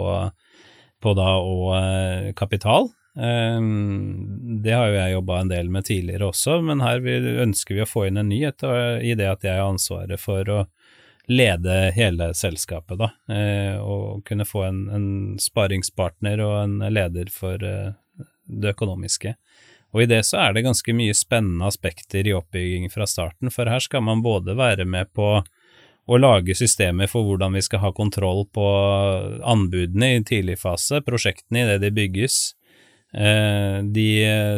på 1.02 1.14
da 1.18 1.30
og 1.38 1.70
eh, 1.78 2.34
kapital. 2.38 2.90
Um, 3.12 4.62
det 4.64 4.72
har 4.72 4.88
jo 4.88 4.96
jeg 4.96 5.16
jobba 5.18 5.42
en 5.42 5.50
del 5.52 5.70
med 5.70 5.86
tidligere 5.86 6.32
også, 6.32 6.62
men 6.66 6.82
her 6.82 7.04
ønsker 7.46 7.78
vi 7.78 7.86
å 7.86 7.90
få 7.90 8.08
inn 8.08 8.18
en 8.22 8.32
nyhet 8.32 8.66
i 9.04 9.14
det 9.20 9.28
at 9.28 9.44
jeg 9.46 9.60
har 9.60 9.70
ansvaret 9.70 10.22
for 10.22 10.50
å 10.50 10.62
lede 11.32 11.92
hele 11.96 12.32
selskapet, 12.34 12.98
da, 13.00 13.12
eh, 13.34 13.78
og 13.78 14.26
kunne 14.28 14.48
få 14.48 14.66
en, 14.68 14.86
en 14.90 15.10
sparingspartner 15.40 16.42
og 16.44 16.56
en 16.64 16.80
leder 16.92 17.30
for 17.34 17.62
eh, 17.64 17.92
det 18.52 18.76
økonomiske. 18.76 19.36
Og 19.92 20.04
i 20.04 20.08
det 20.08 20.22
så 20.28 20.40
er 20.40 20.54
det 20.56 20.66
ganske 20.66 20.94
mye 20.96 21.16
spennende 21.18 21.68
aspekter 21.68 22.28
i 22.28 22.36
oppbygging 22.36 22.88
fra 22.92 23.08
starten, 23.10 23.52
for 23.52 23.68
her 23.68 23.84
skal 23.84 24.04
man 24.08 24.24
både 24.24 24.56
være 24.60 24.88
med 24.88 25.12
på 25.16 25.42
å 26.12 26.18
lage 26.18 26.56
systemer 26.58 27.08
for 27.12 27.28
hvordan 27.28 27.56
vi 27.56 27.64
skal 27.64 27.84
ha 27.84 27.92
kontroll 27.96 28.46
på 28.52 28.66
anbudene 29.48 30.16
i 30.16 30.24
tidlig 30.28 30.58
fase, 30.64 31.04
prosjektene 31.06 31.64
i 31.64 31.68
det 31.74 31.82
de 31.84 31.92
bygges, 31.96 32.38
eh, 33.14 33.84
de 33.84 34.08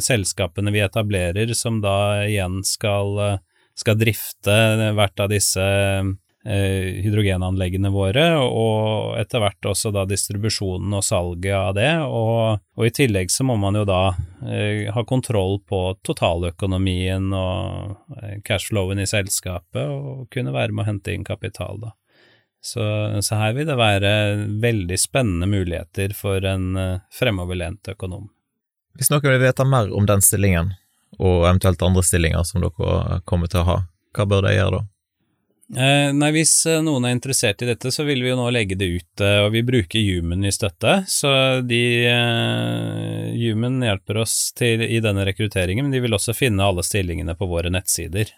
selskapene 0.06 0.74
vi 0.74 0.86
etablerer 0.86 1.54
som 1.58 1.82
da 1.84 2.24
igjen 2.28 2.62
skal, 2.66 3.42
skal 3.76 4.00
drifte 4.00 4.58
hvert 4.96 5.26
av 5.26 5.34
disse 5.34 5.68
Eh, 6.04 6.23
hydrogenanleggene 6.44 7.88
våre, 7.94 8.26
og 8.44 9.16
etter 9.20 9.40
hvert 9.40 9.70
også 9.72 9.94
da 9.96 10.04
distribusjonen 10.08 10.98
og 10.98 11.06
salget 11.08 11.56
av 11.56 11.72
det. 11.78 11.92
Og, 12.04 12.60
og 12.76 12.88
i 12.88 12.92
tillegg 12.92 13.32
så 13.32 13.46
må 13.48 13.56
man 13.62 13.80
jo 13.80 13.86
da 13.88 14.02
eh, 14.44 14.92
ha 14.92 15.06
kontroll 15.08 15.62
på 15.70 15.82
totaløkonomien 16.04 17.32
og 17.32 18.20
eh, 18.20 18.38
cashflowen 18.44 19.00
i 19.00 19.08
selskapet, 19.08 19.88
og 19.88 20.28
kunne 20.34 20.56
være 20.56 20.76
med 20.76 20.84
å 20.84 20.90
hente 20.92 21.16
inn 21.16 21.28
kapital, 21.28 21.80
da. 21.88 21.96
Så, 22.64 22.84
så 23.20 23.36
her 23.36 23.58
vil 23.58 23.68
det 23.68 23.76
være 23.76 24.12
veldig 24.64 24.96
spennende 25.00 25.50
muligheter 25.52 26.14
for 26.16 26.44
en 26.48 26.78
eh, 26.80 27.02
fremoverlent 27.12 27.92
økonom. 27.96 28.30
Hvis 29.00 29.10
noen 29.12 29.26
vil 29.26 29.42
vite 29.42 29.66
mer 29.68 29.92
om 29.96 30.08
den 30.08 30.24
stillingen, 30.24 30.76
og 31.20 31.48
eventuelt 31.48 31.82
andre 31.86 32.04
stillinger 32.06 32.46
som 32.48 32.64
dere 32.64 33.22
kommer 33.30 33.52
til 33.52 33.64
å 33.64 33.68
ha, 33.68 33.78
hva 34.16 34.28
bør 34.30 34.48
de 34.48 34.56
gjøre 34.56 34.78
da? 34.78 34.88
Eh, 35.78 36.14
nei, 36.14 36.30
Hvis 36.36 36.54
eh, 36.70 36.82
noen 36.86 37.08
er 37.08 37.16
interessert 37.16 37.62
i 37.64 37.68
dette, 37.68 37.92
så 37.92 38.06
vil 38.06 38.22
vi 38.22 38.30
jo 38.30 38.38
nå 38.38 38.46
legge 38.54 38.78
det 38.78 38.90
ut, 38.94 39.22
eh, 39.26 39.40
og 39.42 39.54
vi 39.56 39.64
bruker 39.66 40.06
Human 40.06 40.46
i 40.46 40.54
støtte. 40.54 41.00
Så 41.10 41.32
de 41.66 41.84
Human 43.40 43.82
hjelper 43.82 44.22
oss 44.22 44.38
til, 44.58 44.84
i 44.86 45.02
denne 45.04 45.26
rekrutteringen, 45.26 45.88
men 45.88 45.96
de 45.96 46.04
vil 46.04 46.14
også 46.14 46.36
finne 46.38 46.66
alle 46.66 46.86
stillingene 46.86 47.36
på 47.40 47.50
våre 47.50 47.74
nettsider. 47.74 48.30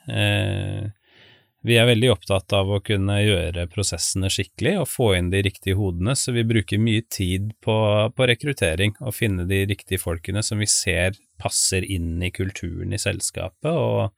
Vi 1.65 1.77
er 1.81 1.87
veldig 1.89 2.11
opptatt 2.13 2.53
av 2.53 2.69
å 2.69 2.81
kunne 2.85 3.17
gjøre 3.23 3.65
prosessene 3.71 4.29
skikkelig 4.29 4.75
og 4.83 4.89
få 4.89 5.07
inn 5.17 5.31
de 5.33 5.41
riktige 5.47 5.77
hodene, 5.79 6.13
så 6.15 6.31
vi 6.35 6.45
bruker 6.45 6.77
mye 6.77 7.01
tid 7.09 7.55
på, 7.65 7.77
på 8.13 8.27
rekruttering 8.29 8.93
og 9.01 9.15
finne 9.17 9.47
de 9.49 9.63
riktige 9.71 9.99
folkene 9.99 10.45
som 10.45 10.61
vi 10.61 10.69
ser 10.69 11.17
passer 11.41 11.83
inn 11.83 12.21
i 12.21 12.29
kulturen 12.31 12.93
i 12.93 13.01
selskapet. 13.01 13.73
og 13.73 14.13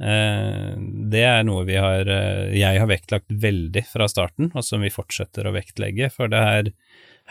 det 0.00 1.22
er 1.28 1.42
noe 1.44 1.66
vi 1.68 1.76
har, 1.76 2.08
eh, 2.08 2.56
jeg 2.56 2.80
har 2.80 2.88
vektlagt 2.88 3.28
veldig 3.28 3.82
fra 3.84 4.08
starten, 4.08 4.48
og 4.54 4.64
som 4.64 4.80
vi 4.80 4.92
fortsetter 4.92 5.46
å 5.46 5.52
vektlegge. 5.52 6.08
For 6.14 6.30
det 6.32 6.40
her, 6.40 6.70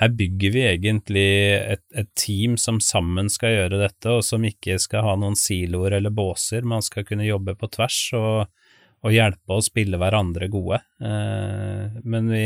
her 0.01 0.11
bygger 0.13 0.53
vi 0.53 0.65
egentlig 0.69 1.29
et, 1.57 1.83
et, 1.97 2.11
team 2.13 2.57
som 2.61 2.77
sammen 2.83 3.31
skal 3.33 3.55
gjøre 3.55 3.81
dette, 3.81 4.13
og 4.13 4.21
som 4.27 4.45
ikke 4.45 4.77
skal 4.81 5.07
ha 5.07 5.15
noen 5.17 5.37
siloer 5.39 5.97
eller 5.97 6.13
båser. 6.13 6.61
Man 6.61 6.85
skal 6.85 7.07
kunne 7.09 7.25
jobbe 7.25 7.57
på 7.57 7.71
tvers 7.73 8.01
og, 8.19 8.67
og 9.01 9.15
hjelpe 9.15 9.57
og 9.57 9.65
spille 9.65 9.97
hverandre 9.97 10.51
gode. 10.53 10.83
Eh, 11.01 11.97
men 12.05 12.29
vi, 12.29 12.43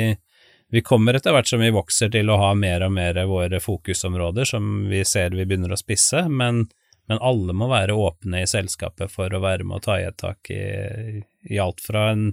vi 0.72 0.86
kommer 0.88 1.20
etter 1.20 1.36
hvert 1.36 1.52
som 1.52 1.60
vi 1.60 1.74
vokser 1.76 2.14
til 2.16 2.32
å 2.32 2.40
ha 2.46 2.54
mer 2.56 2.88
og 2.88 2.96
mer 2.96 3.20
våre 3.28 3.60
fokusområder 3.60 4.48
som 4.56 4.88
vi 4.88 5.04
ser 5.04 5.36
vi 5.36 5.44
begynner 5.44 5.76
å 5.76 5.84
spisse, 5.84 6.24
men 6.32 6.64
men 7.10 7.22
alle 7.22 7.56
må 7.58 7.68
være 7.72 7.96
åpne 7.96 8.44
i 8.44 8.50
selskapet 8.50 9.12
for 9.12 9.34
å 9.34 9.42
være 9.44 9.68
med 9.68 9.82
å 9.82 9.84
ta 9.84 10.00
i 10.00 10.06
et 10.08 10.20
tak 10.20 10.52
i, 10.54 11.24
i 11.50 11.60
alt 11.60 11.84
fra 11.84 12.10
en 12.14 12.30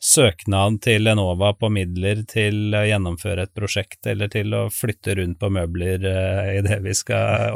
søknad 0.00 0.80
til 0.82 1.06
Enova 1.12 1.52
på 1.54 1.68
midler 1.72 2.22
til 2.28 2.74
å 2.74 2.84
gjennomføre 2.88 3.42
et 3.44 3.54
prosjekt, 3.56 4.06
eller 4.08 4.28
til 4.32 4.54
å 4.56 4.70
flytte 4.72 5.14
rundt 5.18 5.38
på 5.40 5.50
møbler 5.52 6.06
uh, 6.06 6.48
i 6.56 6.60
det 6.64 6.80
vi 6.84 6.94
skal 6.96 7.52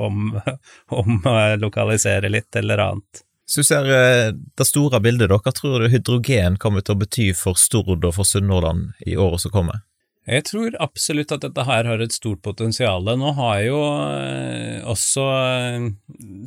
omlokalisere 0.93 2.27
om, 2.29 2.33
litt, 2.37 2.57
eller 2.61 2.79
annet. 2.91 3.25
Hvis 3.45 3.57
du 3.61 3.65
ser 3.69 3.89
uh, 3.89 4.33
det 4.33 4.69
store 4.69 5.01
bildet, 5.05 5.33
da, 5.33 5.41
hva 5.41 5.53
tror 5.57 5.81
du 5.81 5.89
hydrogen 5.93 6.61
kommer 6.61 6.85
til 6.85 6.97
å 6.97 7.03
bety 7.05 7.33
for 7.39 7.55
Stord 7.61 8.05
og 8.05 8.15
for 8.17 8.29
Sunnhordland 8.29 8.93
i 9.09 9.17
året 9.17 9.41
som 9.47 9.55
kommer? 9.55 9.81
Jeg 10.25 10.47
tror 10.49 10.77
absolutt 10.81 11.35
at 11.35 11.43
dette 11.45 11.65
her 11.69 11.85
har 11.85 12.01
et 12.01 12.15
stort 12.15 12.41
potensial. 12.45 13.05
Nå 13.05 13.35
har 13.37 13.59
jo 13.67 13.81
eh, 14.09 14.81
også 14.89 15.25
eh, 15.37 15.89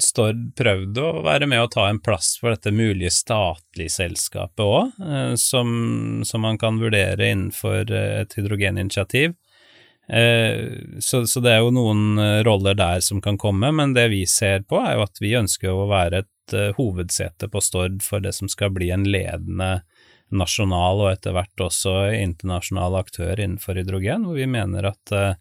Stord 0.02 0.40
prøvd 0.58 0.98
å 0.98 1.12
være 1.28 1.50
med 1.50 1.62
å 1.62 1.70
ta 1.70 1.86
en 1.86 2.02
plass 2.02 2.34
for 2.42 2.56
dette 2.56 2.74
mulige 2.74 3.14
statlige 3.14 3.94
selskapet 3.94 4.64
òg, 4.66 4.98
eh, 4.98 5.36
som, 5.38 5.70
som, 6.26 6.42
man 6.48 6.58
kan 6.58 6.82
vurdere 6.82 7.30
innenfor 7.30 7.94
et 7.94 8.34
hydrogeninitiativ. 8.38 9.38
Så, 10.08 11.18
så, 11.28 11.42
det 11.44 11.52
er 11.52 11.58
jo 11.60 11.74
noen 11.76 12.16
roller 12.48 12.78
der 12.80 13.02
som 13.04 13.20
kan 13.20 13.36
komme, 13.36 13.74
men 13.76 13.92
det 13.92 14.06
vi 14.14 14.22
ser 14.24 14.62
på, 14.64 14.80
er 14.80 14.96
jo 14.96 15.04
at 15.04 15.20
vi 15.20 15.34
ønsker 15.36 15.68
å 15.68 15.90
være 15.90 16.22
et 16.24 16.56
hovedsete 16.78 17.50
på 17.52 17.60
Stord 17.60 18.00
for 18.06 18.24
det 18.24 18.32
som 18.38 18.48
skal 18.48 18.72
bli 18.72 18.88
en 18.96 19.04
ledende 19.04 19.82
nasjonal 20.36 21.04
og 21.04 21.12
etter 21.12 21.36
hvert 21.36 21.64
også 21.68 21.96
internasjonal 22.18 23.00
aktør 23.00 23.40
innenfor 23.40 23.80
hydrogen, 23.80 24.28
hvor 24.28 24.40
vi 24.40 24.48
mener 24.50 24.90
at 24.92 25.14
uh, 25.16 25.36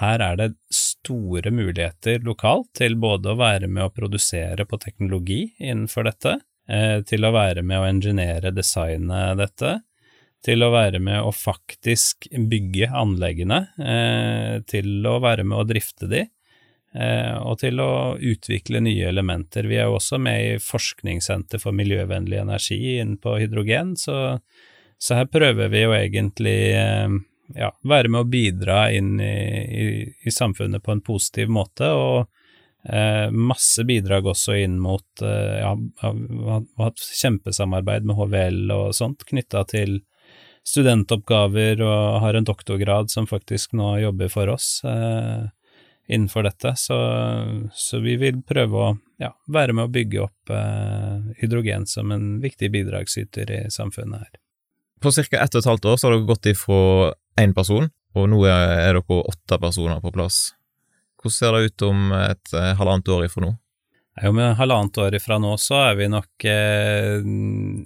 her 0.00 0.24
er 0.24 0.38
det 0.40 0.50
store 0.74 1.52
muligheter 1.54 2.24
lokalt 2.26 2.72
til 2.78 2.96
både 3.00 3.32
å 3.32 3.38
være 3.38 3.70
med 3.70 3.86
å 3.86 3.94
produsere 3.94 4.66
på 4.66 4.80
teknologi 4.82 5.46
innenfor 5.58 6.08
dette, 6.08 6.38
uh, 6.70 7.00
til 7.06 7.26
å 7.26 7.34
være 7.34 7.64
med 7.66 7.82
å 7.82 7.88
engineere, 7.88 8.54
designe 8.54 9.26
dette, 9.38 9.78
til 10.44 10.60
å 10.60 10.72
være 10.74 11.00
med 11.00 11.24
å 11.24 11.32
faktisk 11.32 12.28
bygge 12.50 12.90
anleggene, 12.92 13.60
uh, 13.80 14.62
til 14.68 15.06
å 15.08 15.18
være 15.24 15.46
med 15.46 15.62
å 15.62 15.68
drifte 15.68 16.10
de, 16.10 16.24
Eh, 16.24 16.33
og 16.94 17.56
til 17.58 17.80
å 17.82 18.14
utvikle 18.22 18.78
nye 18.84 19.08
elementer. 19.10 19.66
Vi 19.66 19.80
er 19.80 19.88
jo 19.88 19.96
også 19.96 20.20
med 20.22 20.42
i 20.44 20.58
Forskningssenter 20.62 21.58
for 21.58 21.74
miljøvennlig 21.74 22.38
energi 22.38 22.78
innen 23.00 23.16
på 23.18 23.34
hydrogen, 23.40 23.96
så, 23.98 24.38
så, 24.98 25.16
her 25.18 25.26
prøver 25.26 25.72
vi 25.72 25.82
jo 25.82 25.96
egentlig 25.96 26.58
eh, 26.78 27.16
ja, 27.52 27.72
være 27.82 28.12
med 28.12 28.22
å 28.22 28.30
bidra 28.30 28.78
inn 28.94 29.18
i, 29.20 29.34
i, 29.82 29.86
i 30.22 30.32
samfunnet 30.32 30.84
på 30.84 30.94
en 30.94 31.02
positiv 31.04 31.50
måte, 31.52 31.90
og 31.90 32.28
eh, 32.88 33.28
masse 33.30 33.84
bidrag 33.84 34.26
også 34.30 34.56
inn 34.62 34.78
mot 34.82 35.24
eh, 35.24 35.60
ja, 35.60 35.74
hatt 36.80 37.04
kjempesamarbeid 37.20 38.08
med 38.08 38.18
HVL 38.18 38.74
og 38.74 38.94
sånt 38.96 39.26
knytta 39.28 39.64
til 39.70 40.00
studentoppgaver 40.64 41.82
og 41.84 42.22
har 42.24 42.38
en 42.38 42.46
doktorgrad 42.48 43.10
som 43.12 43.28
faktisk 43.28 43.74
nå 43.76 43.98
jobber 44.00 44.30
for 44.32 44.54
oss 44.54 44.78
eh, 44.88 45.44
innenfor 46.06 46.42
dette. 46.42 46.74
Så, 46.76 46.96
så, 47.72 48.00
vi 48.04 48.16
vil 48.20 48.42
prøve 48.46 48.80
å 48.80 48.88
ja, 49.22 49.32
være 49.46 49.76
med 49.76 49.88
å 49.88 49.92
bygge 49.92 50.24
opp 50.24 50.52
eh, 50.52 51.20
hydrogen 51.40 51.86
som 51.90 52.12
en 52.14 52.38
viktig 52.42 52.70
bidragsyter 52.74 53.50
i 53.50 53.60
samfunnet 53.72 54.26
her. 54.26 54.40
På 55.00 55.12
ca. 55.12 55.40
ett 55.40 55.54
og 55.54 55.60
et 55.60 55.70
halvt 55.70 55.88
år 55.90 55.98
så 56.00 56.08
har 56.08 56.16
dere 56.16 56.28
gått 56.28 56.48
ifra 56.48 57.12
én 57.40 57.54
person, 57.56 57.90
og 58.14 58.28
nå 58.30 58.44
er 58.48 58.94
dere 58.94 59.02
åtte 59.04 59.58
personer 59.60 60.00
på 60.00 60.12
plass. 60.14 60.46
Hvordan 61.20 61.34
ser 61.34 61.56
det 61.56 61.70
ut 61.70 61.86
om 61.88 62.12
et 62.16 62.56
eh, 62.56 62.72
halvannet 62.78 63.12
år 63.12 63.28
ifra 63.28 63.46
nå? 63.46 63.54
Om 64.22 64.38
halvannet 64.38 64.98
år 64.98 65.14
ifra 65.14 65.40
nå 65.42 65.56
så 65.58 65.74
er 65.88 65.96
vi 65.98 66.06
nok 66.06 66.44
eh, 66.46 67.16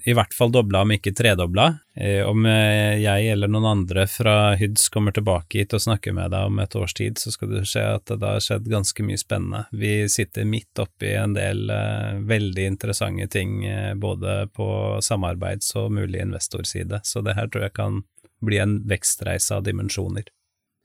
i 0.05 0.14
hvert 0.16 0.35
fall 0.37 0.51
dobla, 0.53 0.83
om 0.85 0.93
ikke 0.93 1.14
tredobla. 1.16 1.70
Eh, 1.97 2.20
om 2.29 2.45
eh, 2.45 3.01
jeg 3.01 3.31
eller 3.33 3.49
noen 3.49 3.70
andre 3.70 4.05
fra 4.12 4.53
HYDS 4.61 4.91
kommer 4.93 5.16
tilbake 5.16 5.62
hit 5.62 5.72
og 5.72 5.81
snakker 5.87 6.12
med 6.12 6.35
deg 6.37 6.51
om 6.51 6.61
et 6.61 6.76
års 6.76 6.93
tid, 7.01 7.16
så 7.16 7.33
skal 7.33 7.55
du 7.55 7.62
se 7.64 7.81
at 7.81 8.12
det 8.12 8.20
har 8.20 8.45
skjedd 8.45 8.68
ganske 8.68 9.09
mye 9.09 9.20
spennende. 9.20 9.64
Vi 9.72 10.05
sitter 10.12 10.45
midt 10.45 10.85
oppi 10.85 11.14
en 11.16 11.33
del 11.39 11.72
eh, 11.72 12.20
veldig 12.29 12.68
interessante 12.74 13.31
ting, 13.33 13.62
eh, 13.64 13.95
både 13.97 14.51
på 14.53 14.68
samarbeids- 15.01 15.72
og 15.81 15.95
mulig 15.97 16.20
investorside, 16.26 17.01
så 17.09 17.24
det 17.24 17.39
her 17.41 17.49
tror 17.49 17.70
jeg 17.70 17.79
kan 17.81 18.03
bli 18.45 18.61
en 18.61 18.83
vekstreise 18.87 19.57
av 19.57 19.64
dimensjoner. 19.64 20.29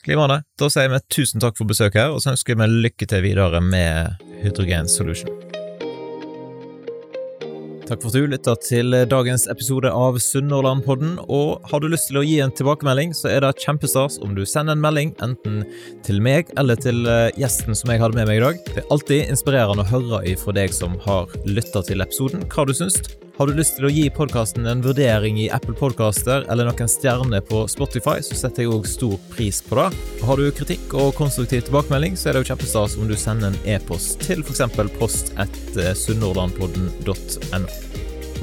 Glimrende. 0.03 0.41
Da 0.59 0.67
sier 0.67 0.91
vi 0.91 0.99
tusen 1.13 1.39
takk 1.39 1.55
for 1.55 1.69
besøket, 1.69 2.01
her, 2.01 2.11
og 2.11 2.19
så 2.23 2.33
ønsker 2.33 2.59
vi 2.59 2.67
lykke 2.87 3.07
til 3.07 3.23
videre 3.23 3.61
med 3.63 4.23
Hydrogen 4.43 4.91
Solution. 4.91 5.31
Takk 7.83 7.99
for 7.99 8.09
at 8.09 8.15
du 8.15 8.27
lytta 8.31 8.53
til 8.63 8.95
dagens 9.11 9.43
episode 9.51 9.91
av 9.91 10.15
Sunnhordlandpodden. 10.23 11.17
Og 11.23 11.63
har 11.71 11.83
du 11.83 11.89
lyst 11.91 12.09
til 12.09 12.19
å 12.19 12.23
gi 12.23 12.37
en 12.43 12.51
tilbakemelding, 12.55 13.11
så 13.15 13.29
er 13.31 13.43
det 13.43 13.63
kjempestas 13.63 14.19
om 14.23 14.35
du 14.35 14.43
sender 14.47 14.75
en 14.75 14.83
melding 14.83 15.11
enten 15.23 15.61
til 16.03 16.19
meg 16.23 16.51
eller 16.59 16.79
til 16.79 17.03
eh, 17.07 17.31
gjesten 17.39 17.75
som 17.75 17.91
jeg 17.91 18.03
hadde 18.03 18.19
med 18.19 18.31
meg 18.31 18.39
i 18.39 18.45
dag. 18.45 18.63
Det 18.71 18.83
er 18.83 18.93
alltid 18.95 19.33
inspirerende 19.35 19.83
å 19.83 19.91
høre 19.91 20.23
ifra 20.31 20.55
deg 20.55 20.75
som 20.75 20.95
har 21.07 21.31
lytta 21.47 21.83
til 21.87 22.03
episoden, 22.03 22.47
hva 22.51 22.67
du 22.67 22.75
syns. 22.75 22.99
Har 23.37 23.47
du 23.49 23.53
lyst 23.57 23.79
til 23.79 23.87
å 23.87 23.89
gi 23.89 24.03
podkasten 24.13 24.67
en 24.69 24.83
vurdering 24.85 25.39
i 25.41 25.47
Apple 25.49 25.73
Podcaster 25.73 26.45
eller 26.53 26.67
noen 26.69 26.89
stjerner 26.91 27.41
på 27.41 27.65
Spotify, 27.71 28.21
så 28.21 28.35
setter 28.37 28.61
jeg 28.61 28.69
òg 28.75 28.85
stor 28.85 29.17
pris 29.31 29.57
på 29.65 29.73
det. 29.79 29.89
Har 30.21 30.37
du 30.37 30.51
kritikk 30.53 30.93
og 30.93 31.17
konstruktiv 31.17 31.65
tilbakemelding, 31.65 32.13
så 32.13 32.29
er 32.29 32.37
det 32.37 32.43
jo 32.43 32.49
kjempestas 32.51 32.93
om 33.01 33.09
du 33.09 33.17
sender 33.17 33.49
en 33.49 33.57
e-post 33.73 34.21
til 34.27 34.45
f.eks. 34.45 34.61
post1sunnhordlandpodden.no. 34.99 37.92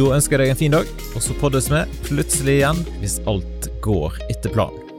Da 0.00 0.14
ønsker 0.16 0.40
jeg 0.40 0.48
deg 0.48 0.54
en 0.54 0.56
fin 0.56 0.72
dag, 0.72 0.92
og 1.12 1.20
så 1.20 1.34
poddes 1.36 1.66
vi 1.68 1.82
plutselig 2.06 2.54
igjen 2.62 2.78
hvis 3.02 3.18
alt 3.28 3.68
går 3.84 4.16
etter 4.32 4.54
planen. 4.54 4.89